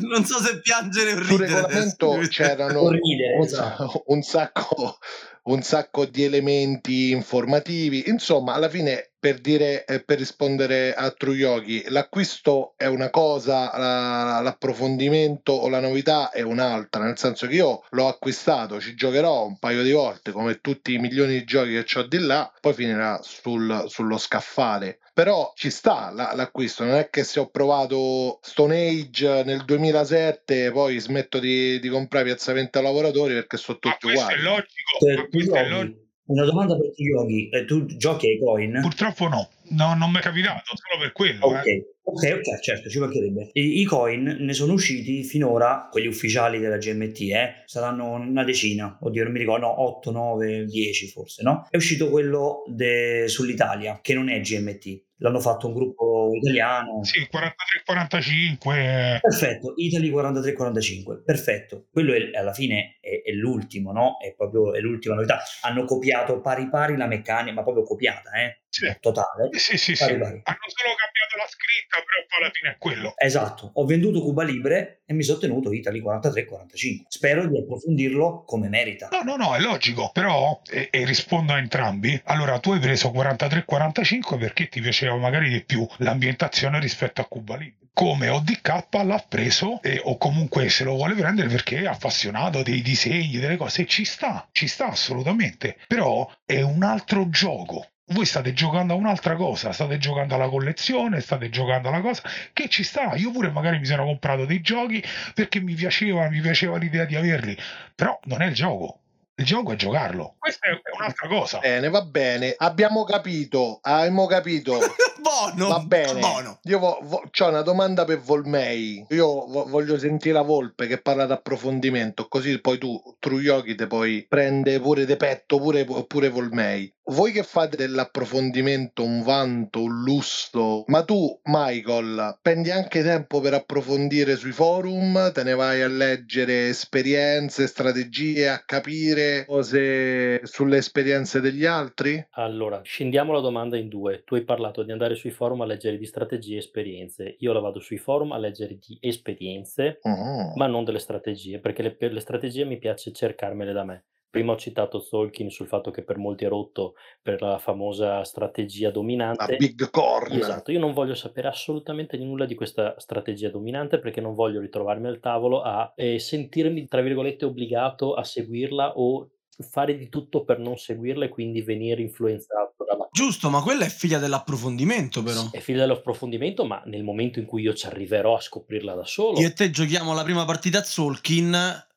Non 0.00 0.24
so 0.24 0.40
se 0.40 0.60
piangere 0.60 1.12
o 1.12 1.18
ridere. 1.18 1.26
Sul 1.26 1.38
regolamento 1.38 2.18
c'erano 2.30 2.88
ridere, 2.88 3.36
un, 3.36 3.42
esatto. 3.42 4.04
un, 4.06 4.22
sacco, 4.22 4.96
un 5.44 5.62
sacco 5.62 6.06
di 6.06 6.24
elementi 6.24 7.10
informativi. 7.10 8.08
Insomma, 8.08 8.54
alla 8.54 8.68
fine 8.68 9.10
per 9.24 9.38
dire 9.38 9.86
eh, 9.86 10.04
per 10.04 10.18
rispondere 10.18 10.92
a 10.92 11.10
True 11.10 11.34
Yogi, 11.34 11.82
l'acquisto 11.88 12.74
è 12.76 12.84
una 12.84 13.08
cosa, 13.08 13.70
la, 13.74 14.40
l'approfondimento 14.42 15.52
o 15.52 15.70
la 15.70 15.80
novità 15.80 16.28
è 16.28 16.42
un'altra, 16.42 17.04
nel 17.04 17.16
senso 17.16 17.46
che 17.46 17.54
io 17.54 17.84
l'ho 17.88 18.06
acquistato, 18.06 18.78
ci 18.82 18.94
giocherò 18.94 19.46
un 19.46 19.58
paio 19.58 19.82
di 19.82 19.92
volte 19.92 20.30
come 20.30 20.60
tutti 20.60 20.92
i 20.92 20.98
milioni 20.98 21.38
di 21.38 21.44
giochi 21.44 21.82
che 21.82 21.98
ho 21.98 22.02
di 22.02 22.18
là, 22.18 22.52
poi 22.60 22.74
finirà 22.74 23.18
sul, 23.22 23.84
sullo 23.86 24.18
scaffale. 24.18 24.98
Però 25.14 25.52
ci 25.54 25.70
sta 25.70 26.10
la, 26.12 26.32
l'acquisto, 26.34 26.84
non 26.84 26.96
è 26.96 27.08
che 27.08 27.22
se 27.22 27.38
ho 27.38 27.46
provato 27.46 28.40
Stone 28.42 28.88
Age 28.88 29.44
nel 29.44 29.64
2007 29.64 30.72
poi 30.72 30.98
smetto 30.98 31.38
di, 31.38 31.78
di 31.78 31.88
comprare 31.88 32.24
piazzamento 32.24 32.82
lavoratori 32.82 33.32
perché 33.32 33.56
sono 33.56 33.78
tutti 33.78 34.06
uguali. 34.06 34.34
È 34.34 34.38
logico, 34.38 35.28
logico 35.34 36.02
una 36.26 36.44
domanda 36.44 36.76
per 36.76 36.90
ti 36.92 37.02
Yogi, 37.02 37.50
eh, 37.50 37.66
tu 37.66 37.84
giochi 37.84 38.28
ai 38.28 38.38
coin? 38.38 38.78
Purtroppo 38.80 39.28
no, 39.28 39.50
no 39.70 39.94
non 39.94 40.10
mi 40.10 40.18
è 40.18 40.22
capitato, 40.22 40.74
solo 40.74 41.02
per 41.02 41.12
quello. 41.12 41.44
Ok, 41.44 41.66
eh. 41.66 41.96
ok, 42.02 42.38
ok, 42.38 42.60
certo, 42.60 42.88
ci 42.88 42.98
mancherebbe. 42.98 43.50
I, 43.52 43.80
I, 43.80 43.84
coin 43.84 44.36
ne 44.40 44.52
sono 44.54 44.72
usciti 44.72 45.22
finora, 45.22 45.88
quelli 45.90 46.06
ufficiali 46.06 46.60
della 46.60 46.78
GMT, 46.78 47.20
eh, 47.20 47.62
saranno 47.66 48.12
una 48.12 48.42
decina, 48.42 48.96
oddio 49.02 49.24
non 49.24 49.32
mi 49.32 49.38
ricordo, 49.38 49.66
no, 49.66 49.82
8, 49.82 50.10
9, 50.10 50.64
10 50.64 51.08
forse, 51.08 51.42
no? 51.42 51.66
È 51.68 51.76
uscito 51.76 52.08
quello 52.08 52.62
de, 52.68 53.28
sull'Italia, 53.28 53.98
che 54.00 54.14
non 54.14 54.30
è 54.30 54.40
GMT, 54.40 55.02
L'hanno 55.18 55.40
fatto 55.40 55.68
un 55.68 55.74
gruppo 55.74 56.30
italiano. 56.34 57.04
Sì, 57.04 57.20
43-45. 57.20 59.20
Perfetto, 59.20 59.74
Italy 59.76 60.10
43-45, 60.10 61.22
perfetto. 61.24 61.86
Quello 61.90 62.12
è, 62.12 62.36
alla 62.36 62.52
fine 62.52 62.98
è, 63.22 63.30
è, 63.30 63.32
l'ultimo, 63.32 63.92
no? 63.92 64.18
È 64.18 64.34
proprio 64.34 64.74
è 64.74 64.80
l'ultima 64.80 65.14
novità. 65.14 65.42
Hanno 65.62 65.84
copiato 65.84 66.40
pari 66.40 66.68
pari 66.68 66.96
la 66.96 67.06
meccanica, 67.06 67.52
ma 67.52 67.62
proprio 67.62 67.84
copiata, 67.84 68.30
eh? 68.32 68.62
Sì. 68.68 68.92
Totale. 69.00 69.50
Sì, 69.52 69.76
sì, 69.76 69.94
pari 69.96 70.14
sì. 70.14 70.18
Pari. 70.18 70.40
Hanno 70.42 70.66
solo 70.66 70.94
cambiato 70.96 71.36
la 71.36 71.46
scritta, 71.48 71.96
però 72.04 72.26
poi 72.26 72.42
alla 72.42 72.50
fine 72.52 72.70
è 72.72 72.76
quello. 72.78 73.14
Esatto. 73.16 73.70
Ho 73.74 73.84
venduto 73.84 74.20
Cuba 74.20 74.42
Libre 74.42 75.02
e 75.06 75.14
mi 75.14 75.22
sono 75.22 75.38
tenuto 75.38 75.72
Italy 75.72 76.02
43-45. 76.02 77.02
Spero 77.08 77.46
di 77.46 77.58
approfondirlo 77.58 78.42
come 78.44 78.68
merita. 78.68 79.08
No, 79.12 79.22
no, 79.22 79.36
no, 79.36 79.54
è 79.54 79.60
logico. 79.60 80.10
Però, 80.12 80.60
e, 80.68 80.88
e 80.90 81.04
rispondo 81.04 81.52
a 81.52 81.58
entrambi, 81.58 82.20
allora 82.24 82.58
tu 82.58 82.72
hai 82.72 82.80
preso 82.80 83.10
43-45 83.10 84.38
perché 84.38 84.68
ti 84.68 84.80
piaceva 84.80 85.16
magari 85.16 85.48
di 85.48 85.62
più 85.62 85.86
l'ambientazione 85.98 86.80
rispetto 86.80 87.20
a 87.20 87.26
Cuba 87.26 87.56
Libre 87.56 87.82
come 87.94 88.28
ODK 88.28 88.86
l'ha 89.04 89.24
preso 89.26 89.80
e, 89.80 90.00
o 90.02 90.18
comunque 90.18 90.68
se 90.68 90.82
lo 90.82 90.94
vuole 90.94 91.14
prendere 91.14 91.48
perché 91.48 91.82
è 91.82 91.86
appassionato 91.86 92.64
dei 92.64 92.82
disegni, 93.04 93.38
delle 93.38 93.56
cose, 93.56 93.86
ci 93.86 94.04
sta, 94.04 94.48
ci 94.52 94.66
sta 94.66 94.88
assolutamente, 94.88 95.76
però 95.86 96.30
è 96.44 96.60
un 96.62 96.82
altro 96.82 97.28
gioco. 97.28 97.88
Voi 98.08 98.26
state 98.26 98.52
giocando 98.52 98.92
a 98.92 98.96
un'altra 98.96 99.34
cosa, 99.34 99.72
state 99.72 99.96
giocando 99.98 100.34
alla 100.34 100.48
collezione, 100.48 101.20
state 101.20 101.48
giocando 101.48 101.88
alla 101.88 102.02
cosa 102.02 102.22
che 102.52 102.68
ci 102.68 102.82
sta. 102.82 103.14
Io 103.14 103.30
pure 103.30 103.50
magari 103.50 103.78
mi 103.78 103.86
sono 103.86 104.04
comprato 104.04 104.44
dei 104.44 104.60
giochi 104.60 105.02
perché 105.32 105.60
mi 105.60 105.74
piaceva, 105.74 106.28
mi 106.28 106.40
piaceva 106.40 106.76
l'idea 106.76 107.06
di 107.06 107.16
averli, 107.16 107.56
però 107.94 108.18
non 108.24 108.42
è 108.42 108.46
il 108.46 108.54
gioco. 108.54 109.03
Il 109.36 109.44
gioco 109.44 109.72
è 109.72 109.76
giocarlo. 109.76 110.36
Questa 110.38 110.66
è 110.68 110.80
un'altra 110.96 111.26
cosa. 111.26 111.58
Bene, 111.58 111.90
va 111.90 112.02
bene. 112.02 112.54
Abbiamo 112.56 113.02
capito. 113.04 113.78
Abbiamo 113.82 114.26
capito. 114.26 114.78
Buono. 115.20 115.68
Va 115.68 115.80
bene. 115.80 116.20
Buono. 116.20 116.58
Io 116.64 116.78
vo- 116.78 116.98
vo- 117.02 117.22
ho 117.36 117.48
una 117.48 117.62
domanda 117.62 118.04
per 118.04 118.20
Volmei. 118.20 119.04
Io 119.08 119.46
vo- 119.46 119.64
voglio 119.66 119.98
sentire 119.98 120.34
la 120.34 120.42
Volpe 120.42 120.86
che 120.86 121.00
parla 121.00 121.26
d'approfondimento, 121.26 122.28
così 122.28 122.60
poi 122.60 122.78
tu, 122.78 123.00
Truiochi, 123.18 123.74
te 123.74 123.86
poi 123.88 124.24
prende 124.28 124.78
pure 124.80 125.04
de 125.06 125.16
petto, 125.16 125.58
pure, 125.58 125.84
pure 126.06 126.28
Volmei. 126.28 126.92
Voi 127.06 127.32
che 127.32 127.42
fate 127.42 127.76
dell'approfondimento 127.76 129.04
un 129.04 129.20
vanto, 129.22 129.82
un 129.82 130.02
lusso, 130.02 130.84
ma 130.86 131.04
tu, 131.04 131.38
Michael, 131.44 132.38
prendi 132.40 132.70
anche 132.70 133.02
tempo 133.02 133.40
per 133.42 133.52
approfondire 133.52 134.36
sui 134.36 134.52
forum, 134.52 135.30
te 135.32 135.42
ne 135.42 135.52
vai 135.54 135.82
a 135.82 135.88
leggere 135.88 136.68
esperienze, 136.68 137.66
strategie, 137.66 138.48
a 138.48 138.62
capire 138.64 139.44
cose 139.44 140.46
sulle 140.46 140.78
esperienze 140.78 141.42
degli 141.42 141.66
altri? 141.66 142.26
Allora, 142.36 142.80
scendiamo 142.82 143.32
la 143.34 143.40
domanda 143.40 143.76
in 143.76 143.88
due. 143.88 144.22
Tu 144.24 144.36
hai 144.36 144.44
parlato 144.44 144.82
di 144.82 144.90
andare 144.90 145.14
sui 145.14 145.30
forum 145.30 145.60
a 145.60 145.66
leggere 145.66 145.98
di 145.98 146.06
strategie 146.06 146.54
e 146.54 146.58
esperienze. 146.58 147.36
Io 147.40 147.52
la 147.52 147.60
vado 147.60 147.80
sui 147.80 147.98
forum 147.98 148.32
a 148.32 148.38
leggere 148.38 148.78
di 148.78 148.96
esperienze, 149.02 149.98
Mhm. 150.02 150.52
ma 150.54 150.66
non 150.66 150.84
delle 150.84 151.00
strategie, 151.00 151.58
perché 151.58 151.82
le- 151.82 151.94
per 151.94 152.14
le 152.14 152.20
strategie 152.20 152.64
mi 152.64 152.78
piace 152.78 153.12
cercarmele 153.12 153.72
da 153.74 153.84
me. 153.84 154.04
Prima 154.34 154.50
ho 154.50 154.56
citato 154.56 155.00
Tolkien 155.00 155.48
sul 155.48 155.68
fatto 155.68 155.92
che 155.92 156.02
per 156.02 156.18
molti 156.18 156.44
è 156.44 156.48
rotto 156.48 156.94
per 157.22 157.40
la 157.40 157.58
famosa 157.58 158.24
strategia 158.24 158.88
La 158.88 158.92
dominante. 158.92 159.54
Big 159.54 159.88
Corn. 159.90 160.32
Esatto, 160.32 160.72
io 160.72 160.80
non 160.80 160.92
voglio 160.92 161.14
sapere 161.14 161.46
assolutamente 161.46 162.16
nulla 162.16 162.44
di 162.44 162.56
questa 162.56 162.96
strategia 162.98 163.48
dominante 163.48 164.00
perché 164.00 164.20
non 164.20 164.34
voglio 164.34 164.58
ritrovarmi 164.58 165.06
al 165.06 165.20
tavolo 165.20 165.62
a 165.62 165.92
eh, 165.94 166.18
sentirmi, 166.18 166.88
tra 166.88 167.00
virgolette, 167.00 167.44
obbligato 167.44 168.14
a 168.14 168.24
seguirla 168.24 168.98
o 168.98 169.28
fare 169.70 169.96
di 169.96 170.08
tutto 170.08 170.42
per 170.42 170.58
non 170.58 170.76
seguirla 170.76 171.26
e 171.26 171.28
quindi 171.28 171.62
venire 171.62 172.02
influenzato 172.02 172.84
dalla 172.84 173.08
Giusto, 173.12 173.50
ma 173.50 173.62
quella 173.62 173.84
è 173.84 173.88
figlia 173.88 174.18
dell'approfondimento, 174.18 175.22
però. 175.22 175.42
Sì, 175.42 175.50
è 175.52 175.60
figlio 175.60 175.78
dell'approfondimento, 175.78 176.64
ma 176.64 176.82
nel 176.86 177.04
momento 177.04 177.38
in 177.38 177.44
cui 177.46 177.62
io 177.62 177.72
ci 177.72 177.86
arriverò 177.86 178.34
a 178.34 178.40
scoprirla 178.40 178.94
da 178.94 179.04
solo, 179.04 179.38
Io 179.38 179.46
e 179.46 179.52
te 179.52 179.70
giochiamo 179.70 180.12
la 180.12 180.24
prima 180.24 180.44
partita 180.44 180.78
a 180.78 180.82
Zolkin, 180.82 181.56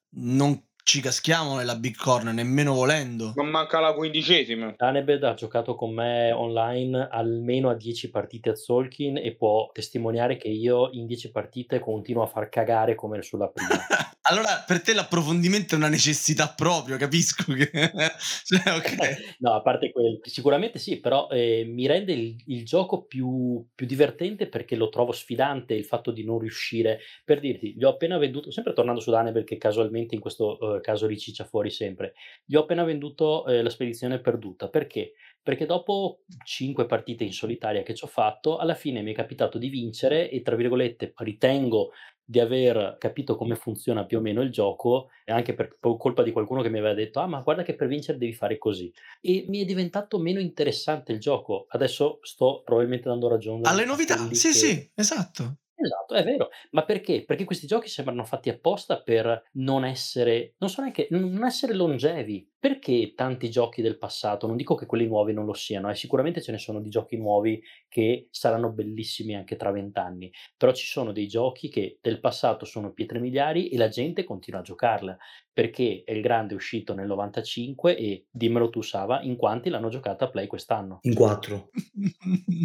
non 0.10 0.67
ci 0.88 1.02
caschiamo 1.02 1.58
nella 1.58 1.76
Big 1.76 1.98
Corner, 1.98 2.34
nemmeno 2.34 2.74
volendo. 2.74 3.34
Ma 3.36 3.44
manca 3.44 3.82
la 3.82 3.92
quindicesima. 3.92 4.76
Annabed 4.78 5.22
ha 5.26 5.34
giocato 5.34 5.76
con 5.76 5.94
me 5.94 6.32
online 6.32 7.10
almeno 7.12 7.70
a 7.70 7.76
10 7.76 8.10
partite 8.10 8.52
a 8.52 8.56
Zolkin 8.56 9.18
e 9.18 9.36
può 9.36 9.70
testimoniare 9.74 10.38
che 10.38 10.48
io 10.48 10.90
in 10.94 11.06
10 11.06 11.32
partite 11.32 11.80
continuo 11.82 12.24
a 12.24 12.28
far 12.28 12.48
cagare 12.48 12.96
come 12.96 13.22
sulla 13.22 13.50
prima. 13.50 13.76
allora, 14.30 14.64
per 14.66 14.82
te 14.82 14.94
l'approfondimento 14.94 15.74
è 15.74 15.78
una 15.78 15.88
necessità 15.88 16.54
proprio, 16.56 16.98
capisco 16.98 17.54
che... 17.54 17.70
cioè, 18.44 18.76
ok. 18.76 19.38
No, 19.40 19.54
a 19.54 19.62
parte 19.62 19.92
quello, 19.92 20.20
sicuramente 20.24 20.80
sì, 20.80 21.00
però 21.00 21.28
eh, 21.30 21.64
mi 21.66 21.88
rende 21.88 22.14
il, 22.14 22.36
il 22.48 22.66
gioco 22.66 23.06
più, 23.06 23.66
più 23.74 23.86
divertente 23.86 24.48
perché 24.48 24.76
lo 24.76 24.90
trovo 24.90 25.12
sfidante 25.12 25.74
il 25.74 25.86
fatto 25.86 26.12
di 26.12 26.24
non 26.24 26.40
riuscire. 26.40 27.00
Per 27.24 27.40
dirti, 27.40 27.74
gli 27.76 27.84
ho 27.84 27.90
appena 27.90 28.18
venduto, 28.18 28.52
sempre 28.52 28.74
tornando 28.74 29.00
su 29.00 29.12
Danebel 29.12 29.44
che 29.44 29.58
casualmente 29.58 30.16
in 30.16 30.22
questo 30.22 30.76
eh, 30.76 30.82
caso 30.82 31.08
riciccia 31.08 31.46
fuori 31.46 31.70
sempre, 31.70 32.14
gli 32.46 32.56
ho 32.56 32.62
appena 32.62 32.84
venduto 32.84 33.46
eh, 33.46 33.62
la 33.62 33.70
spedizione 33.70 34.20
perduta. 34.20 34.68
Perché? 34.70 35.14
Perché 35.42 35.66
dopo 35.66 36.24
5 36.44 36.86
partite 36.86 37.24
in 37.24 37.32
solitaria 37.32 37.82
che 37.82 37.94
ci 37.94 38.04
ho 38.04 38.08
fatto, 38.08 38.58
alla 38.58 38.76
fine 38.76 39.02
mi 39.02 39.14
è 39.14 39.16
capitato 39.16 39.58
di 39.58 39.70
vincere 39.70 40.30
e 40.30 40.42
tra 40.42 40.58
virgolette 40.58 41.14
ritengo 41.16 41.92
di 42.30 42.42
aver 42.42 42.98
capito 43.00 43.38
come 43.38 43.56
funziona 43.56 44.06
più 44.06 44.18
o 44.18 44.22
meno 44.22 44.42
il 44.42 44.52
gioco 44.52 45.12
e 45.24 45.32
anche 45.32 45.54
per 45.54 45.78
colpa 45.80 46.24
di 46.24 46.34
qualcuno 46.34 46.62
che 46.62 46.70
mi 46.70 46.78
aveva 46.78 46.94
detto 46.94 47.22
ah 47.22 47.26
ma 47.26 47.40
guarda 47.40 47.64
che 47.64 47.74
per 47.74 47.88
vincere 47.88 48.18
devi 48.18 48.34
fare 48.34 48.58
così 48.58 48.92
e 49.22 49.46
mi 49.48 49.62
è 49.62 49.66
diventato 49.66 50.20
meno 50.20 50.42
interessante 50.42 51.14
il 51.14 51.20
gioco 51.20 51.68
adesso 51.70 52.20
sto 52.24 52.64
probabilmente 52.66 53.08
dando 53.08 53.30
ragione 53.30 53.62
Alle 53.64 53.86
novità, 53.86 54.18
sì, 54.34 54.50
che- 54.50 54.54
sì, 54.54 54.92
esatto. 54.94 55.60
Esatto, 55.80 56.16
è 56.16 56.24
vero. 56.24 56.50
Ma 56.72 56.84
perché? 56.84 57.24
Perché 57.24 57.44
questi 57.44 57.68
giochi 57.68 57.88
sembrano 57.88 58.24
fatti 58.24 58.50
apposta 58.50 59.02
per 59.04 59.50
non 59.54 59.86
essere, 59.86 60.56
non 60.58 60.72
so 60.72 60.82
neanche, 60.82 61.08
non 61.12 61.46
essere 61.46 61.74
longevi. 61.74 62.50
Perché 62.60 63.14
tanti 63.16 63.52
giochi 63.52 63.84
del 63.84 64.00
passato, 64.00 64.48
non 64.48 64.56
dico 64.56 64.74
che 64.74 64.88
quelli 64.88 65.06
nuovi 65.06 65.32
non 65.32 65.46
lo 65.46 65.54
siano, 65.54 65.92
eh, 65.92 65.96
sicuramente 65.96 66.42
ce 66.42 66.52
ne 66.52 66.58
sono 66.58 66.82
di 66.82 66.90
giochi 66.90 67.16
nuovi 67.16 67.62
che 67.88 68.28
saranno 68.32 68.72
bellissimi 68.72 69.36
anche 69.36 69.56
tra 69.56 69.72
vent'anni, 69.72 70.32
però 70.58 70.74
ci 70.74 70.88
sono 70.88 71.12
dei 71.12 71.28
giochi 71.28 71.70
che 71.70 72.00
del 72.02 72.20
passato 72.20 72.66
sono 72.66 72.92
pietre 72.92 73.20
miliari 73.20 73.70
e 73.70 73.78
la 73.78 73.90
gente 73.90 74.24
continua 74.24 74.62
a 74.62 74.64
giocarla, 74.64 75.16
perché 75.54 76.02
è 76.04 76.12
il 76.12 76.22
grande 76.22 76.56
uscito 76.56 76.96
nel 76.96 77.06
95 77.06 77.96
e 77.96 78.26
dimmelo 78.32 78.70
tu 78.70 78.82
Sava, 78.82 79.22
in 79.22 79.36
quanti 79.36 79.70
l'hanno 79.70 79.90
giocata 79.90 80.26
a 80.26 80.30
Play 80.30 80.48
quest'anno? 80.48 80.98
In 81.04 81.14
quattro. 81.14 81.70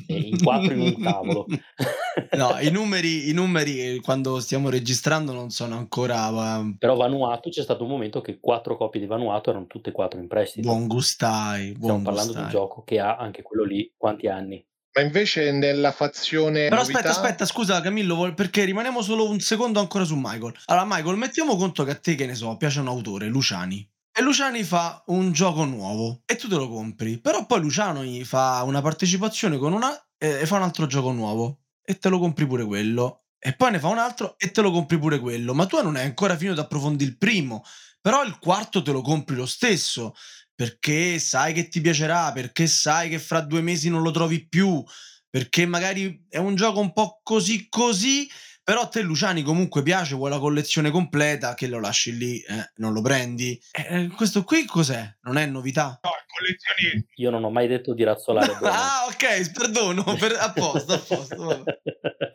E 0.07 0.15
in 0.17 0.43
quattro 0.43 0.73
in 0.73 0.81
un 0.81 1.03
tavolo. 1.03 1.47
No, 2.37 2.59
i 2.61 2.71
numeri, 2.71 3.29
i 3.29 3.33
numeri 3.33 3.81
eh, 3.97 4.01
quando 4.01 4.41
stiamo 4.41 4.69
registrando 4.69 5.33
non 5.33 5.51
sono 5.51 5.77
ancora 5.77 6.59
eh, 6.61 6.75
Però 6.79 6.97
Vanuatu 6.97 7.51
c'è 7.51 7.63
stato 7.63 7.85
un 7.85 7.91
momento 7.91 8.21
che 8.21 8.39
quattro 8.41 8.77
copie 8.77 9.01
di 9.01 9.07
Vanuatu 9.07 9.51
erano 9.51 9.67
tutte 9.67 9.91
e 9.91 9.93
quattro 9.93 10.19
in 10.21 10.29
prestito. 10.29 10.69
buon 10.69 10.87
gustai. 10.87 11.75
Stiamo 11.79 11.79
Buon 11.79 12.03
parlando 12.03 12.33
di 12.33 12.39
un 12.39 12.45
gustai. 12.45 12.61
gioco 12.61 12.83
che 12.85 12.99
ha 13.01 13.17
anche 13.17 13.43
quello 13.43 13.65
lì 13.65 13.93
quanti 13.97 14.29
anni? 14.29 14.65
Ma 14.95 15.01
invece 15.03 15.53
nella 15.53 15.91
fazione 15.91 16.69
Però 16.69 16.83
novità, 16.83 16.99
aspetta, 16.99 17.11
aspetta, 17.11 17.47
scusa 17.47 17.81
Camillo, 17.81 18.35
perché 18.35 18.65
rimaniamo 18.65 19.01
solo 19.01 19.27
un 19.29 19.41
secondo 19.41 19.81
ancora 19.81 20.05
su 20.05 20.17
Michael. 20.17 20.53
Allora, 20.67 20.85
Michael, 20.87 21.17
mettiamo 21.17 21.57
conto 21.57 21.83
che 21.85 21.93
a 21.93 21.95
te, 21.95 22.15
che 22.15 22.27
ne 22.27 22.35
so, 22.35 22.55
piace 22.59 22.81
un 22.81 22.89
autore, 22.89 23.27
Luciani. 23.29 23.89
E 24.15 24.21
Luciani 24.21 24.63
fa 24.65 25.03
un 25.07 25.33
gioco 25.33 25.65
nuovo 25.65 26.21
e 26.27 26.37
tu 26.37 26.47
te 26.47 26.57
lo 26.57 26.69
compri. 26.69 27.19
Però 27.19 27.47
poi 27.47 27.61
Luciano 27.61 28.05
gli 28.05 28.23
fa 28.25 28.63
una 28.65 28.83
partecipazione 28.83 29.57
con 29.57 29.73
una 29.73 29.91
e 30.19 30.41
e 30.43 30.47
fa 30.47 30.57
un 30.57 30.63
altro 30.63 30.87
gioco 30.87 31.11
nuovo 31.11 31.62
e 31.85 31.99
te 31.99 32.09
lo 32.09 32.19
compri 32.19 32.47
pure 32.47 32.65
quello. 32.65 33.25
E 33.39 33.55
poi 33.55 33.73
ne 33.73 33.81
fa 33.81 33.89
un 33.89 33.99
altro 33.99 34.37
e 34.39 34.51
te 34.51 34.61
lo 34.61 34.71
compri 34.71 34.99
pure 34.99 35.19
quello. 35.19 35.53
Ma 35.55 35.67
tu 35.67 35.81
non 35.83 35.97
hai 35.97 36.05
ancora 36.05 36.37
finito 36.37 36.55
di 36.55 36.61
approfondire 36.61 37.11
il 37.11 37.19
primo. 37.19 37.65
Però 38.01 38.23
il 38.25 38.39
quarto 38.39 38.83
te 38.83 38.93
lo 38.93 39.01
compri 39.01 39.35
lo 39.35 39.47
stesso. 39.47 40.15
Perché 40.55 41.19
sai 41.19 41.53
che 41.53 41.69
ti 41.69 41.81
piacerà, 41.81 42.31
perché 42.33 42.67
sai 42.67 43.09
che 43.09 43.19
fra 43.19 43.41
due 43.41 43.63
mesi 43.63 43.89
non 43.89 44.03
lo 44.03 44.11
trovi 44.11 44.47
più, 44.47 44.85
perché 45.29 45.67
magari 45.67 46.27
è 46.29 46.37
un 46.37 46.55
gioco 46.55 46.79
un 46.79 46.93
po' 46.93 47.21
così 47.23 47.69
così, 47.69 48.29
però 48.63 48.83
a 48.83 48.87
te 48.87 49.01
Luciani 49.01 49.43
comunque 49.43 49.83
piace, 49.83 50.15
vuoi 50.15 50.31
la 50.31 50.39
collezione 50.39 50.91
completa, 50.91 51.55
che 51.55 51.67
lo 51.67 51.81
lasci 51.81 52.17
lì, 52.17 52.39
eh, 52.41 52.71
non 52.77 52.93
lo 52.93 53.01
prendi. 53.01 53.61
Eh, 53.73 54.09
questo 54.15 54.45
qui 54.45 54.65
cos'è? 54.67 55.17
Non 55.23 55.37
è 55.37 55.47
novità? 55.47 55.99
No, 56.03 56.11
collezioni 56.43 57.07
Io 57.17 57.31
non 57.31 57.45
ho 57.45 57.51
mai 57.51 57.69
detto 57.69 57.95
di 57.95 58.03
razzolare 58.03 58.53
ah, 58.63 59.07
ok, 59.09 59.53
perdono, 59.53 60.05
per- 60.19 60.37
a 60.39 60.53
posto, 60.53 60.93
a 60.93 60.99
posto. 60.99 61.37
vabbè. 61.37 61.81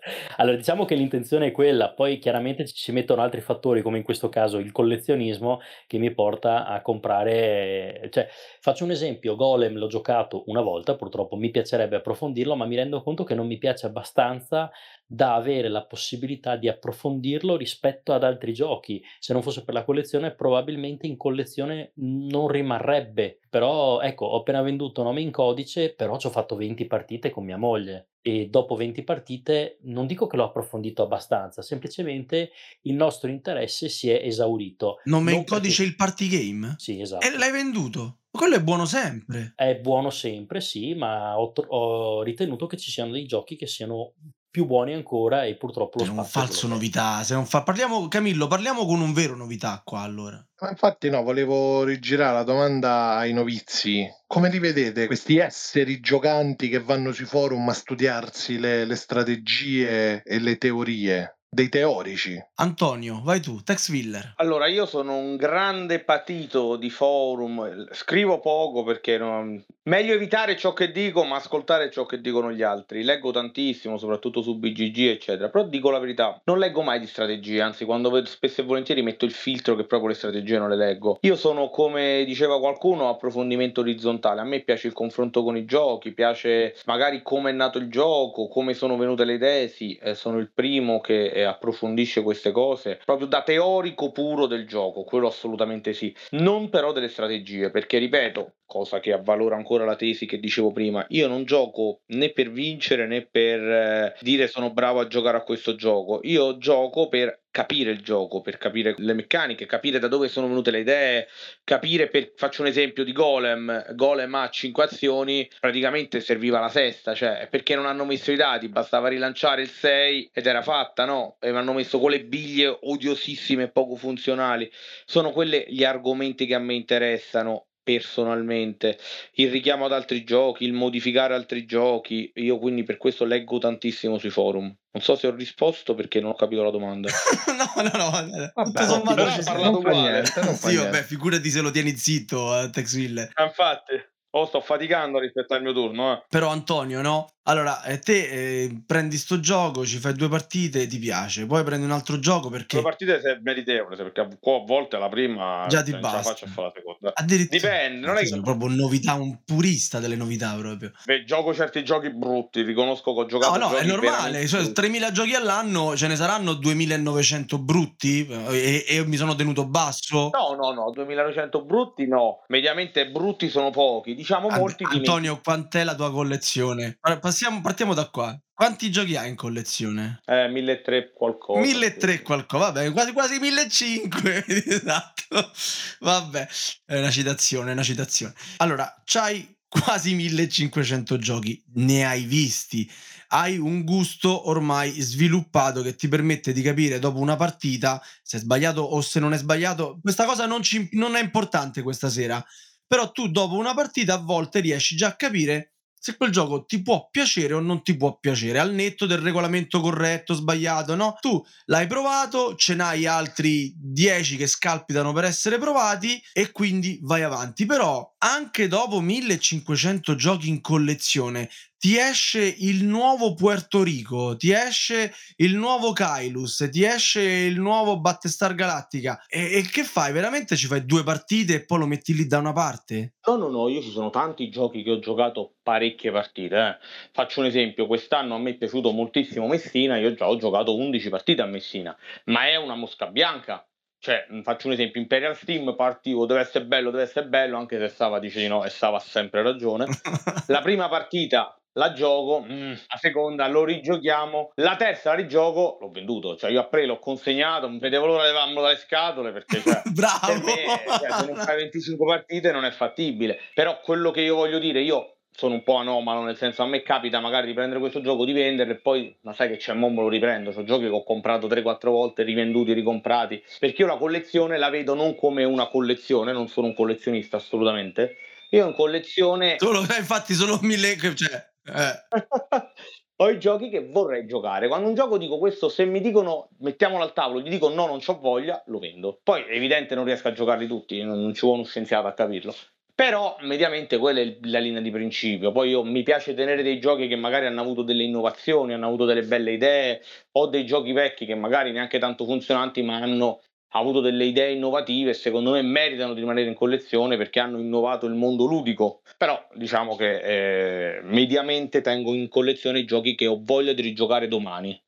allora, 0.38 0.56
diciamo 0.56 0.86
che 0.86 0.96
l'intenzione 0.96 1.48
è 1.48 1.52
quella, 1.52 1.92
poi 1.92 2.20
chiaramente 2.20 2.66
ci 2.66 2.76
si 2.76 2.92
mettono 2.92 3.22
altri 3.22 3.42
fattori, 3.42 3.82
come 3.82 3.98
in 3.98 4.04
questo 4.04 4.30
caso 4.30 4.58
il 4.58 4.72
collezionismo, 4.72 5.60
che 5.86 5.98
mi 5.98 6.14
porta 6.14 6.66
a 6.66 6.82
comprare. 6.82 8.08
Cioè, 8.12 8.28
faccio 8.60 8.84
un 8.84 8.92
esempio: 8.92 9.36
Golem 9.36 9.78
l'ho 9.78 9.88
giocato 9.88 10.44
una 10.48 10.62
volta, 10.62 10.96
purtroppo 10.96 11.36
mi 11.36 11.52
piacerebbe 11.52 11.98
approfondirlo, 11.98 12.56
ma 12.56 12.66
mi 12.66 12.76
rendo 12.76 13.02
conto 13.02 13.24
che 13.24 13.36
non 13.36 13.48
mi 13.48 13.58
piace 13.58 13.86
abbastanza 13.86 14.72
da 15.06 15.36
avere 15.36 15.70
la 15.70 15.86
possibilità 15.86 16.58
di 16.58 16.68
approfondirlo 16.68 17.56
rispetto 17.56 18.14
ad 18.14 18.24
altri 18.24 18.54
giochi. 18.54 19.02
Se 19.20 19.34
non 19.34 19.42
fosse 19.42 19.64
per 19.64 19.74
la 19.74 19.84
collezione, 19.84 20.36
probabilmente 20.36 21.08
in 21.08 21.18
collezione 21.18 21.92
non 21.96 22.48
rimarrebbe. 22.48 23.40
Però, 23.50 24.02
ecco, 24.02 24.26
ho 24.26 24.40
appena 24.40 24.62
venduto 24.62 25.04
nome 25.04 25.22
in 25.22 25.32
codice, 25.32 25.94
però 25.94 26.18
ci 26.18 26.28
ho 26.28 26.30
fatto 26.30 26.56
20 26.56 26.86
partite 26.86 27.30
con 27.30 27.46
mia 27.46 27.58
moglie. 27.58 28.10
e 28.28 28.48
dopo 28.50 28.76
20 28.76 29.04
partite 29.04 29.78
non 29.84 30.06
dico 30.06 30.28
che 30.28 30.36
l'ho 30.36 30.44
approfondito 30.44 31.02
abbastanza, 31.02 31.62
semplicemente 31.62 32.52
il 32.82 32.94
nostro 32.96 33.30
interesse 33.30 33.88
si 33.88 34.10
è 34.10 34.20
esaurito. 34.22 34.98
Non 35.06 35.24
mi 35.24 35.32
Non 35.32 35.40
incodice 35.40 35.78
perché 35.84 35.90
il 35.90 35.96
party 35.96 36.28
game? 36.28 36.76
Sì, 36.78 36.98
E 36.98 37.02
esatto. 37.04 37.38
l'hai 37.38 37.52
venduto? 37.52 38.20
Quello 38.30 38.56
è 38.56 38.62
buono 38.62 38.86
sempre. 38.86 39.54
È 39.56 39.76
buono 39.80 40.10
sempre, 40.10 40.60
sì, 40.62 40.94
ma 40.94 41.40
ho, 41.40 41.54
ho 41.70 42.22
ritenuto 42.22 42.68
che 42.68 42.76
ci 42.78 42.92
siano 42.92 43.12
dei 43.14 43.26
giochi 43.26 43.56
che 43.56 43.66
siano 43.66 44.14
più 44.58 44.66
buoni 44.66 44.94
ancora 44.94 45.44
e 45.46 45.56
purtroppo 45.56 46.00
lo 46.00 46.04
Per 46.06 46.14
un 46.14 46.20
è 46.24 46.24
falso 46.24 46.66
è. 46.66 46.70
novità. 46.70 47.22
Se 47.22 47.36
non 47.36 47.46
fa... 47.46 47.62
Parliamo, 47.62 48.08
Camillo, 48.08 48.48
parliamo 48.48 48.88
con 48.88 49.02
un 49.02 49.14
vero 49.14 49.36
novità 49.36 49.80
qua 49.86 50.00
allora. 50.00 50.44
Ma 50.62 50.70
infatti 50.72 51.12
no, 51.12 51.22
volevo 51.22 51.84
rigirare 51.84 52.34
la 52.34 52.42
domanda 52.44 53.18
ai 53.18 53.34
novizi. 53.34 54.04
Come 54.26 54.50
li 54.50 54.58
vedete 54.58 55.06
questi 55.06 55.38
esseri 55.38 56.00
giocanti 56.00 56.70
che 56.70 56.80
vanno 56.80 57.12
sui 57.12 57.26
forum 57.26 57.70
a 57.70 57.74
studiarsi 57.74 58.58
le, 58.58 58.84
le 58.86 58.96
strategie 58.96 60.24
e 60.24 60.40
le 60.40 60.58
teorie? 60.58 61.34
Dei 61.50 61.70
teorici. 61.70 62.38
Antonio, 62.56 63.22
vai 63.24 63.40
tu, 63.40 63.62
Tex 63.64 63.90
Willer. 63.90 64.34
Allora, 64.38 64.68
io 64.68 64.86
sono 64.86 65.16
un 65.16 65.38
grande 65.38 66.04
patito 66.04 66.76
di 66.76 66.90
forum, 66.90 67.88
scrivo 67.94 68.40
poco 68.42 68.84
perché 68.84 69.18
non- 69.18 69.64
meglio 69.88 70.14
evitare 70.14 70.56
ciò 70.56 70.74
che 70.74 70.92
dico, 70.92 71.24
ma 71.24 71.38
ascoltare 71.38 71.90
ciò 71.90 72.06
che 72.06 72.22
dicono 72.22 72.52
gli 72.52 72.62
altri. 72.62 73.04
Leggo 73.04 73.32
tantissimo, 73.32 73.98
soprattutto 73.98 74.42
su 74.42 74.58
BGG, 74.58 75.08
eccetera. 75.08 75.50
Però 75.50 75.66
dico 75.66 75.90
la 75.90 76.00
verità, 76.00 76.40
non 76.46 76.60
leggo 76.60 76.82
mai 76.82 77.00
di 77.00 77.08
strategie, 77.08 77.62
anzi, 77.62 77.86
quando 77.86 78.10
vedo 78.10 78.28
spesso 78.28 78.62
e 78.62 78.66
volentieri 78.66 79.02
metto 79.02 79.26
il 79.26 79.32
filtro 79.32 79.76
che 79.76 79.86
proprio 79.86 80.10
le 80.10 80.16
strategie 80.16 80.58
non 80.58 80.70
le 80.70 80.76
leggo. 80.76 81.18
Io 81.22 81.36
sono, 81.36 81.70
come 81.70 82.24
diceva 82.26 82.60
qualcuno, 82.60 83.10
approfondimento 83.10 83.82
orizzontale. 83.82 84.42
A 84.42 84.46
me 84.46 84.62
piace 84.62 84.88
il 84.88 84.94
confronto 84.94 85.44
con 85.44 85.58
i 85.58 85.66
giochi, 85.66 86.14
piace 86.14 86.76
magari 86.86 87.22
come 87.22 87.50
è 87.50 87.54
nato 87.54 87.78
il 87.78 87.90
gioco, 87.90 88.48
come 88.48 88.74
sono 88.74 88.98
venute 88.98 89.24
le. 89.24 89.36
Sì, 89.68 89.96
eh, 90.02 90.16
sono 90.16 90.40
il 90.40 90.50
primo 90.52 91.00
che 91.00 91.28
eh, 91.28 91.44
approfondisce 91.44 92.24
queste 92.24 92.52
cose 92.52 93.00
proprio 93.06 93.28
da 93.28 93.44
teorico 93.44 94.12
puro 94.12 94.48
del 94.48 94.68
gioco, 94.68 95.04
quello 95.04 95.28
assolutamente 95.28 95.94
sì. 95.94 96.14
Non 96.32 96.70
però 96.70 96.92
delle 96.92 97.08
strategie, 97.08 97.70
perché 97.70 98.00
ripeto, 98.00 98.54
cosa 98.68 99.00
che 99.00 99.14
avvalora 99.14 99.56
ancora 99.56 99.86
la 99.86 99.96
tesi 99.96 100.28
che 100.28 100.40
dicevo 100.40 100.72
prima, 100.72 101.04
io 101.10 101.28
non 101.28 101.46
gioco 101.46 102.02
né 102.08 102.30
per 102.32 102.52
vincere 102.52 103.08
né 103.08 103.26
per 103.26 103.60
eh, 103.62 104.16
dire 104.22 104.48
sono 104.48 104.72
bravo 104.72 105.00
a 105.00 105.08
giocare 105.08 105.38
a 105.38 105.44
questo 105.44 105.74
gioco, 105.74 106.20
io 106.24 106.58
gioco 106.58 107.08
per 107.08 107.40
capire 107.50 107.90
il 107.90 108.02
gioco, 108.02 108.42
per 108.42 108.60
capire 108.60 108.94
le 108.98 109.14
meccaniche, 109.14 109.66
capire 109.66 109.98
da 109.98 110.08
dove 110.08 110.28
sono 110.28 110.48
venute 110.48 110.70
le 110.70 110.82
idee, 110.82 111.28
capire 111.64 112.08
per 112.08 112.34
faccio 112.36 112.62
un 112.62 112.68
esempio 112.68 113.04
di 113.04 113.12
Golem, 113.14 113.96
Golem 113.96 114.36
ha 114.36 114.48
5 114.48 114.84
azioni, 114.84 115.50
praticamente 115.60 116.20
serviva 116.20 116.60
la 116.60 116.70
sesta, 116.70 117.16
cioè 117.16 117.48
perché 117.50 117.74
non 117.74 117.88
hanno 117.88 118.06
messo 118.06 118.32
i 118.32 118.36
dati, 118.36 118.68
bastava 118.68 119.08
rilanciare 119.08 119.64
il 119.64 119.70
6 119.70 120.30
ed 120.34 120.46
era 120.46 120.62
fatta, 120.62 121.06
no? 121.06 121.38
E 121.40 121.52
mi 121.52 121.58
hanno 121.58 121.74
messo 121.74 122.00
quelle 122.00 122.24
biglie 122.24 122.78
odiosissime 122.80 123.64
e 123.64 123.72
poco 123.72 123.96
funzionali. 123.96 124.70
Sono 125.06 125.32
quelli 125.32 125.66
gli 125.68 125.84
argomenti 125.84 126.46
che 126.46 126.54
a 126.54 126.60
me 126.60 126.76
interessano 126.76 127.67
personalmente, 127.94 128.98
il 129.36 129.50
richiamo 129.50 129.86
ad 129.86 129.94
altri 129.94 130.26
giochi, 130.26 130.66
il 130.66 130.74
modificare 130.74 131.34
altri 131.34 131.66
giochi, 131.66 132.32
io 132.36 132.58
quindi 132.60 132.84
per 132.84 132.98
questo 132.98 133.24
leggo 133.24 133.60
tantissimo 133.60 134.18
sui 134.18 134.30
forum. 134.30 134.64
Non 134.66 135.04
so 135.04 135.16
se 135.16 135.28
ho 135.28 135.34
risposto 135.34 135.94
perché 135.96 136.20
non 136.20 136.32
ho 136.32 136.36
capito 136.36 136.64
la 136.64 136.72
domanda. 136.72 137.10
no, 137.56 137.82
no, 137.84 138.10
no. 138.10 138.28
Tutto 138.28 138.52
Vabbè, 138.56 138.84
sommato 138.84 139.16
però 139.16 139.32
ci 139.32 139.40
ha 139.40 139.42
sta. 139.42 139.52
parlato 139.54 139.78
uguale. 139.78 140.00
niente, 140.12 140.42
non 140.42 140.56
fa 140.56 140.70
Sì, 140.70 140.76
vabbè, 140.76 141.04
figurati 141.04 141.50
se 141.50 141.62
lo 141.62 141.72
tieni 141.72 141.96
zitto, 141.96 142.60
eh, 142.62 142.70
Tex 142.70 142.94
Willer. 142.96 143.30
Ah, 143.36 143.44
Infatti, 143.44 143.94
oh, 144.32 144.46
sto 144.48 144.60
faticando 144.60 145.20
rispetto 145.20 145.54
al 145.54 145.62
mio 145.62 145.72
turno, 145.74 146.14
eh. 146.14 146.24
Però 146.28 146.50
Antonio, 146.50 147.02
no? 147.02 147.28
Allora, 147.48 147.82
eh, 147.84 148.00
te 148.00 148.64
eh, 148.64 148.82
prendi 148.86 149.16
sto 149.18 149.40
gioco, 149.40 149.86
ci 149.86 150.00
fai 150.00 150.14
due 150.14 150.28
partite, 150.28 150.86
ti 150.86 151.00
piace, 151.00 151.46
poi 151.46 151.64
prendi 151.64 151.86
un 151.86 151.92
altro 151.92 152.20
gioco 152.20 152.50
Due 152.50 152.58
perché 152.58 152.82
partite 152.82 153.22
se 153.22 153.40
meritevole, 153.42 153.96
se- 153.96 154.04
perché 154.04 154.20
a 154.20 154.28
volte 154.66 154.98
la 154.98 155.08
prima 155.08 155.66
già 155.70 155.82
ti 155.82 155.92
la 155.92 156.00
basta. 156.00 156.22
faccio 156.22 156.46
a 156.46 156.48
fare 156.50 156.68
la 156.68 156.74
seconda. 156.76 157.12
Addirittura 157.16 157.72
Dipende, 157.72 158.06
non 158.06 158.18
è 158.18 158.20
che 158.20 158.28
sono 158.28 158.42
proprio 158.42 158.70
novità, 158.70 159.14
un 159.14 159.40
purista 159.46 160.00
delle 160.00 160.18
novità 160.18 160.56
proprio. 160.56 160.92
Beh, 161.06 161.24
gioco 161.24 161.54
certi 161.54 161.86
giochi 161.86 162.14
brutti, 162.14 162.64
riconosco 162.64 163.14
che 163.14 163.20
ho 163.22 163.26
giocato 163.26 163.58
No, 163.58 163.70
no, 163.70 163.76
è 163.78 163.86
normale, 163.86 164.46
cioè, 164.46 164.60
brutti. 164.60 164.76
3000 164.76 165.12
giochi 165.12 165.34
all'anno, 165.34 165.96
ce 165.96 166.08
ne 166.08 166.18
saranno 166.18 166.54
2900 166.54 167.60
brutti 167.60 168.28
eh, 168.28 168.86
e, 168.88 168.98
e 168.98 169.06
mi 169.06 169.16
sono 169.16 169.36
tenuto 169.36 169.66
basso. 169.66 170.32
No, 170.34 170.54
no, 170.60 170.74
no, 170.74 170.92
2900 170.92 171.64
brutti 171.64 172.08
no, 172.08 172.44
mediamente 172.48 173.10
brutti 173.10 173.48
sono 173.48 173.70
pochi, 173.70 174.16
diciamo 174.16 174.50
molti 174.50 174.84
dimentichi. 174.84 174.98
Antonio, 174.98 175.40
quant'è 175.42 175.86
la 175.86 175.96
tua 175.96 176.12
collezione? 176.12 176.98
Allora, 177.02 177.22
Passiamo, 177.38 177.62
partiamo 177.62 177.94
da 177.94 178.10
qua. 178.10 178.36
Quanti 178.52 178.90
giochi 178.90 179.16
hai 179.16 179.30
in 179.30 179.36
collezione? 179.36 180.22
Eh, 180.26 180.48
1300 180.48 181.14
qualcosa. 181.14 181.60
1300 181.60 182.24
qualcosa, 182.24 182.72
vabbè, 182.72 182.92
quasi 182.92 183.12
quasi 183.12 183.38
1500, 183.38 184.54
esatto. 184.74 185.52
Vabbè, 186.00 186.48
è 186.86 186.98
una 186.98 187.12
citazione, 187.12 187.70
è 187.70 187.74
una 187.74 187.84
citazione. 187.84 188.34
Allora, 188.58 188.92
c'hai 189.06 189.56
quasi 189.68 190.16
1500 190.16 191.18
giochi, 191.20 191.64
ne 191.76 192.08
hai 192.08 192.24
visti. 192.24 192.92
Hai 193.28 193.60
un 193.60 193.84
gusto 193.84 194.50
ormai 194.50 195.00
sviluppato 195.00 195.84
che 195.84 195.94
ti 195.94 196.08
permette 196.08 196.54
di 196.54 196.64
capire 196.64 196.98
dopo 196.98 197.20
una 197.20 197.36
partita 197.36 198.02
se 198.24 198.38
è 198.38 198.40
sbagliato 198.40 198.82
o 198.82 199.00
se 199.02 199.20
non 199.20 199.34
è 199.34 199.38
sbagliato. 199.38 200.00
Questa 200.02 200.26
cosa 200.26 200.48
non, 200.48 200.64
ci- 200.64 200.90
non 200.94 201.16
è 201.16 201.22
importante 201.22 201.84
questa 201.84 202.10
sera, 202.10 202.44
però 202.88 203.12
tu 203.12 203.30
dopo 203.30 203.58
una 203.58 203.76
partita 203.76 204.16
a 204.16 204.22
volte 204.22 204.60
riesci 204.60 204.96
già 204.96 205.10
a 205.10 205.16
capire 205.16 205.74
se 206.00 206.16
quel 206.16 206.32
gioco 206.32 206.66
ti 206.66 206.82
può 206.82 207.10
piacere 207.10 207.54
o 207.54 207.60
non 207.60 207.84
ti 207.84 207.98
può 207.98 208.18
piacere, 208.20 208.60
al 208.60 208.74
netto 208.74 209.06
del 209.06 209.18
regolamento 209.20 209.82
corretto, 209.82 210.34
sbagliato, 210.34 210.96
no? 210.96 211.18
Tu 211.20 211.44
l'hai 211.66 211.88
provato, 211.88 212.56
ce 212.56 212.76
n'hai 212.76 213.06
altri 213.06 213.74
10 213.76 214.38
che 214.38 214.48
scalpitano 214.48 215.12
per 215.14 215.26
essere 215.26 215.58
provati 215.58 216.22
e 216.34 216.52
quindi 216.52 217.00
vai 217.02 217.24
avanti. 217.24 217.66
Però 217.66 218.16
anche 218.20 218.68
dopo 218.68 219.00
1500 219.02 220.16
giochi 220.16 220.50
in 220.50 220.62
collezione 220.62 221.50
ti 221.78 221.98
esce 221.98 222.42
il 222.42 222.86
nuovo 222.86 223.34
Puerto 223.36 223.84
Rico, 223.84 224.36
ti 224.36 224.52
esce 224.52 225.14
il 225.38 225.56
nuovo 225.56 225.94
Kailus, 225.94 226.68
ti 226.72 226.84
esce 226.84 227.22
il 227.22 227.60
nuovo 227.60 228.00
Battestar 228.00 228.56
Galactica 228.56 229.24
e, 229.28 229.58
e 229.58 229.62
che 229.62 229.84
fai? 229.84 230.12
Veramente 230.12 230.56
ci 230.56 230.68
fai 230.68 230.86
due 230.86 231.04
partite 231.04 231.56
e 231.56 231.66
poi 231.66 231.80
lo 231.80 231.86
metti 231.86 232.14
lì 232.16 232.26
da 232.26 232.40
una 232.40 232.54
parte? 232.54 233.14
No, 233.28 233.36
no, 233.36 233.48
no, 233.50 233.70
io 233.70 233.82
ci 233.82 233.92
sono 233.92 234.10
tanti 234.10 234.50
giochi 234.50 234.82
che 234.82 234.92
ho 234.92 235.00
giocato 235.00 235.56
parecchie 235.62 236.12
partite. 236.12 236.56
eh. 236.56 236.78
Faccio 237.12 237.42
un 237.42 237.46
esempio, 237.46 237.86
quest'anno 237.86 238.36
a 238.36 238.40
me 238.40 238.52
è 238.52 238.58
piaciuto 238.58 238.92
moltissimo 238.92 239.48
Messina, 239.48 239.98
io 239.98 240.14
già 240.14 240.28
ho 240.28 240.38
giocato 240.38 240.76
11 240.76 241.10
partite 241.10 241.42
a 241.42 241.46
Messina, 241.46 241.96
ma 242.26 242.48
è 242.48 242.56
una 242.56 242.76
mosca 242.76 243.08
bianca. 243.08 243.68
Cioè, 244.00 244.28
mh, 244.30 244.42
faccio 244.42 244.68
un 244.68 244.74
esempio, 244.74 245.02
Imperial 245.02 245.36
Steam 245.36 245.76
partivo, 245.76 246.26
deve 246.26 246.42
essere 246.42 246.66
bello, 246.66 246.92
deve 246.92 247.04
essere 247.04 247.28
bello, 247.28 247.58
anche 247.58 247.78
se 247.80 247.90
Sava 247.90 248.20
dice 248.20 248.40
di 248.40 248.48
no 248.48 248.64
e 248.64 248.70
Sava 248.70 248.98
ha 248.98 249.02
sempre 249.02 249.42
ragione. 249.42 249.88
La 250.48 250.62
prima 250.62 250.88
partita 250.88 251.60
la 251.78 251.94
gioco, 251.94 252.42
mm, 252.42 252.72
la 252.72 252.98
seconda 253.00 253.48
lo 253.48 253.64
rigiochiamo, 253.64 254.52
la 254.56 254.76
terza 254.76 255.12
la 255.12 255.16
rigioco, 255.16 255.78
l'ho 255.80 255.90
venduto, 255.90 256.36
cioè 256.36 256.52
io 256.52 256.60
a 256.60 256.66
pre 256.66 256.86
l'ho 256.86 257.00
consegnato, 257.00 257.68
non 257.68 257.78
vedevo 257.78 258.08
l'ora 258.08 258.24
di 258.24 258.30
levarmelo 258.30 258.62
dalle 258.62 258.78
scatole 258.78 259.32
perché 259.32 259.62
cioè, 259.62 259.82
per 259.94 260.44
me 260.44 260.56
cioè, 261.00 261.12
se 261.12 261.26
non 261.32 261.36
fai 261.36 261.56
25 261.58 262.06
partite 262.06 262.52
non 262.52 262.66
è 262.66 262.72
fattibile. 262.72 263.40
Però 263.54 263.80
quello 263.82 264.12
che 264.12 264.22
io 264.22 264.36
voglio 264.36 264.60
dire, 264.60 264.82
io 264.82 265.18
sono 265.32 265.54
un 265.54 265.64
po' 265.64 265.76
anomalo, 265.76 266.24
nel 266.24 266.36
senso 266.36 266.64
a 266.64 266.66
me 266.66 266.82
capita 266.82 267.20
magari 267.20 267.46
di 267.46 267.54
prendere 267.54 267.80
questo 267.80 268.02
gioco, 268.02 268.26
di 268.26 268.34
venderlo 268.34 268.74
e 268.74 268.78
poi, 268.78 269.16
ma 269.22 269.34
sai 269.34 269.50
che 269.50 269.58
c'è, 269.58 269.74
mo 269.74 269.90
me 269.90 270.02
lo 270.02 270.10
riprendo, 270.10 270.52
sono 270.52 270.66
giochi 270.66 270.86
che 270.86 270.90
ho 270.90 271.04
comprato 271.04 271.48
3-4 271.48 271.90
volte, 271.90 272.24
rivenduti, 272.24 272.74
ricomprati, 272.74 273.44
perché 273.60 273.84
io 273.84 273.88
la 273.88 273.98
collezione 273.98 274.58
la 274.58 274.72
vedo 274.72 274.96
non 274.96 275.16
come 275.16 275.44
una 275.44 275.68
collezione, 275.68 276.32
non 276.32 276.48
sono 276.48 276.68
un 276.68 276.74
collezionista 276.74 277.38
assolutamente, 277.38 278.16
io 278.50 278.66
in 278.66 278.74
collezione 278.74 279.56
Solo, 279.58 279.82
eh, 279.82 279.98
infatti, 279.98 280.34
solo 280.34 280.58
mille. 280.62 280.96
Cioè. 280.98 281.56
ho 283.20 283.30
i 283.30 283.40
giochi 283.40 283.70
che 283.70 283.88
vorrei 283.88 284.26
giocare. 284.26 284.68
Quando 284.68 284.88
un 284.88 284.96
gioco 284.96 285.18
dico 285.18 285.38
questo, 285.38 285.70
se 285.70 285.86
mi 285.86 286.02
dicono 286.02 286.50
mettiamolo 286.60 287.04
al 287.04 287.14
tavolo, 287.14 287.42
gli 287.42 287.50
dico 287.50 287.70
no, 287.70 287.88
non 287.88 288.00
c'ho 288.00 288.20
voglia, 288.20 288.62
lo 288.68 288.80
vendo. 288.80 289.20
Poi 289.24 289.44
è 289.44 289.56
evidente 289.56 289.96
non 289.96 290.06
riesco 290.06 290.28
a 290.28 290.34
giocarli 290.34 290.68
tutti, 290.68 291.02
non, 291.02 291.22
non 291.22 291.34
ci 291.34 291.42
vuole 291.42 291.60
uno 291.60 291.68
scienziato 291.68 292.08
a 292.08 292.14
capirlo. 292.14 292.54
Però 292.94 293.38
mediamente 293.42 294.00
quella 294.00 294.22
è 294.22 294.38
la 294.42 294.58
linea 294.58 294.82
di 294.82 294.90
principio. 294.90 295.52
Poi 295.52 295.70
io 295.70 295.84
mi 295.84 296.02
piace 296.02 296.34
tenere 296.34 296.64
dei 296.64 296.80
giochi 296.80 297.08
che 297.08 297.16
magari 297.16 297.46
hanno 297.46 297.62
avuto 297.62 297.84
delle 297.84 298.02
innovazioni, 298.02 298.74
hanno 298.74 298.88
avuto 298.88 299.06
delle 299.06 299.22
belle 299.22 299.52
idee, 299.52 300.02
o 300.32 300.48
dei 300.48 300.66
giochi 300.66 300.94
vecchi 300.94 301.26
che 301.28 301.36
magari 301.36 301.72
neanche 301.72 302.00
tanto 302.00 302.26
funzionanti, 302.26 302.82
ma 302.82 302.96
hanno 302.96 303.42
avuto 303.72 304.00
delle 304.00 304.26
idee 304.26 304.54
innovative 304.54 305.12
e 305.12 305.14
secondo 305.14 305.52
me 305.52 305.62
meritano 305.62 306.14
di 306.14 306.20
rimanere 306.20 306.48
in 306.48 306.56
collezione 306.56 307.18
perché 307.18 307.40
hanno 307.40 307.60
innovato 307.60 308.06
il 308.06 308.14
mondo 308.14 308.46
ludico. 308.46 309.02
Però 309.18 309.48
diciamo 309.54 309.96
che 309.96 310.98
eh, 310.98 311.02
mediamente 311.04 311.82
tengo 311.82 312.14
in 312.14 312.30
collezione 312.30 312.80
i 312.80 312.86
giochi 312.86 313.16
che 313.16 313.28
ho 313.28 313.40
voglia 313.42 313.74
di 313.74 313.82
rigiocare 313.82 314.28
domani. 314.28 314.80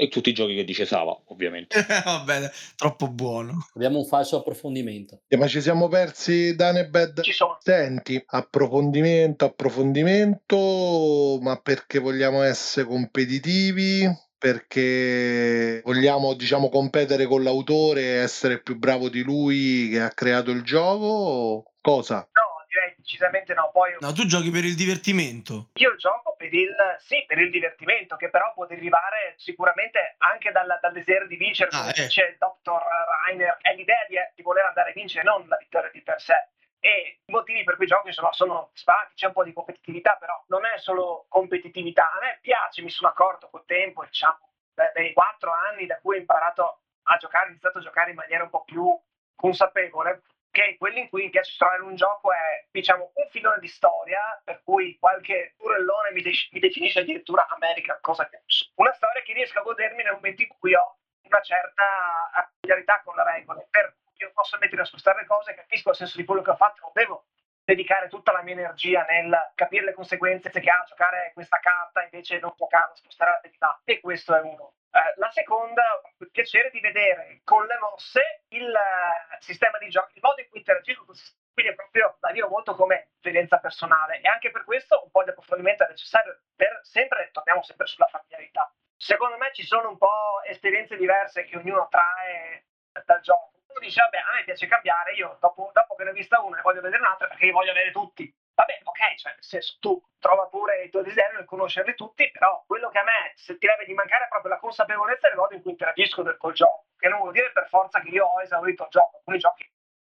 E 0.00 0.08
tutti 0.08 0.28
i 0.28 0.32
giochi 0.34 0.54
che 0.54 0.64
dice 0.64 0.84
Sava, 0.84 1.18
ovviamente. 1.26 1.74
Vabbè, 2.04 2.50
troppo 2.76 3.08
buono. 3.08 3.66
Abbiamo 3.74 3.98
un 3.98 4.04
falso 4.04 4.36
approfondimento. 4.36 5.22
Eh, 5.26 5.36
ma 5.36 5.48
ci 5.48 5.60
siamo 5.60 5.88
persi 5.88 6.54
Danebed? 6.54 7.22
Ci 7.22 7.32
sono. 7.32 7.56
Senti, 7.60 8.22
approfondimento, 8.26 9.46
approfondimento, 9.46 11.38
ma 11.40 11.58
perché 11.60 11.98
vogliamo 11.98 12.42
essere 12.42 12.86
competitivi? 12.86 14.06
Perché 14.38 15.80
vogliamo, 15.84 16.34
diciamo, 16.34 16.68
competere 16.68 17.26
con 17.26 17.42
l'autore 17.42 18.00
e 18.02 18.16
essere 18.22 18.60
più 18.60 18.76
bravo 18.76 19.08
di 19.08 19.22
lui 19.22 19.88
che 19.90 20.00
ha 20.00 20.10
creato 20.10 20.50
il 20.50 20.62
gioco? 20.62 21.72
Cosa? 21.80 22.28
No, 22.32 22.64
direi 22.68 22.94
decisamente 22.96 23.54
no. 23.54 23.70
Poi 23.72 23.96
No, 24.00 24.12
tu 24.12 24.26
giochi 24.26 24.50
per 24.50 24.64
il 24.64 24.74
divertimento. 24.76 25.70
io 25.74 25.96
gioco 25.96 26.34
per 26.38 26.52
il, 26.54 26.74
sì, 27.04 27.24
per 27.26 27.38
il 27.38 27.50
divertimento, 27.50 28.16
che 28.16 28.30
però 28.30 28.52
può 28.54 28.66
derivare 28.66 29.34
sicuramente 29.38 30.14
anche 30.18 30.52
dal, 30.52 30.66
dal 30.80 30.92
desiderio 30.92 31.26
di 31.26 31.36
vincere, 31.36 31.70
come 31.70 31.82
Ah, 31.82 31.88
eh. 31.96 32.02
dice 32.04 32.22
il 32.22 32.36
dottor 32.38 32.80
Rainer, 33.26 33.56
è 33.60 33.74
l'idea 33.74 34.04
di, 34.08 34.16
di 34.36 34.42
voler 34.42 34.66
andare 34.66 34.90
a 34.90 34.92
vincere, 34.94 35.24
non 35.24 35.46
la 35.48 35.56
vittoria 35.56 35.90
di 35.92 36.00
per 36.02 36.20
sé. 36.20 36.34
E 36.80 37.20
i 37.24 37.32
motivi 37.32 37.64
per 37.64 37.76
cui 37.76 37.86
gioco 37.86 38.06
insomma, 38.06 38.32
sono 38.32 38.70
svariati, 38.74 39.14
c'è 39.14 39.26
un 39.26 39.32
po' 39.32 39.44
di 39.44 39.52
competitività, 39.52 40.16
però 40.16 40.42
non 40.48 40.64
è 40.64 40.78
solo 40.78 41.26
competitività. 41.28 42.12
A 42.12 42.18
me 42.20 42.38
piace, 42.40 42.82
mi 42.82 42.90
sono 42.90 43.10
accorto 43.10 43.48
col 43.50 43.64
tempo, 43.64 44.04
diciamo, 44.04 44.50
dai- 44.74 45.12
quattro 45.12 45.52
anni 45.52 45.86
da 45.86 45.98
cui 45.98 46.16
ho 46.16 46.20
imparato 46.20 46.82
a 47.04 47.16
giocare, 47.16 47.46
ho 47.46 47.50
iniziato 47.50 47.78
a 47.78 47.82
giocare 47.82 48.10
in 48.10 48.16
maniera 48.16 48.44
un 48.44 48.50
po' 48.50 48.64
più 48.64 48.96
consapevole, 49.34 50.22
che 50.50 50.76
quelli 50.78 51.00
in 51.00 51.08
cui 51.08 51.24
mi 51.24 51.30
piace 51.30 51.56
trovare 51.56 51.82
un 51.82 51.94
gioco 51.94 52.32
è, 52.32 52.66
diciamo, 52.70 53.12
un 53.14 53.28
filone 53.30 53.58
di 53.58 53.68
storia, 53.68 54.40
per 54.44 54.62
cui 54.62 54.96
qualche 54.98 55.54
turellone 55.56 56.12
mi, 56.12 56.22
de- 56.22 56.48
mi 56.52 56.60
definisce 56.60 57.00
addirittura 57.00 57.46
America, 57.48 57.98
cosa 58.00 58.28
che 58.28 58.42
una 58.76 58.92
storia 58.92 59.22
che 59.22 59.32
riesco 59.32 59.58
a 59.58 59.62
godermi 59.62 60.02
nel 60.02 60.14
momento 60.14 60.42
in 60.42 60.48
cui 60.58 60.74
ho 60.74 60.96
una 61.22 61.40
certa 61.42 62.48
familiarità 62.60 63.02
con 63.04 63.14
le 63.16 63.24
regole, 63.24 63.66
per 63.70 63.94
io 64.18 64.32
posso 64.32 64.58
mettere 64.58 64.82
a 64.82 64.84
spostare 64.84 65.20
le 65.20 65.26
cose, 65.26 65.54
capisco 65.54 65.90
il 65.90 65.96
senso 65.96 66.16
di 66.16 66.24
quello 66.24 66.42
che 66.42 66.50
ho 66.50 66.56
fatto, 66.56 66.80
non 66.82 66.90
devo 66.92 67.26
dedicare 67.68 68.08
tutta 68.08 68.32
la 68.32 68.42
mia 68.42 68.54
energia 68.54 69.04
nel 69.04 69.52
capire 69.54 69.84
le 69.84 69.92
conseguenze 69.92 70.48
che 70.48 70.70
ha 70.70 70.84
giocare 70.88 71.32
questa 71.34 71.58
carta 71.58 72.02
invece 72.02 72.38
non 72.38 72.54
giocarla, 72.56 72.94
spostare 72.94 73.32
l'attività 73.32 73.80
e 73.84 74.00
questo 74.00 74.34
è 74.34 74.40
uno. 74.40 74.72
Eh, 74.90 75.12
la 75.16 75.30
seconda, 75.30 75.82
il 76.16 76.30
piacere 76.30 76.70
di 76.70 76.80
vedere 76.80 77.42
con 77.44 77.66
le 77.66 77.78
mosse 77.78 78.44
il 78.48 78.74
eh, 78.74 79.36
sistema 79.40 79.76
di 79.76 79.90
gioco, 79.90 80.08
il 80.14 80.22
modo 80.22 80.40
in 80.40 80.48
cui 80.48 80.60
interagisco 80.60 81.04
con 81.04 81.14
il 81.14 81.20
sistema, 81.20 81.44
quindi 81.52 81.72
è 81.72 81.74
proprio 81.74 82.16
la 82.20 82.32
vivo 82.32 82.48
molto 82.48 82.74
come 82.74 83.08
esperienza 83.12 83.58
personale 83.58 84.20
e 84.20 84.28
anche 84.28 84.50
per 84.50 84.64
questo 84.64 85.02
un 85.04 85.10
po' 85.10 85.24
di 85.24 85.30
approfondimento 85.30 85.84
è 85.84 85.88
necessario 85.88 86.40
per 86.56 86.80
sempre, 86.84 87.28
torniamo 87.32 87.62
sempre 87.62 87.86
sulla 87.86 88.06
familiarità. 88.06 88.72
Secondo 88.96 89.36
me 89.36 89.50
ci 89.52 89.62
sono 89.62 89.90
un 89.90 89.98
po' 89.98 90.42
esperienze 90.44 90.96
diverse 90.96 91.44
che 91.44 91.58
ognuno 91.58 91.86
trae 91.90 92.64
dal 93.04 93.20
gioco. 93.20 93.57
Uno 93.68 93.78
dice, 93.80 94.00
vabbè, 94.00 94.18
a 94.18 94.32
me 94.34 94.44
piace 94.44 94.66
cambiare, 94.66 95.12
io 95.14 95.36
dopo, 95.40 95.70
dopo 95.72 95.94
che 95.94 96.04
ne 96.04 96.10
ho 96.10 96.12
vista 96.12 96.40
una 96.40 96.56
ne 96.56 96.62
voglio 96.62 96.80
vedere 96.80 97.02
un'altra 97.02 97.28
perché 97.28 97.44
li 97.46 97.50
voglio 97.50 97.70
avere 97.70 97.90
tutti. 97.90 98.32
Vabbè, 98.54 98.80
ok, 98.82 99.14
cioè 99.16 99.34
senso 99.38 99.76
tu 99.78 100.02
trova 100.18 100.46
pure 100.48 100.82
il 100.82 100.90
tuo 100.90 101.02
desiderio 101.02 101.36
nel 101.38 101.44
conoscerli 101.44 101.94
tutti, 101.94 102.28
però 102.30 102.64
quello 102.66 102.88
che 102.88 102.98
a 102.98 103.04
me 103.04 103.32
sentirebbe 103.36 103.84
di 103.84 103.94
mancare 103.94 104.24
è 104.24 104.28
proprio 104.28 104.50
la 104.50 104.58
consapevolezza 104.58 105.28
del 105.28 105.36
modo 105.36 105.54
in 105.54 105.62
cui 105.62 105.70
interagisco 105.70 106.22
del- 106.22 106.36
col 106.36 106.54
gioco, 106.54 106.86
che 106.96 107.08
non 107.08 107.20
vuol 107.20 107.32
dire 107.32 107.52
per 107.52 107.68
forza 107.68 108.00
che 108.00 108.08
io 108.08 108.24
ho 108.26 108.40
esaurito 108.42 108.82
il 108.84 108.88
gioco, 108.90 109.16
alcuni 109.18 109.38
giochi 109.38 109.70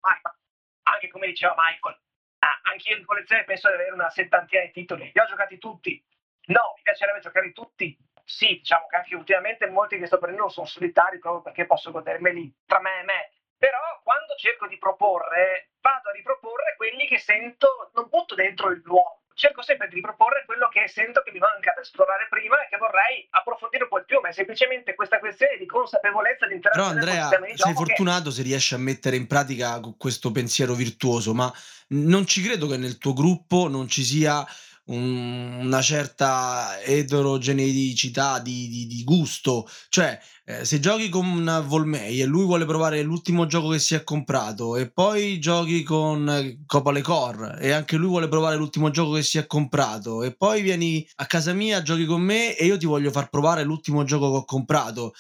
mai, 0.02 0.20
ma 0.22 0.34
anche 0.84 1.08
come 1.10 1.28
diceva 1.28 1.54
Michael, 1.58 2.00
ah, 2.40 2.60
anche 2.64 2.90
io 2.92 2.98
in 2.98 3.06
collezione 3.06 3.44
penso 3.44 3.68
di 3.68 3.74
avere 3.76 3.92
una 3.92 4.10
settantina 4.10 4.62
di 4.64 4.72
titoli, 4.72 5.12
li 5.14 5.20
ho 5.20 5.26
giocati 5.26 5.58
tutti, 5.58 6.02
no, 6.48 6.74
mi 6.76 6.82
piacerebbe 6.82 7.20
giocarli 7.20 7.52
tutti, 7.52 7.98
sì, 8.24 8.48
diciamo 8.60 8.88
che 8.88 8.96
anche 8.96 9.16
ultimamente 9.16 9.68
molti 9.70 9.98
che 10.00 10.06
sto 10.06 10.18
prendendo 10.18 10.48
sono 10.50 10.66
solitari 10.66 11.20
proprio 11.20 11.42
perché 11.42 11.66
posso 11.66 11.92
godermeli 11.92 12.54
tra 12.66 12.80
me 12.80 13.00
e 13.02 13.04
me, 13.04 13.32
però 13.60 14.00
quando 14.02 14.34
cerco 14.40 14.66
di 14.66 14.80
proporre, 14.80 15.76
vado 15.82 16.10
a 16.10 16.14
riproporre 16.14 16.74
quelli 16.78 17.06
che 17.06 17.20
sento, 17.20 17.92
non 17.94 18.08
butto 18.10 18.34
dentro 18.34 18.72
il 18.72 18.82
nuovo, 18.86 19.20
cerco 19.40 19.62
sempre 19.62 19.88
di 19.88 19.96
riproporre 19.96 20.44
quello 20.46 20.68
che 20.68 20.88
sento 20.88 21.22
che 21.22 21.32
mi 21.32 21.40
manca 21.40 21.72
da 21.76 21.82
esplorare 21.82 22.28
prima 22.30 22.64
e 22.64 22.68
che 22.70 22.78
vorrei 22.78 23.28
approfondire 23.32 23.84
un 23.84 23.90
po' 23.90 24.00
di 24.00 24.06
più, 24.06 24.20
ma 24.22 24.30
è 24.30 24.34
semplicemente 24.34 24.96
questa 24.96 25.20
questione 25.20 25.58
di 25.58 25.66
consapevolezza 25.66 26.48
di 26.48 26.60
Però 26.60 26.88
con 26.88 26.98
il 26.98 27.00
Andrea, 27.00 27.28
di 27.28 27.46
sei 27.46 27.56
gioco 27.56 27.84
che 27.84 27.94
fortunato 27.94 28.32
se 28.32 28.42
riesci 28.42 28.74
a 28.74 28.78
mettere 28.78 29.16
in 29.16 29.28
pratica 29.28 29.80
questo 29.98 30.32
pensiero 30.32 30.74
virtuoso, 30.74 31.34
ma 31.34 31.52
non 31.90 32.26
ci 32.26 32.42
credo 32.42 32.68
che 32.68 32.78
nel 32.78 32.98
tuo 32.98 33.14
gruppo 33.14 33.68
non 33.68 33.88
ci 33.88 34.04
sia 34.04 34.46
una 34.90 35.82
certa 35.82 36.82
eterogeneità 36.82 38.40
di, 38.40 38.68
di- 38.68 38.88
di 38.88 39.04
gusto. 39.04 39.68
Cioè, 39.90 40.20
eh, 40.46 40.66
se 40.66 40.80
giochi 40.80 41.10
con 41.10 41.64
Volmei 41.68 42.22
e 42.22 42.26
lui 42.26 42.46
vuole 42.46 42.66
provare 42.66 43.02
l'ultimo 43.04 43.46
gioco 43.46 43.70
che 43.70 43.80
si 43.80 43.96
è 43.96 44.04
comprato 44.04 44.76
e 44.76 44.92
poi 44.92 45.40
giochi 45.40 45.84
con 45.84 46.28
eh, 46.30 46.64
Copale 46.66 47.02
Core 47.02 47.58
e 47.60 47.72
anche 47.72 47.98
lui 47.98 48.08
vuole 48.10 48.28
provare 48.28 48.56
l'ultimo 48.56 48.90
gioco 48.90 49.14
che 49.14 49.24
si 49.24 49.38
è 49.38 49.46
comprato 49.46 50.24
e 50.24 50.36
poi 50.36 50.62
vieni 50.62 51.08
a 51.18 51.26
casa 51.26 51.54
mia, 51.54 51.82
giochi 51.84 52.06
con 52.06 52.22
me 52.22 52.56
e 52.58 52.66
io 52.66 52.78
ti 52.78 52.86
voglio 52.86 53.12
far 53.12 53.30
provare 53.30 53.64
l'ultimo 53.64 54.04
gioco 54.04 54.32
che 54.32 54.38
ho 54.38 54.46
comprato. 54.46 55.14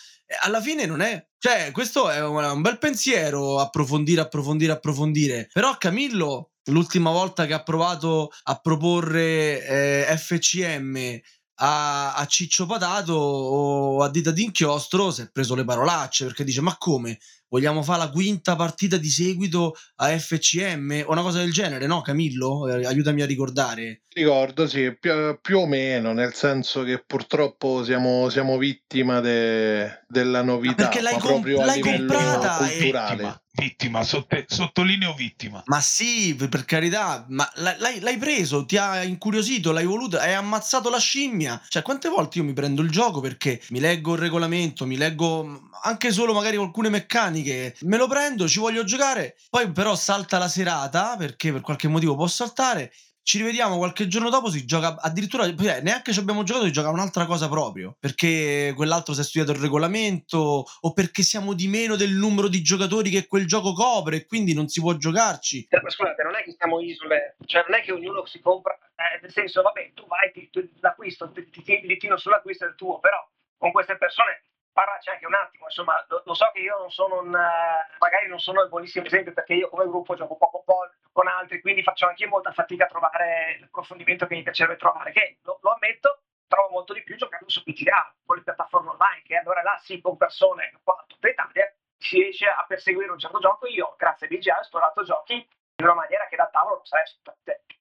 Alla 0.44 0.62
fine 0.62 0.86
non 0.86 1.02
è. 1.02 1.29
Cioè, 1.42 1.72
questo 1.72 2.10
è 2.10 2.22
un, 2.22 2.60
bel 2.60 2.78
pensiero, 2.80 3.60
approfondire, 3.60 4.20
approfondire, 4.20 4.74
approfondire. 4.74 5.50
Però 5.54 5.78
Camillo, 5.78 6.52
l'ultima 6.66 7.12
volta 7.12 7.46
che 7.46 7.54
ha 7.54 7.64
provato 7.64 8.30
a 8.44 8.60
proporre 8.60 9.66
eh, 9.66 10.18
FCM 10.18 11.18
a, 11.62 12.14
a 12.16 12.26
Ciccio 12.26 12.66
Patato 12.66 13.14
o 13.14 14.04
a 14.04 14.10
Dita 14.10 14.32
d'Inchiostro, 14.32 15.12
si 15.12 15.22
è 15.22 15.30
preso 15.32 15.56
le 15.56 15.64
parolacce 15.64 16.26
perché 16.26 16.44
dice: 16.44 16.60
Ma 16.60 16.76
come? 16.78 17.18
Vogliamo 17.50 17.82
fare 17.82 18.00
la 18.00 18.10
quinta 18.12 18.56
partita 18.56 18.98
di 18.98 19.10
seguito 19.10 19.74
a 19.98 20.18
FCM 20.18 21.04
o 21.06 21.12
una 21.12 21.22
cosa 21.24 21.40
del 21.40 21.52
genere, 21.52 21.88
no, 21.88 22.02
Camillo? 22.02 22.68
Eh, 22.68 22.86
aiutami 22.86 23.22
a 23.24 23.26
ricordare. 23.26 24.04
Ricordo, 24.14 24.68
sì, 24.68 24.96
più, 25.00 25.40
più 25.42 25.60
o 25.60 25.66
meno, 25.68 26.14
nel 26.14 26.34
senso 26.34 26.84
che 26.84 27.04
purtroppo 27.06 27.84
siamo, 27.84 28.30
siamo 28.30 28.58
vittima 28.58 29.20
de- 29.20 30.04
della 30.08 30.44
novità, 30.44 30.76
perché 30.76 31.02
l'hai 31.02 31.14
com- 31.14 31.22
proprio 31.22 31.62
a 31.62 31.66
l'hai 31.66 31.82
livello 31.82 32.14
comprata 32.14 32.58
culturale. 32.58 33.42
Vittima, 33.60 34.04
sotte- 34.04 34.46
sottolineo 34.48 35.14
vittima. 35.14 35.62
Ma 35.66 35.82
sì, 35.82 36.36
per 36.36 36.66
carità, 36.66 37.26
ma 37.30 37.50
l'hai- 37.56 38.00
l'hai, 38.00 38.18
preso, 38.18 38.66
ti 38.66 38.78
ha 38.78 39.04
incuriosito, 39.04 39.72
l'hai 39.72 39.86
voluto, 39.86 40.18
hai 40.18 40.34
ammazzato 40.34 40.90
la 40.90 41.00
scimmia. 41.00 41.62
Cioè, 41.68 41.82
quante 41.82 42.10
volte 42.10 42.38
io 42.38 42.44
mi 42.44 42.54
prendo 42.54 42.82
il 42.82 42.90
gioco 42.90 43.20
perché 43.20 43.62
mi 43.70 43.80
leggo 43.80 44.14
il 44.14 44.20
regolamento, 44.20 44.86
mi 44.86 44.98
leggo 44.98 45.70
anche 45.84 46.12
solo 46.12 46.34
magari 46.34 46.58
alcune 46.58 46.90
meccaniche, 46.90 47.76
me 47.82 47.98
lo 47.98 48.08
prendo, 48.08 48.48
ci 48.48 48.60
voglio 48.60 48.84
giocare, 48.84 49.38
poi 49.50 49.72
però 49.72 49.96
salta 49.96 50.38
la 50.38 50.48
serata 50.48 51.16
perché 51.18 51.52
per 51.52 51.62
qualche 51.62 51.88
motivo 51.88 52.16
può 52.16 52.28
saltare. 52.28 52.92
Ci 53.30 53.38
rivediamo 53.38 53.78
qualche 53.78 54.08
giorno 54.08 54.32
dopo, 54.32 54.50
si 54.50 54.66
gioca 54.66 54.96
addirittura, 55.00 55.46
cioè, 55.56 55.82
neanche 55.82 56.14
ci 56.14 56.18
abbiamo 56.18 56.42
giocato, 56.42 56.66
si 56.66 56.72
gioca 56.72 56.90
un'altra 56.90 57.28
cosa 57.28 57.48
proprio, 57.48 57.96
perché 58.00 58.74
quell'altro 58.76 59.14
si 59.14 59.20
è 59.20 59.24
studiato 59.24 59.52
il 59.52 59.62
regolamento 59.62 60.66
o 60.82 60.94
perché 60.94 61.22
siamo 61.22 61.54
di 61.54 61.68
meno 61.68 61.96
del 61.96 62.10
numero 62.10 62.48
di 62.48 62.64
giocatori 62.64 63.12
che 63.12 63.28
quel 63.28 63.46
gioco 63.46 63.74
copre 63.74 64.16
e 64.16 64.26
quindi 64.26 64.56
non 64.56 64.68
si 64.68 64.80
può 64.80 64.98
giocarci. 64.98 65.68
Cioè, 65.70 65.92
scusate, 65.92 66.24
non 66.24 66.38
è 66.38 66.42
che 66.42 66.56
siamo 66.58 66.82
isole, 66.82 67.36
cioè 67.46 67.64
non 67.68 67.78
è 67.78 67.84
che 67.84 67.92
ognuno 67.92 68.26
si 68.26 68.40
compra, 68.40 68.74
eh, 68.74 69.22
nel 69.22 69.32
senso, 69.32 69.62
vabbè, 69.62 69.92
tu 69.94 70.08
vai, 70.08 70.32
ti, 70.32 70.50
tu, 70.50 70.68
l'acquisto, 70.80 71.32
ti, 71.32 71.48
ti, 71.52 71.62
ti, 71.62 71.98
ti 72.00 72.10
sull'acquisto 72.16 72.66
è 72.66 72.70
il 72.70 72.76
tuo, 72.76 72.98
però 72.98 73.24
con 73.60 73.72
queste 73.72 73.96
persone 73.96 74.46
parlarci 74.80 75.10
anche 75.10 75.26
un 75.26 75.34
attimo, 75.34 75.66
insomma, 75.66 76.06
lo, 76.08 76.22
lo 76.24 76.34
so 76.34 76.50
che 76.54 76.60
io 76.60 76.78
non 76.78 76.90
sono 76.90 77.20
un, 77.20 77.36
eh, 77.36 77.98
magari 78.00 78.28
non 78.28 78.40
sono 78.40 78.62
il 78.62 78.70
buonissimo 78.70 79.06
esempio 79.06 79.34
perché 79.34 79.54
io 79.54 79.68
come 79.68 79.86
gruppo 79.86 80.16
gioco 80.16 80.38
poco 80.38 80.64
con 80.66 80.88
con 81.12 81.28
altri, 81.28 81.60
quindi 81.60 81.84
faccio 81.84 82.08
anche 82.08 82.26
molta 82.28 82.54
fatica 82.54 82.86
a 82.86 82.88
trovare 82.88 83.58
l'approfondimento 83.60 84.26
che 84.26 84.36
mi 84.36 84.44
piacerebbe 84.44 84.78
trovare, 84.78 85.12
che 85.12 85.40
lo, 85.44 85.60
lo 85.62 85.72
ammetto, 85.72 86.22
trovo 86.48 86.70
molto 86.70 86.94
di 86.94 87.04
più 87.04 87.18
giocando 87.18 87.50
su 87.50 87.62
PGA, 87.62 88.14
con 88.26 88.38
le 88.38 88.44
piattaforme 88.44 88.92
online, 88.92 89.24
che 89.24 89.36
allora 89.36 89.62
là 89.62 89.78
sì, 89.84 90.00
con 90.00 90.16
persone 90.16 90.72
po' 90.82 90.96
da 90.96 91.04
tutta 91.08 91.28
Italia, 91.28 91.74
si 91.98 92.22
riesce 92.22 92.48
a 92.48 92.64
perseguire 92.66 93.12
un 93.12 93.20
certo 93.20 93.40
gioco. 93.40 93.68
Io, 93.68 93.96
grazie 93.98 94.28
a 94.28 94.30
BGA, 94.30 94.58
ho 94.58 94.62
esplorato 94.62 95.04
giochi 95.04 95.34
in 95.36 95.86
una 95.86 95.94
maniera 95.94 96.26
che 96.28 96.38
da 96.38 96.48
tavolo 96.48 96.76
non 96.76 96.86
sarei 96.86 97.06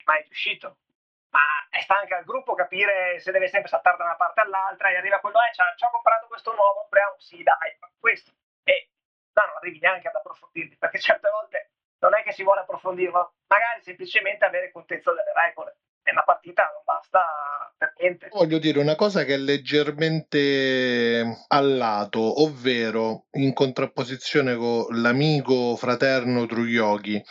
mai 0.04 0.22
riuscito. 0.24 0.78
Ma 1.38 1.80
sta 1.80 1.98
anche 1.98 2.14
al 2.14 2.24
gruppo 2.24 2.54
capire 2.54 3.20
se 3.20 3.30
deve 3.30 3.46
sempre 3.46 3.68
saltare 3.68 3.96
da 3.96 4.04
una 4.04 4.16
parte 4.16 4.40
all'altra 4.40 4.90
e 4.90 4.96
arriva 4.96 5.20
quello, 5.20 5.38
eh, 5.38 5.54
ci 5.54 5.84
ho 5.84 5.90
comprato 5.90 6.26
questo 6.26 6.52
nuovo, 6.52 6.86
proviamo, 6.88 7.14
sì 7.18 7.42
dai, 7.42 7.78
questo. 7.98 8.32
E 8.64 8.90
no, 9.32 9.46
non 9.46 9.56
arrivi 9.56 9.78
neanche 9.78 10.08
ad 10.08 10.16
approfondirli, 10.16 10.76
perché 10.76 10.98
certe 10.98 11.28
volte 11.30 11.70
non 12.00 12.14
è 12.14 12.22
che 12.22 12.32
si 12.32 12.42
vuole 12.42 12.60
approfondirlo, 12.60 13.34
magari 13.46 13.82
semplicemente 13.82 14.44
avere 14.44 14.72
contezza 14.72 15.10
delle 15.10 15.32
regole. 15.32 15.76
E 16.02 16.10
una 16.10 16.22
partita 16.22 16.70
non 16.72 16.82
basta 16.84 17.22
per 17.76 17.92
niente. 17.98 18.28
Voglio 18.32 18.58
dire 18.58 18.78
una 18.78 18.94
cosa 18.94 19.24
che 19.24 19.34
è 19.34 19.36
leggermente 19.36 21.44
a 21.48 21.60
lato, 21.60 22.42
ovvero 22.42 23.26
in 23.32 23.52
contrapposizione 23.52 24.56
con 24.56 24.86
l'amico 25.00 25.76
fraterno 25.76 26.46
Truiochi. 26.46 27.22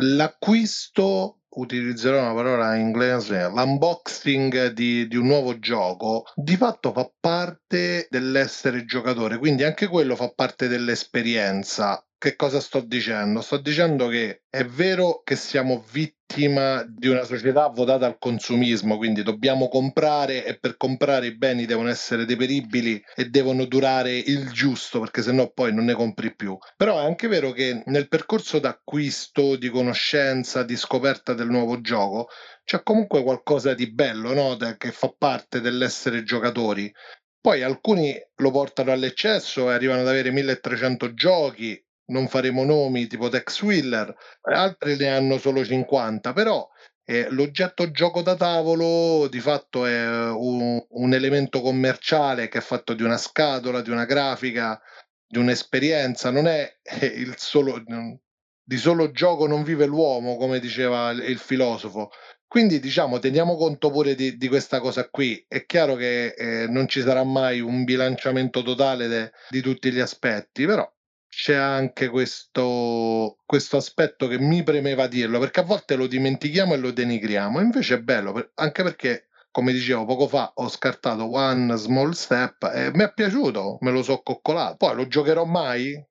L'acquisto 0.00 1.42
utilizzerò 1.50 2.20
una 2.20 2.34
parola 2.34 2.76
inglese, 2.76 3.48
l'unboxing 3.48 4.68
di, 4.72 5.08
di 5.08 5.16
un 5.16 5.26
nuovo 5.26 5.58
gioco, 5.58 6.24
di 6.34 6.56
fatto 6.56 6.92
fa 6.92 7.10
parte 7.18 8.06
dell'essere 8.10 8.84
giocatore, 8.84 9.38
quindi 9.38 9.64
anche 9.64 9.86
quello 9.86 10.16
fa 10.16 10.32
parte 10.34 10.68
dell'esperienza. 10.68 12.02
Che 12.20 12.34
cosa 12.34 12.58
sto 12.58 12.80
dicendo? 12.80 13.40
Sto 13.40 13.58
dicendo 13.58 14.08
che 14.08 14.42
è 14.50 14.64
vero 14.64 15.20
che 15.22 15.36
siamo 15.36 15.84
vittima 15.92 16.84
di 16.88 17.06
una 17.06 17.22
società 17.22 17.68
votata 17.68 18.06
al 18.06 18.18
consumismo, 18.18 18.96
quindi 18.96 19.22
dobbiamo 19.22 19.68
comprare 19.68 20.44
e 20.44 20.58
per 20.58 20.76
comprare 20.76 21.28
i 21.28 21.36
beni 21.36 21.64
devono 21.64 21.88
essere 21.88 22.24
deperibili 22.24 23.00
e 23.14 23.26
devono 23.26 23.66
durare 23.66 24.16
il 24.16 24.50
giusto, 24.50 24.98
perché 24.98 25.22
sennò 25.22 25.52
poi 25.52 25.72
non 25.72 25.84
ne 25.84 25.94
compri 25.94 26.34
più. 26.34 26.58
Però 26.76 26.98
è 26.98 27.04
anche 27.04 27.28
vero 27.28 27.52
che 27.52 27.82
nel 27.86 28.08
percorso 28.08 28.58
d'acquisto, 28.58 29.54
di 29.54 29.68
conoscenza, 29.68 30.64
di 30.64 30.76
scoperta 30.76 31.34
del 31.34 31.47
nuovo 31.50 31.80
gioco, 31.80 32.28
c'è 32.64 32.82
comunque 32.82 33.22
qualcosa 33.22 33.74
di 33.74 33.90
bello, 33.92 34.32
no? 34.34 34.56
che 34.76 34.92
fa 34.92 35.14
parte 35.16 35.60
dell'essere 35.60 36.22
giocatori. 36.22 36.92
Poi 37.40 37.62
alcuni 37.62 38.14
lo 38.36 38.50
portano 38.50 38.92
all'eccesso 38.92 39.70
e 39.70 39.74
arrivano 39.74 40.00
ad 40.00 40.08
avere 40.08 40.30
1300 40.30 41.14
giochi 41.14 41.82
non 42.08 42.28
faremo 42.28 42.64
nomi 42.64 43.06
tipo 43.06 43.28
Tex 43.28 43.62
Wheeler, 43.62 44.14
altri 44.42 44.96
ne 44.96 45.08
hanno 45.08 45.38
solo 45.38 45.64
50, 45.64 46.32
però 46.32 46.66
eh, 47.04 47.28
l'oggetto 47.30 47.90
gioco 47.90 48.22
da 48.22 48.36
tavolo 48.36 49.28
di 49.28 49.40
fatto 49.40 49.86
è 49.86 50.30
un, 50.30 50.82
un, 50.86 51.14
elemento 51.14 51.60
commerciale 51.60 52.48
che 52.48 52.58
è 52.58 52.60
fatto 52.60 52.92
di 52.92 53.02
una 53.02 53.16
scatola, 53.16 53.80
di 53.80 53.90
una 53.90 54.04
grafica, 54.04 54.80
di 55.26 55.38
un'esperienza, 55.38 56.30
non 56.30 56.46
è 56.46 56.78
eh, 56.82 57.06
il 57.06 57.34
solo, 57.36 57.82
di 58.68 58.76
solo 58.76 59.10
gioco 59.12 59.46
non 59.46 59.62
vive 59.62 59.86
l'uomo, 59.86 60.36
come 60.36 60.60
diceva 60.60 61.08
il, 61.10 61.22
il 61.26 61.38
filosofo. 61.38 62.10
Quindi 62.46 62.80
diciamo, 62.80 63.18
teniamo 63.18 63.56
conto 63.56 63.90
pure 63.90 64.14
di, 64.14 64.36
di, 64.36 64.46
questa 64.46 64.78
cosa 64.80 65.08
qui. 65.08 65.42
È 65.48 65.64
chiaro 65.64 65.94
che 65.94 66.34
eh, 66.36 66.66
non 66.68 66.86
ci 66.86 67.00
sarà 67.00 67.24
mai 67.24 67.60
un 67.60 67.84
bilanciamento 67.84 68.62
totale 68.62 69.08
de, 69.08 69.32
di 69.48 69.62
tutti 69.62 69.90
gli 69.90 70.00
aspetti, 70.00 70.66
però 70.66 70.86
c'è 71.26 71.54
anche 71.54 72.08
questo, 72.08 73.38
questo 73.46 73.78
aspetto 73.78 74.28
che 74.28 74.38
mi 74.38 74.62
premeva 74.62 75.06
dirlo, 75.06 75.38
perché 75.38 75.60
a 75.60 75.64
volte 75.64 75.94
lo 75.94 76.06
dimentichiamo 76.06 76.74
e 76.74 76.76
lo 76.76 76.90
denigriamo, 76.90 77.60
invece 77.60 77.94
è 77.94 78.00
bello, 78.02 78.50
anche 78.56 78.82
perché, 78.82 79.28
come 79.50 79.72
dicevo 79.72 80.04
poco 80.04 80.28
fa, 80.28 80.52
ho 80.56 80.68
scartato 80.68 81.32
One 81.32 81.74
Small 81.76 82.10
Step 82.10 82.70
e 82.74 82.90
mi 82.92 83.04
è 83.04 83.12
piaciuto, 83.14 83.78
me 83.80 83.92
lo 83.92 84.02
so 84.02 84.20
coccolato. 84.22 84.76
Poi 84.76 84.94
lo 84.94 85.06
giocherò 85.06 85.46
mai? 85.46 86.06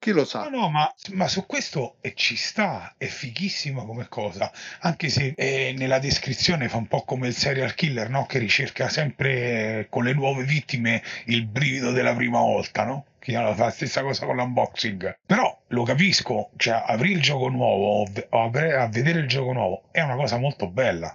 Chi 0.00 0.12
lo 0.12 0.24
sa? 0.24 0.48
No, 0.48 0.60
no, 0.60 0.70
ma, 0.70 0.90
ma 1.10 1.28
su 1.28 1.44
questo 1.44 1.96
eh, 2.00 2.14
ci 2.14 2.34
sta, 2.34 2.94
è 2.96 3.04
fighissima 3.04 3.84
come 3.84 4.08
cosa, 4.08 4.50
anche 4.80 5.10
se 5.10 5.34
eh, 5.36 5.74
nella 5.76 5.98
descrizione 5.98 6.70
fa 6.70 6.78
un 6.78 6.86
po' 6.86 7.02
come 7.02 7.26
il 7.26 7.34
serial 7.34 7.74
killer, 7.74 8.08
no? 8.08 8.24
Che 8.24 8.38
ricerca 8.38 8.88
sempre 8.88 9.80
eh, 9.80 9.86
con 9.90 10.04
le 10.04 10.14
nuove 10.14 10.44
vittime 10.44 11.02
il 11.26 11.44
brivido 11.44 11.90
della 11.90 12.14
prima 12.14 12.38
volta, 12.38 12.84
no? 12.84 13.04
Che 13.18 13.34
fa 13.34 13.54
la 13.54 13.70
stessa 13.70 14.00
cosa 14.00 14.24
con 14.24 14.36
l'unboxing. 14.36 15.18
Però 15.26 15.64
lo 15.66 15.82
capisco, 15.82 16.48
cioè 16.56 16.82
aprire 16.86 17.16
il 17.16 17.20
gioco 17.20 17.48
nuovo 17.48 18.02
o 18.02 18.06
a 18.30 18.88
vedere 18.88 19.18
il 19.18 19.28
gioco 19.28 19.52
nuovo 19.52 19.82
è 19.90 20.00
una 20.00 20.16
cosa 20.16 20.38
molto 20.38 20.66
bella. 20.66 21.14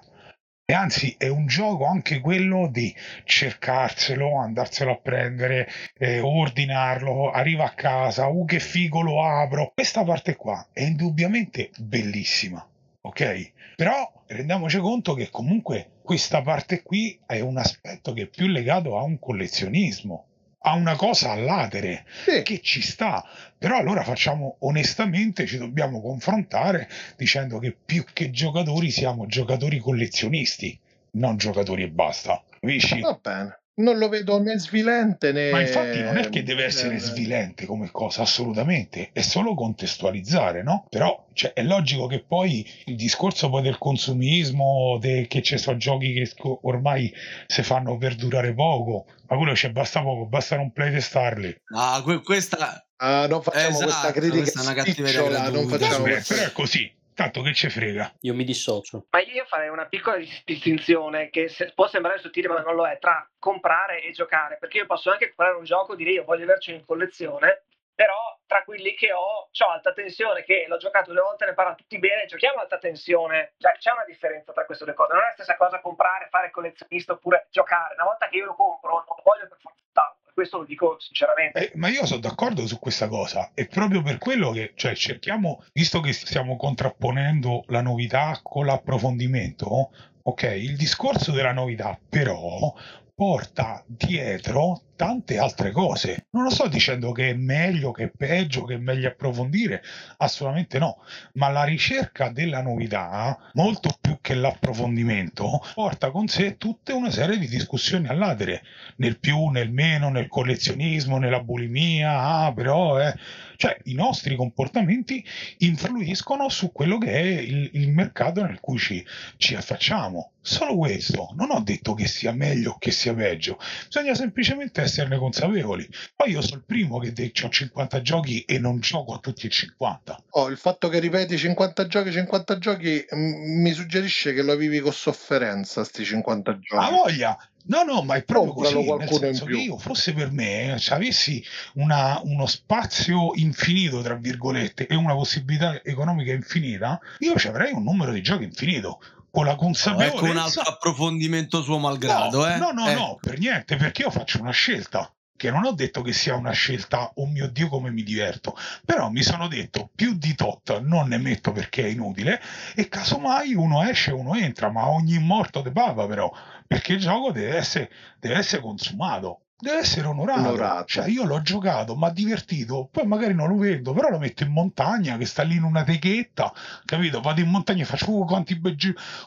E 0.67 0.73
anzi, 0.73 1.13
è 1.19 1.27
un 1.27 1.45
gioco 1.45 1.85
anche 1.85 2.19
quello 2.19 2.67
di 2.67 2.91
cercarselo, 3.23 4.39
andarselo 4.39 4.93
a 4.93 4.97
prendere, 4.97 5.69
eh, 5.95 6.21
ordinarlo, 6.21 7.29
arriva 7.29 7.65
a 7.65 7.75
casa, 7.75 8.25
uh 8.25 8.45
che 8.45 8.59
figo 8.59 9.01
lo 9.01 9.23
apro. 9.23 9.73
Questa 9.75 10.03
parte 10.03 10.35
qua 10.35 10.69
è 10.73 10.81
indubbiamente 10.81 11.69
bellissima, 11.77 12.67
ok? 13.01 13.51
Però 13.75 14.11
rendiamoci 14.25 14.79
conto 14.79 15.13
che 15.13 15.29
comunque 15.29 15.99
questa 16.01 16.41
parte 16.41 16.81
qui 16.81 17.19
è 17.27 17.41
un 17.41 17.57
aspetto 17.57 18.11
che 18.13 18.23
è 18.23 18.27
più 18.27 18.47
legato 18.47 18.97
a 18.97 19.03
un 19.03 19.19
collezionismo 19.19 20.25
a 20.65 20.73
una 20.73 20.95
cosa 20.95 21.31
all'atere 21.31 22.05
sì. 22.23 22.41
che 22.41 22.59
ci 22.61 22.81
sta, 22.81 23.23
però 23.57 23.77
allora 23.77 24.03
facciamo 24.03 24.57
onestamente, 24.59 25.45
ci 25.45 25.57
dobbiamo 25.57 26.01
confrontare 26.01 26.89
dicendo 27.15 27.59
che 27.59 27.75
più 27.85 28.03
che 28.11 28.31
giocatori 28.31 28.89
siamo 28.89 29.27
giocatori 29.27 29.77
collezionisti, 29.77 30.77
non 31.11 31.37
giocatori 31.37 31.83
e 31.83 31.89
basta. 31.89 32.43
Capisci? 32.59 32.99
Va 32.99 33.19
bene 33.21 33.59
non 33.75 33.97
lo 33.97 34.07
vedo 34.07 34.39
né 34.39 34.57
svilente 34.59 35.31
né. 35.31 35.51
Ma 35.51 35.61
infatti 35.61 36.01
non 36.01 36.17
è 36.17 36.29
che 36.29 36.43
deve 36.43 36.65
essere 36.65 36.97
svilente 36.99 37.65
come 37.65 37.89
cosa, 37.91 38.21
assolutamente, 38.21 39.09
è 39.11 39.21
solo 39.21 39.53
contestualizzare, 39.53 40.63
no? 40.63 40.85
Però 40.89 41.27
cioè, 41.33 41.53
è 41.53 41.63
logico 41.63 42.07
che 42.07 42.23
poi 42.25 42.65
il 42.85 42.95
discorso 42.95 43.49
poi 43.49 43.61
del 43.61 43.77
consumismo, 43.77 44.97
de... 44.99 45.25
che 45.27 45.41
ci 45.41 45.57
sono 45.57 45.77
giochi 45.77 46.13
che 46.13 46.31
ormai 46.61 47.13
si 47.47 47.63
fanno 47.63 47.97
per 47.97 48.15
durare 48.15 48.53
poco, 48.53 49.05
ma 49.27 49.35
quello 49.35 49.55
ci 49.55 49.69
basta 49.69 50.01
poco, 50.01 50.25
basta 50.25 50.55
non 50.55 50.71
playtestarli. 50.71 51.61
Ah, 51.75 52.01
que- 52.03 52.21
questa. 52.21 52.87
Ah, 52.97 53.27
non 53.27 53.41
facciamo 53.41 53.67
esatto, 53.67 53.83
questa 53.83 54.11
critica 54.13 54.37
questa 54.37 54.61
è 54.61 54.63
una 54.63 54.73
cattiveria 54.73 55.49
non 55.49 55.67
facciamo 55.67 56.03
Però 56.05 56.43
è 56.43 56.51
così 56.53 56.94
Tanto 57.15 57.41
che 57.41 57.53
ci 57.53 57.69
frega. 57.69 58.13
Io 58.21 58.33
mi 58.33 58.43
dissocio. 58.43 59.05
Ma 59.11 59.21
io 59.21 59.45
farei 59.45 59.69
una 59.69 59.85
piccola 59.85 60.17
distinzione 60.43 61.29
che 61.29 61.47
se, 61.47 61.71
può 61.73 61.87
sembrare 61.87 62.19
sottile 62.19 62.49
ma 62.49 62.59
non 62.59 62.75
lo 62.75 62.85
è 62.85 62.99
tra 62.99 63.25
comprare 63.39 64.01
e 64.01 64.11
giocare, 64.11 64.57
perché 64.57 64.79
io 64.79 64.85
posso 64.85 65.11
anche 65.11 65.27
comprare 65.27 65.55
un 65.55 65.63
gioco, 65.63 65.95
dire 65.95 66.11
io 66.11 66.25
voglio 66.25 66.43
averci 66.43 66.73
in 66.73 66.83
collezione, 66.83 67.67
però 67.95 68.37
tra 68.45 68.65
quelli 68.65 68.93
che 68.95 69.13
ho, 69.13 69.47
ho 69.49 69.71
alta 69.71 69.93
tensione, 69.93 70.43
che 70.43 70.65
l'ho 70.67 70.75
giocato 70.75 71.13
due 71.13 71.21
volte, 71.21 71.45
ne 71.45 71.53
parlano 71.53 71.77
tutti 71.77 71.97
bene, 71.99 72.25
giochiamo 72.25 72.59
alta 72.59 72.77
tensione, 72.77 73.53
cioè 73.59 73.77
c'è 73.77 73.91
una 73.91 74.03
differenza 74.03 74.51
tra 74.51 74.65
queste 74.65 74.83
due 74.83 74.93
cose, 74.93 75.13
non 75.13 75.21
è 75.21 75.27
la 75.27 75.33
stessa 75.33 75.55
cosa 75.55 75.79
comprare, 75.79 76.27
fare 76.29 76.51
collezionista 76.51 77.13
oppure 77.13 77.47
giocare, 77.49 77.93
una 77.93 78.03
volta 78.03 78.27
che 78.27 78.35
io 78.35 78.45
lo 78.45 78.55
compro 78.55 78.91
non 78.91 79.03
lo 79.07 79.21
voglio 79.23 79.47
per 79.47 79.57
forza 79.61 80.14
questo 80.35 80.57
lo 80.57 80.65
dico 80.65 80.97
sinceramente. 80.99 81.71
Eh, 81.71 81.77
ma 81.77 81.87
io 81.87 82.05
sono 82.05 82.19
d'accordo 82.19 82.67
su 82.67 82.77
questa 82.77 83.07
cosa, 83.07 83.51
è 83.53 83.65
proprio 83.67 84.01
per 84.03 84.17
quello 84.17 84.51
che 84.51 84.73
cioè, 84.75 84.93
cerchiamo, 84.93 85.63
visto 85.71 86.01
che 86.01 86.11
stiamo 86.11 86.57
contrapponendo 86.57 87.63
la 87.67 87.81
novità 87.81 88.37
con 88.43 88.65
l'approfondimento, 88.65 89.91
ok, 90.21 90.43
il 90.57 90.75
discorso 90.75 91.31
della 91.31 91.53
novità 91.53 91.97
però 92.07 92.73
porta 93.15 93.81
dietro 93.87 94.81
tante 94.95 95.37
altre 95.37 95.71
cose. 95.71 96.27
Non 96.31 96.43
lo 96.43 96.49
sto 96.49 96.67
dicendo 96.67 97.11
che 97.11 97.29
è 97.29 97.33
meglio, 97.33 97.91
che 97.91 98.05
è 98.05 98.11
peggio, 98.15 98.63
che 98.63 98.75
è 98.75 98.77
meglio 98.77 99.07
approfondire, 99.07 99.81
assolutamente 100.17 100.79
no, 100.79 101.01
ma 101.33 101.49
la 101.49 101.63
ricerca 101.63 102.29
della 102.29 102.61
novità, 102.61 103.37
molto 103.53 103.95
più 103.99 104.17
che 104.21 104.33
l'approfondimento, 104.33 105.61
porta 105.73 106.11
con 106.11 106.27
sé 106.27 106.57
tutta 106.57 106.93
una 106.93 107.11
serie 107.11 107.37
di 107.37 107.47
discussioni 107.47 108.07
all'atere, 108.07 108.63
nel 108.97 109.19
più, 109.19 109.47
nel 109.47 109.71
meno, 109.71 110.09
nel 110.09 110.27
collezionismo, 110.27 111.17
nella 111.17 111.41
bulimia, 111.41 112.19
ah 112.19 112.53
però 112.53 112.99
eh. 112.99 113.13
cioè 113.57 113.77
i 113.85 113.93
nostri 113.93 114.35
comportamenti 114.35 115.23
influiscono 115.59 116.49
su 116.49 116.71
quello 116.71 116.97
che 116.97 117.11
è 117.11 117.21
il, 117.21 117.69
il 117.73 117.91
mercato 117.91 118.43
nel 118.43 118.59
cui 118.59 118.77
ci, 118.77 119.05
ci 119.37 119.55
affacciamo. 119.55 120.31
Solo 120.41 120.75
questo, 120.77 121.33
non 121.35 121.49
ho 121.49 121.59
detto 121.61 121.95
che 121.95 122.05
sia 122.05 122.31
meglio 122.31 122.73
o 122.73 122.77
che 122.77 122.91
sia 122.91 123.15
peggio, 123.15 123.57
bisogna 123.87 124.13
semplicemente 124.13 124.81
esserne 124.85 125.17
consapevoli. 125.17 125.87
Poi 126.15 126.31
io 126.31 126.41
sono 126.41 126.57
il 126.57 126.63
primo 126.65 126.99
che 126.99 127.31
ho 127.43 127.49
50 127.49 128.01
giochi 128.01 128.41
e 128.41 128.59
non 128.59 128.79
gioco 128.79 129.13
a 129.13 129.19
tutti 129.19 129.47
e 129.47 129.49
50. 129.49 130.23
Oh, 130.31 130.49
il 130.49 130.57
fatto 130.57 130.89
che 130.89 130.99
ripeti 130.99 131.37
50 131.37 131.87
giochi, 131.87 132.11
50 132.11 132.57
giochi 132.57 133.05
m- 133.11 133.61
mi 133.61 133.71
suggerisce 133.71 134.33
che 134.33 134.41
lo 134.41 134.55
vivi 134.55 134.79
con 134.79 134.93
sofferenza, 134.93 135.83
sti 135.83 136.05
50 136.05 136.59
giochi. 136.59 136.85
Ha 136.85 136.89
voglia! 136.89 137.37
No, 137.67 137.83
no, 137.83 138.03
ma 138.03 138.15
è 138.15 138.23
proprio 138.23 138.53
Compralo 138.53 138.83
così, 138.83 138.99
nel 138.99 139.19
senso 139.19 139.45
che 139.45 139.57
io 139.57 139.77
fosse 139.77 140.13
per 140.13 140.31
me, 140.31 140.75
se 140.77 140.93
avessi 140.93 141.43
una, 141.75 142.19
uno 142.23 142.45
spazio 142.45 143.31
infinito, 143.35 144.01
tra 144.01 144.13
virgolette, 144.13 144.85
e 144.85 144.95
una 144.95 145.15
possibilità 145.15 145.83
economica 145.83 146.31
infinita, 146.31 146.99
io 147.19 147.35
ci 147.37 147.47
avrei 147.47 147.71
un 147.73 147.83
numero 147.83 148.11
di 148.11 148.21
giochi 148.21 148.43
infinito 148.43 148.99
con 149.35 149.45
la 149.45 149.55
consapevolezza. 149.55 150.15
Ecco 150.15 150.25
un 150.31 150.37
altro 150.37 150.61
approfondimento 150.61 151.61
suo 151.61 151.77
malgrado, 151.77 152.39
no, 152.39 152.47
eh? 152.47 152.57
No, 152.57 152.71
no, 152.71 152.87
eh. 152.87 152.93
no, 152.93 153.17
per 153.19 153.37
niente, 153.37 153.75
perché 153.75 154.03
io 154.03 154.09
faccio 154.09 154.39
una 154.39 154.51
scelta. 154.51 155.09
Che 155.37 155.51
non 155.51 155.65
ho 155.65 155.73
detto 155.73 156.01
che 156.01 156.13
sia 156.13 156.33
una 156.35 156.53
scelta, 156.53 157.11
oh 157.15 157.27
mio 157.27 157.49
Dio, 157.49 157.67
come 157.67 157.91
mi 157.91 158.03
diverto, 158.03 158.57
però 158.85 159.09
mi 159.09 159.21
sono 159.21 159.49
detto 159.49 159.89
più 159.93 160.13
di 160.13 160.33
tot 160.33 160.79
non 160.79 161.09
ne 161.09 161.17
metto 161.17 161.51
perché 161.51 161.83
è 161.83 161.89
inutile, 161.89 162.41
e 162.73 162.87
casomai 162.87 163.53
uno 163.53 163.83
esce, 163.83 164.11
uno 164.11 164.35
entra, 164.35 164.71
ma 164.71 164.87
ogni 164.87 165.19
morto 165.19 165.59
de 165.59 165.73
papa, 165.73 166.07
però, 166.07 166.31
perché 166.65 166.93
il 166.93 166.99
gioco 167.01 167.33
deve 167.33 167.57
essere, 167.57 167.91
deve 168.17 168.35
essere 168.35 168.61
consumato 168.61 169.44
deve 169.57 169.77
essere 169.79 170.07
onorato. 170.07 170.39
onorato. 170.39 170.85
Cioè, 170.85 171.07
io 171.07 171.23
l'ho 171.23 171.41
giocato, 171.41 171.95
mi 171.95 172.05
ha 172.05 172.09
divertito, 172.09 172.87
poi 172.91 173.05
magari 173.05 173.33
non 173.33 173.49
lo 173.49 173.57
vedo, 173.57 173.93
però 173.93 174.09
lo 174.09 174.19
metto 174.19 174.43
in 174.43 174.51
montagna, 174.51 175.17
che 175.17 175.25
sta 175.25 175.43
lì 175.43 175.55
in 175.55 175.63
una 175.63 175.83
techetta, 175.83 176.53
capito? 176.85 177.21
Vado 177.21 177.41
in 177.41 177.49
montagna 177.49 177.83
e 177.83 177.85
faccio 177.85 178.11
oh, 178.11 178.25
quanti 178.25 178.57
be- 178.59 178.75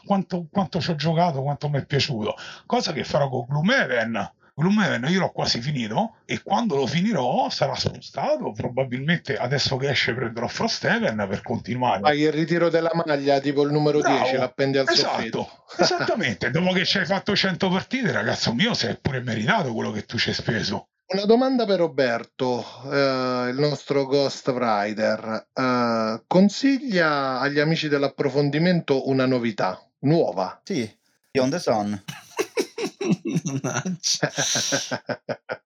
quanto, 0.05 0.47
quanto 0.51 0.79
ci 0.79 0.91
ho 0.91 0.95
giocato, 0.95 1.41
quanto 1.41 1.69
mi 1.69 1.79
è 1.79 1.85
piaciuto. 1.85 2.35
Cosa 2.65 2.93
che 2.93 3.03
farò 3.03 3.29
con 3.29 3.45
Gloomhaven 3.47 4.31
Gloomhaven 4.59 5.05
io 5.07 5.21
l'ho 5.21 5.31
quasi 5.31 5.61
finito 5.61 6.17
e 6.25 6.41
quando 6.43 6.75
lo 6.75 6.85
finirò 6.85 7.49
sarà 7.49 7.75
spostato, 7.75 8.51
probabilmente 8.51 9.37
adesso 9.37 9.77
che 9.77 9.89
esce 9.89 10.13
prenderò 10.13 10.49
Frosthaven 10.49 11.25
per 11.29 11.41
continuare. 11.41 12.01
Fai 12.01 12.19
il 12.19 12.33
ritiro 12.33 12.67
della 12.69 12.91
maglia, 12.93 13.39
tipo 13.39 13.63
il 13.63 13.71
numero 13.71 13.99
Bravo, 13.99 14.23
10, 14.23 14.35
l'appendi 14.35 14.77
al 14.77 14.85
esatto, 14.89 15.15
soffitto. 15.15 15.49
Esattamente, 15.79 16.51
dopo 16.51 16.73
che 16.73 16.83
ci 16.83 16.97
hai 16.97 17.05
fatto 17.05 17.33
100 17.33 17.69
partite, 17.69 18.11
ragazzo 18.11 18.53
mio, 18.53 18.73
sei 18.73 18.97
pure 19.01 19.21
meritato 19.21 19.73
quello 19.73 19.91
che 19.91 20.03
tu 20.03 20.17
ci 20.17 20.27
hai 20.27 20.35
speso. 20.35 20.89
Una 21.07 21.25
domanda 21.25 21.65
per 21.65 21.79
Roberto, 21.79 22.63
eh, 22.91 23.49
il 23.49 23.55
nostro 23.57 24.05
Ghost 24.05 24.53
Rider. 24.53 25.47
Eh, 25.53 26.23
consiglia 26.27 27.39
agli 27.39 27.59
amici 27.59 27.87
dell'approfondimento 27.87 29.07
una 29.07 29.25
novità 29.25 29.81
nuova. 29.99 30.59
Sì, 30.65 30.87
Beyond 31.31 31.51
the 31.53 31.59
Sun. 31.59 32.03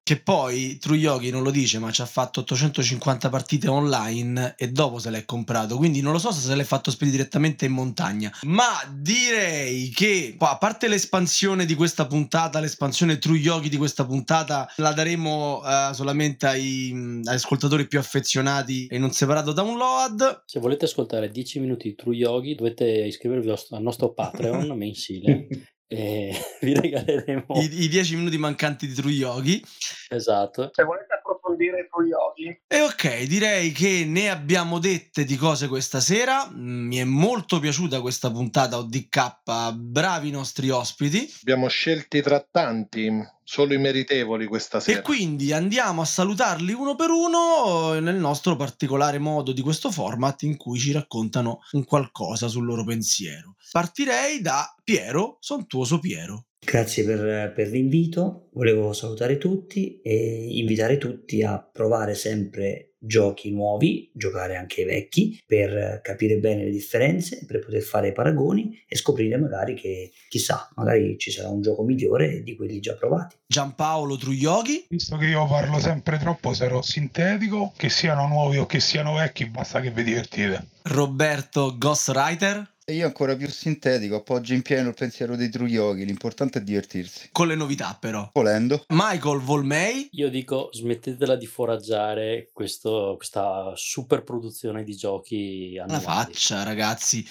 Che 0.04 0.20
poi 0.20 0.78
True 0.80 0.98
Yogi 0.98 1.30
non 1.30 1.44
lo 1.44 1.52
dice, 1.52 1.80
ma 1.80 1.90
ci 1.92 2.02
ha 2.02 2.06
fatto 2.06 2.42
850 2.42 3.30
partite 3.30 3.70
online 3.70 4.56
e 4.58 4.70
dopo 4.70 5.00
se 5.00 5.10
l'è 5.10 5.24
comprato. 5.24 5.78
Quindi 5.78 6.02
non 6.02 6.12
lo 6.12 6.20
so 6.20 6.32
se 6.32 6.42
se 6.42 6.54
l'è 6.54 6.64
fatto 6.64 6.92
spedire 6.92 7.14
direttamente 7.14 7.66
in 7.66 7.72
montagna. 7.72 8.32
Ma 8.44 8.84
direi 8.92 9.90
che, 9.90 10.36
a 10.38 10.58
parte 10.58 10.88
l'espansione 10.88 11.66
di 11.66 11.76
questa 11.76 12.06
puntata, 12.06 12.60
l'espansione 12.60 13.18
True 13.18 13.38
Yogi 13.38 13.70
di 13.70 13.78
questa 13.78 14.06
puntata, 14.06 14.70
la 14.78 14.92
daremo 14.92 15.60
uh, 15.60 15.94
solamente 15.94 16.48
ai, 16.48 16.92
agli 17.24 17.36
ascoltatori 17.36 17.88
più 17.88 18.00
affezionati 18.00 18.88
in 18.92 19.04
un 19.04 19.12
separato 19.12 19.54
download. 19.54 20.44
Se 20.46 20.60
volete 20.60 20.86
ascoltare 20.86 21.30
10 21.30 21.60
minuti 21.60 21.90
di 21.90 21.96
True 21.96 22.16
Yogi, 22.16 22.56
dovete 22.56 22.86
iscrivervi 22.86 23.50
al 23.50 23.82
nostro 23.82 24.14
Patreon 24.14 24.76
mensile 24.78 25.48
e 25.50 25.64
vi 26.62 26.74
regaleremo 26.74 27.46
I, 27.56 27.84
i 27.84 27.88
10 27.88 28.16
minuti 28.16 28.38
mancanti 28.38 28.88
di 28.88 28.94
True 28.94 29.12
Yogi. 29.12 29.64
Esatto. 30.10 30.70
Se 30.74 30.84
volete 30.84 31.20
approfondire 31.64 31.88
True 31.90 32.08
Yogi. 32.08 32.62
E 32.68 32.82
ok, 32.82 33.24
direi 33.24 33.72
che 33.72 34.04
ne 34.06 34.30
abbiamo 34.30 34.80
dette 34.80 35.24
di 35.24 35.36
cose 35.36 35.68
questa 35.68 36.00
sera. 36.00 36.50
Mi 36.52 36.98
è 36.98 37.04
molto 37.04 37.60
piaciuta 37.60 38.02
questa 38.02 38.30
puntata 38.32 38.78
ODK, 38.78 39.74
bravi 39.76 40.28
i 40.30 40.32
nostri 40.32 40.70
ospiti. 40.70 41.32
Abbiamo 41.42 41.68
scelti 41.68 42.22
tra 42.22 42.40
tanti, 42.40 43.10
solo 43.44 43.74
i 43.74 43.78
meritevoli 43.78 44.46
questa 44.46 44.80
sera. 44.80 45.00
E 45.00 45.02
quindi 45.02 45.54
andiamo 45.54 46.02
a 46.02 46.06
salutarli 46.06 46.74
uno 46.74 46.96
per 46.96 47.10
uno 47.10 48.00
nel 48.00 48.16
nostro 48.16 48.56
particolare 48.56 49.20
modo 49.20 49.52
di 49.52 49.62
questo 49.62 49.92
format 49.92 50.44
in 50.44 50.58
cui 50.58 50.80
ci 50.80 50.92
raccontano 50.92 51.60
un 51.72 51.86
qualcosa 51.86 52.48
sul 52.48 52.66
loro 52.66 52.84
pensiero. 52.84 53.56
Partirei 53.72 54.42
da 54.42 54.76
Piero, 54.84 55.38
sontuoso 55.40 56.00
Piero. 56.00 56.46
Grazie 56.66 57.04
per, 57.04 57.52
per, 57.54 57.70
l'invito, 57.70 58.50
volevo 58.54 58.94
salutare 58.94 59.38
tutti 59.38 60.00
e 60.02 60.48
invitare 60.50 60.98
tutti 60.98 61.44
a 61.44 61.60
provare 61.60 62.16
sempre 62.16 62.94
giochi 63.06 63.52
nuovi, 63.52 64.10
giocare 64.14 64.56
anche 64.56 64.82
i 64.82 64.86
vecchi 64.86 65.42
per 65.46 66.00
capire 66.02 66.38
bene 66.38 66.64
le 66.64 66.72
differenze, 66.72 67.46
per 67.46 67.60
poter 67.60 67.82
fare 67.82 68.14
paragoni 68.14 68.82
e 68.88 68.96
scoprire 68.96 69.38
magari 69.38 69.76
che 69.76 70.12
chissà, 70.30 70.70
magari 70.76 71.18
ci 71.18 71.30
sarà 71.30 71.50
un 71.50 71.62
gioco 71.62 71.84
migliore 71.84 72.42
di 72.44 72.56
quelli 72.56 72.80
già 72.80 72.96
provati. 72.96 73.36
Giampaolo 73.46 74.18
Truioghi. 74.18 74.86
Visto 74.90 75.18
che 75.18 75.26
io 75.26 75.46
parlo 75.48 75.80
sempre 75.80 76.18
troppo, 76.18 76.54
sarò 76.54 76.82
sintetico, 76.82 77.74
che 77.76 77.90
siano 77.90 78.28
nuovi 78.28 78.58
o 78.58 78.66
che 78.66 78.80
siano 78.80 79.16
vecchi, 79.16 79.46
basta 79.48 79.82
che 79.82 79.92
vi 79.92 80.04
divertite. 80.04 80.68
Roberto 80.84 81.76
Ghostwriter. 81.78 82.72
E 82.86 82.96
io 82.96 83.06
ancora 83.06 83.34
più 83.38 83.48
sintetico, 83.48 84.18
appoggio 84.18 84.54
in 84.54 84.62
pieno 84.62 84.90
il 84.90 84.94
pensiero 84.94 85.38
dei 85.38 85.48
True 85.48 85.70
Yogi, 85.70 86.04
l'importante 86.04 86.60
è 86.60 86.62
divertirsi. 86.62 87.30
Con 87.32 87.48
le 87.48 87.56
novità 87.56 87.98
però. 87.98 88.30
Volendo. 88.34 88.84
Michael 88.90 89.40
Volmei. 89.40 90.10
Io 90.12 90.30
dico 90.30 90.68
smettetela 90.74 91.38
di 91.38 91.46
foraggiare 91.46 92.50
questo, 92.52 93.14
questa 93.16 93.72
super 93.76 94.24
produzione 94.24 94.84
di 94.84 94.96
giochi 94.98 95.78
annuali. 95.80 96.04
La 96.04 96.12
faccia 96.12 96.64
ragazzi. 96.64 97.26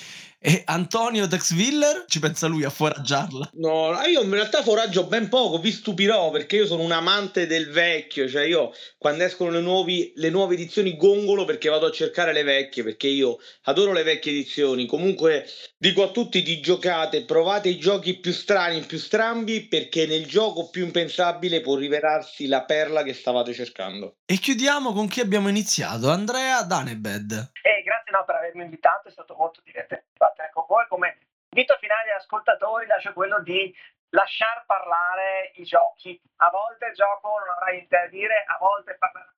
E 0.45 0.65
Antonio 0.65 1.29
Dexviller 1.29 2.05
ci 2.09 2.19
pensa 2.19 2.49
lui 2.49 2.65
a 2.65 2.69
foraggiarla? 2.69 3.51
No, 3.53 3.97
io 4.09 4.23
in 4.23 4.31
realtà 4.33 4.65
foraggio 4.65 5.07
ben 5.07 5.29
poco, 5.29 5.61
vi 5.61 5.71
stupirò 5.71 6.33
perché 6.33 6.57
io 6.57 6.67
sono 6.67 6.83
un 6.83 6.91
amante 6.91 7.47
del 7.47 7.71
vecchio, 7.71 8.29
cioè 8.29 8.43
io 8.43 8.73
quando 8.99 9.23
escono 9.23 9.51
le, 9.51 9.61
nuovi, 9.61 10.13
le 10.17 10.31
nuove 10.31 10.55
edizioni 10.55 10.97
gongolo 10.97 11.45
perché 11.45 11.69
vado 11.69 11.87
a 11.87 11.93
cercare 11.93 12.33
le 12.33 12.43
vecchie, 12.43 12.83
perché 12.83 13.07
io 13.07 13.39
adoro 13.67 13.93
le 13.93 14.03
vecchie 14.03 14.33
edizioni. 14.33 14.87
Comunque 14.87 15.47
dico 15.79 16.03
a 16.03 16.11
tutti 16.11 16.43
di 16.43 16.59
giocate, 16.59 17.25
provate 17.25 17.69
i 17.69 17.79
giochi 17.79 18.19
più 18.19 18.33
strani, 18.33 18.81
più 18.81 18.99
strambi, 18.99 19.69
perché 19.69 20.09
nel 20.09 20.27
gioco 20.27 20.71
più 20.71 20.85
impensabile 20.85 21.61
può 21.61 21.77
rivelarsi 21.77 22.49
la 22.49 22.65
perla 22.65 23.05
che 23.05 23.15
stavate 23.15 23.53
cercando. 23.53 24.17
E 24.27 24.39
chiudiamo 24.39 24.93
con 24.93 25.07
chi 25.07 25.21
abbiamo 25.21 25.49
iniziato, 25.49 26.11
Andrea 26.11 26.63
Danebed. 26.63 27.31
Eh, 27.31 27.83
grazie 27.85 28.11
no, 28.11 28.25
per 28.27 28.35
avermi 28.35 28.65
invitato, 28.65 29.07
è 29.07 29.13
stato 29.13 29.37
molto 29.39 29.61
divertente 29.63 30.11
dibattere 30.23 30.51
con 30.53 30.65
voi. 30.67 30.87
Come 30.87 31.19
invito 31.51 31.77
finale 31.79 32.11
agli 32.11 32.17
ascoltatori 32.17 32.87
lascio 32.87 33.13
quello 33.13 33.41
di 33.41 33.75
lasciar 34.11 34.65
parlare 34.67 35.53
i 35.57 35.65
giochi. 35.65 36.21
A 36.37 36.51
volte 36.51 36.87
il 36.87 36.95
gioco 36.95 37.39
non 37.39 37.49
avrà 37.49 37.73
niente 37.73 37.97
da 37.97 38.07
dire, 38.07 38.45
a 38.47 38.57
volte 38.59 38.97
parlerà 38.97 39.33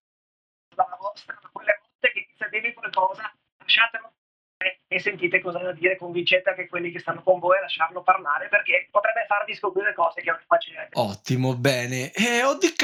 la 0.77 0.97
vostra, 0.99 1.39
ma 1.41 1.49
quelle 1.53 1.81
volte 1.81 2.13
che 2.13 2.45
a 2.45 2.49
dirvi 2.49 2.75
qualcosa, 2.75 3.33
lasciatelo 3.59 4.13
e 4.87 4.99
sentite 5.01 5.41
cosa 5.41 5.59
da 5.59 5.73
dire, 5.73 5.97
convincete 5.97 6.51
anche 6.51 6.69
quelli 6.69 6.91
che 6.91 6.99
stanno 6.99 7.23
con 7.23 7.39
voi 7.39 7.59
a 7.59 7.63
lasciarlo 7.63 8.03
parlare 8.03 8.49
perché 8.49 8.89
potrebbe 8.91 9.25
farvi 9.27 9.55
scoprire 9.55 9.95
cose 9.95 10.21
che 10.21 10.31
non 10.31 10.41
immaginerete. 10.43 10.99
Ottimo, 10.99 11.57
bene. 11.57 12.13
E 12.13 12.43
ODK, 12.45 12.83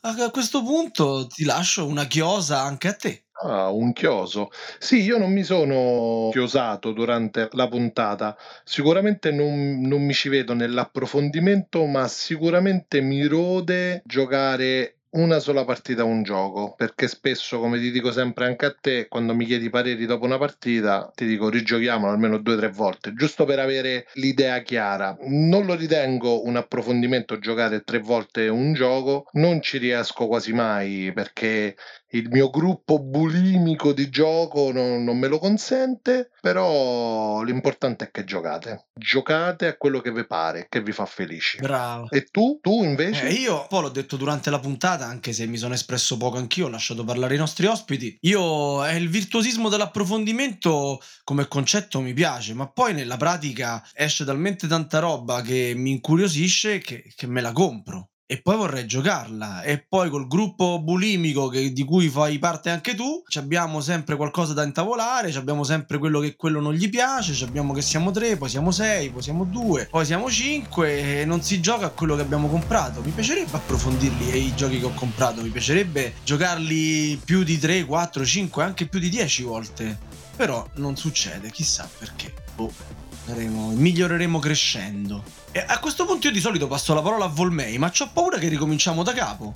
a 0.00 0.30
questo 0.30 0.62
punto 0.62 1.26
ti 1.26 1.44
lascio 1.44 1.86
una 1.86 2.04
chiosa 2.04 2.60
anche 2.60 2.88
a 2.88 2.94
te. 2.94 3.24
Ah, 3.44 3.70
un 3.70 3.92
chioso. 3.92 4.50
Sì, 4.78 5.02
io 5.02 5.18
non 5.18 5.32
mi 5.32 5.42
sono 5.42 6.28
chiosato 6.30 6.92
durante 6.92 7.48
la 7.52 7.66
puntata. 7.66 8.36
Sicuramente 8.62 9.32
non, 9.32 9.80
non 9.80 10.04
mi 10.04 10.12
ci 10.12 10.28
vedo 10.28 10.54
nell'approfondimento, 10.54 11.84
ma 11.86 12.06
sicuramente 12.06 13.00
mi 13.00 13.26
rode 13.26 14.02
giocare 14.04 14.98
una 15.12 15.38
sola 15.40 15.64
partita 15.64 16.04
un 16.04 16.22
gioco, 16.22 16.74
perché 16.76 17.08
spesso, 17.08 17.58
come 17.58 17.78
ti 17.78 17.90
dico 17.90 18.12
sempre 18.12 18.46
anche 18.46 18.66
a 18.66 18.74
te, 18.78 19.08
quando 19.08 19.34
mi 19.34 19.44
chiedi 19.44 19.68
pareri 19.68 20.06
dopo 20.06 20.24
una 20.24 20.38
partita, 20.38 21.10
ti 21.14 21.26
dico 21.26 21.48
rigiochiamolo 21.48 22.12
almeno 22.12 22.38
due 22.38 22.54
o 22.54 22.56
tre 22.58 22.70
volte, 22.70 23.12
giusto 23.14 23.44
per 23.44 23.58
avere 23.58 24.06
l'idea 24.14 24.60
chiara. 24.62 25.16
Non 25.20 25.66
lo 25.66 25.74
ritengo 25.74 26.44
un 26.44 26.56
approfondimento 26.56 27.38
giocare 27.38 27.82
tre 27.82 27.98
volte 27.98 28.48
un 28.48 28.72
gioco, 28.72 29.26
non 29.32 29.60
ci 29.60 29.78
riesco 29.78 30.26
quasi 30.26 30.52
mai 30.52 31.12
perché 31.14 31.76
il 32.12 32.28
mio 32.30 32.50
gruppo 32.50 32.98
bulimico 32.98 33.92
di 33.92 34.08
gioco 34.10 34.70
non, 34.72 35.04
non, 35.04 35.18
me 35.18 35.28
lo 35.28 35.38
consente, 35.38 36.30
però 36.40 37.42
l'importante 37.42 38.06
è 38.06 38.10
che 38.10 38.24
giocate. 38.24 38.86
Giocate 38.92 39.66
a 39.66 39.76
quello 39.76 40.00
che 40.00 40.12
vi 40.12 40.26
pare, 40.26 40.66
che 40.68 40.82
vi 40.82 40.92
fa 40.92 41.06
felici. 41.06 41.58
Bravo. 41.58 42.10
E 42.10 42.24
tu? 42.30 42.58
Tu 42.60 42.82
invece? 42.82 43.28
Eh, 43.28 43.32
io 43.32 43.66
poi 43.68 43.82
l'ho 43.82 43.88
detto 43.88 44.16
durante 44.16 44.50
la 44.50 44.58
puntata, 44.58 45.01
anche 45.06 45.32
se 45.32 45.46
mi 45.46 45.56
sono 45.56 45.74
espresso 45.74 46.16
poco 46.16 46.38
anch'io, 46.38 46.66
ho 46.66 46.70
lasciato 46.70 47.04
parlare 47.04 47.34
i 47.34 47.38
nostri 47.38 47.66
ospiti. 47.66 48.16
Io, 48.22 48.84
è 48.84 48.94
il 48.94 49.08
virtuosismo 49.08 49.68
dell'approfondimento 49.68 51.00
come 51.24 51.48
concetto 51.48 52.00
mi 52.00 52.12
piace, 52.12 52.54
ma 52.54 52.68
poi 52.70 52.94
nella 52.94 53.16
pratica 53.16 53.84
esce 53.94 54.24
talmente 54.24 54.66
tanta 54.66 54.98
roba 54.98 55.42
che 55.42 55.72
mi 55.76 55.90
incuriosisce 55.90 56.78
che, 56.78 57.12
che 57.14 57.26
me 57.26 57.40
la 57.40 57.52
compro 57.52 58.11
e 58.32 58.40
poi 58.40 58.56
vorrei 58.56 58.86
giocarla. 58.86 59.60
E 59.60 59.84
poi 59.86 60.08
col 60.08 60.26
gruppo 60.26 60.80
bulimico 60.80 61.48
che, 61.48 61.70
di 61.70 61.84
cui 61.84 62.08
fai 62.08 62.38
parte 62.38 62.70
anche 62.70 62.94
tu 62.94 63.22
abbiamo 63.34 63.82
sempre 63.82 64.16
qualcosa 64.16 64.54
da 64.54 64.62
intavolare 64.62 65.30
abbiamo 65.34 65.64
sempre 65.64 65.98
quello 65.98 66.18
che 66.18 66.34
quello 66.34 66.58
non 66.60 66.72
gli 66.72 66.88
piace 66.88 67.44
abbiamo 67.44 67.74
che 67.74 67.82
siamo 67.82 68.10
tre 68.10 68.36
poi 68.36 68.48
siamo 68.48 68.70
sei 68.70 69.10
poi 69.10 69.20
siamo 69.20 69.44
due 69.44 69.86
poi 69.90 70.06
siamo 70.06 70.30
cinque 70.30 71.20
e 71.20 71.24
non 71.26 71.42
si 71.42 71.60
gioca 71.60 71.86
a 71.86 71.90
quello 71.90 72.16
che 72.16 72.22
abbiamo 72.22 72.48
comprato. 72.48 73.02
Mi 73.02 73.10
piacerebbe 73.10 73.54
approfondirli 73.54 74.30
e 74.30 74.38
i 74.38 74.54
giochi 74.54 74.78
che 74.78 74.86
ho 74.86 74.94
comprato. 74.94 75.42
Mi 75.42 75.50
piacerebbe 75.50 76.14
giocarli 76.24 77.20
più 77.22 77.42
di 77.42 77.58
3, 77.58 77.84
4, 77.84 78.24
5 78.24 78.64
anche 78.64 78.86
più 78.86 78.98
di 78.98 79.10
10 79.10 79.42
volte. 79.42 79.98
Però 80.36 80.66
non 80.76 80.96
succede 80.96 81.50
chissà 81.50 81.86
perché. 81.98 82.32
Boh 82.54 83.01
miglioreremo 83.26 84.38
crescendo. 84.38 85.22
E 85.52 85.64
a 85.66 85.78
questo 85.78 86.04
punto 86.04 86.26
io 86.26 86.32
di 86.32 86.40
solito 86.40 86.66
passo 86.66 86.94
la 86.94 87.02
parola 87.02 87.26
a 87.26 87.28
Volmei, 87.28 87.78
ma 87.78 87.92
ho 87.96 88.10
paura 88.12 88.38
che 88.38 88.48
ricominciamo 88.48 89.02
da 89.02 89.12
capo. 89.12 89.54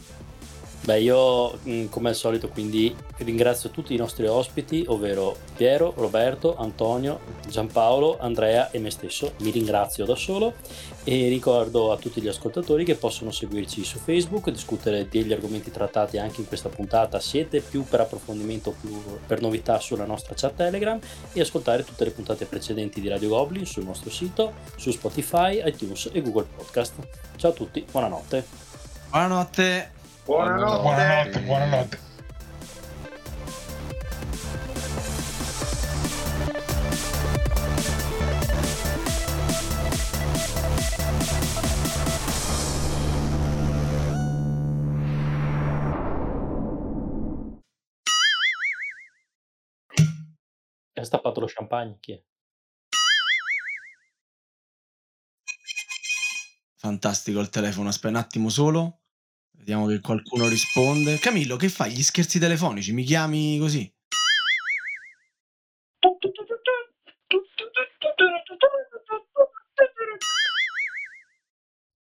Beh, 0.86 1.00
io 1.00 1.58
mm, 1.68 1.86
come 1.86 2.10
al 2.10 2.14
solito 2.14 2.48
quindi 2.48 2.94
ringrazio 3.16 3.70
tutti 3.70 3.92
i 3.92 3.96
nostri 3.96 4.24
ospiti, 4.26 4.84
ovvero 4.86 5.36
Piero, 5.56 5.92
Roberto, 5.96 6.56
Antonio, 6.56 7.18
Giampaolo, 7.48 8.18
Andrea 8.20 8.70
e 8.70 8.78
me 8.78 8.90
stesso. 8.90 9.32
Mi 9.40 9.50
ringrazio 9.50 10.04
da 10.04 10.14
solo 10.14 10.54
e 11.08 11.28
ricordo 11.28 11.92
a 11.92 11.98
tutti 11.98 12.20
gli 12.20 12.26
ascoltatori 12.26 12.84
che 12.84 12.96
possono 12.96 13.30
seguirci 13.30 13.84
su 13.84 13.98
Facebook, 13.98 14.50
discutere 14.50 15.06
degli 15.08 15.32
argomenti 15.32 15.70
trattati 15.70 16.18
anche 16.18 16.40
in 16.40 16.48
questa 16.48 16.68
puntata. 16.68 17.20
Siete 17.20 17.60
più 17.60 17.84
per 17.84 18.00
approfondimento, 18.00 18.72
più 18.72 19.00
per 19.24 19.40
novità 19.40 19.78
sulla 19.78 20.04
nostra 20.04 20.34
chat 20.36 20.56
Telegram 20.56 20.98
e 21.32 21.40
ascoltare 21.40 21.84
tutte 21.84 22.02
le 22.02 22.10
puntate 22.10 22.44
precedenti 22.46 23.00
di 23.00 23.06
Radio 23.06 23.28
Goblin 23.28 23.64
sul 23.64 23.84
nostro 23.84 24.10
sito, 24.10 24.54
su 24.74 24.90
Spotify, 24.90 25.62
iTunes 25.64 26.10
e 26.12 26.20
Google 26.22 26.48
Podcast. 26.56 26.94
Ciao 27.36 27.52
a 27.52 27.54
tutti, 27.54 27.86
buonanotte. 27.88 28.44
Buonanotte. 29.08 29.90
Buonanotte. 30.24 30.82
Buonanotte, 30.82 31.38
buonanotte. 31.38 32.05
Ha 51.06 51.08
stappato 51.08 51.38
lo 51.38 51.46
champagne, 51.46 51.98
chi 52.00 52.12
è? 52.14 52.22
Fantastico 56.74 57.38
il 57.38 57.48
telefono, 57.48 57.90
aspetta 57.90 58.08
un 58.08 58.16
attimo 58.16 58.48
solo. 58.48 59.02
Vediamo 59.52 59.86
che 59.86 60.00
qualcuno 60.00 60.48
risponde. 60.48 61.18
Camillo, 61.18 61.54
che 61.54 61.68
fai? 61.68 61.92
Gli 61.92 62.02
scherzi 62.02 62.40
telefonici? 62.40 62.92
Mi 62.92 63.04
chiami 63.04 63.56
così? 63.60 63.88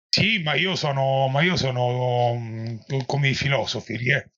Sì, 0.09 0.41
ma 0.43 0.55
io 0.55 0.75
sono, 0.75 1.29
ma 1.29 1.41
io 1.41 1.55
sono 1.55 2.35
mm, 2.35 2.99
come 3.05 3.29
i 3.29 3.33
filosofi, 3.33 3.93
eh. 4.09 4.29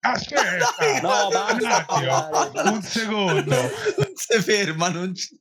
Aspetta, 0.02 1.00
No, 1.02 1.26
un 1.26 1.32
basta 1.32 1.86
attimo, 1.86 2.28
parlare. 2.30 2.68
un 2.70 2.82
secondo. 2.82 3.54
Non 3.54 4.12
si 4.14 4.40
ferma, 4.40 4.88
non 4.88 5.14
ci... 5.14 5.38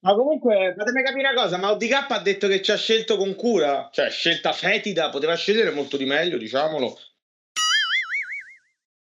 Ma 0.00 0.14
comunque, 0.14 0.74
fatemi 0.76 1.02
capire 1.02 1.28
una 1.30 1.34
cosa, 1.40 1.56
ma 1.56 1.70
ODK 1.70 2.06
ha 2.10 2.18
detto 2.20 2.46
che 2.46 2.62
ci 2.62 2.70
ha 2.70 2.76
scelto 2.76 3.16
con 3.16 3.34
cura, 3.34 3.88
cioè 3.92 4.08
scelta 4.10 4.52
fetida, 4.52 5.08
poteva 5.10 5.34
scegliere 5.34 5.70
molto 5.72 5.96
di 5.96 6.04
meglio, 6.04 6.38
diciamolo. 6.38 6.96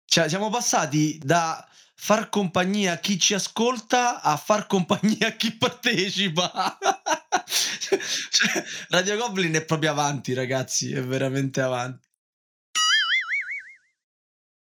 Cioè, 0.06 0.28
siamo 0.28 0.50
passati 0.50 1.20
da 1.24 1.64
far 1.94 2.30
compagnia 2.30 2.94
a 2.94 2.98
chi 2.98 3.20
ci 3.20 3.36
ascolta 3.36 4.22
a 4.22 4.36
far 4.38 4.66
compagnia 4.66 5.28
a 5.28 5.32
chi 5.32 5.56
partecipa. 5.56 6.78
Cioè, 8.32 8.64
Radio 8.90 9.18
Goblin 9.18 9.54
è 9.54 9.66
proprio 9.66 9.92
avanti, 9.92 10.34
ragazzi, 10.34 10.94
è 10.94 11.02
veramente 11.04 11.62
avanti. 11.62 12.09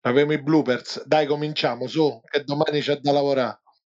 Abbiamo 0.08 0.34
i 0.34 0.42
bloopers. 0.42 1.06
Dai, 1.06 1.26
cominciamo 1.28 1.88
su, 1.88 2.20
che 2.24 2.44
domani 2.44 2.82
c'è 2.82 2.98
da 3.00 3.12
lavorare. 3.12 3.60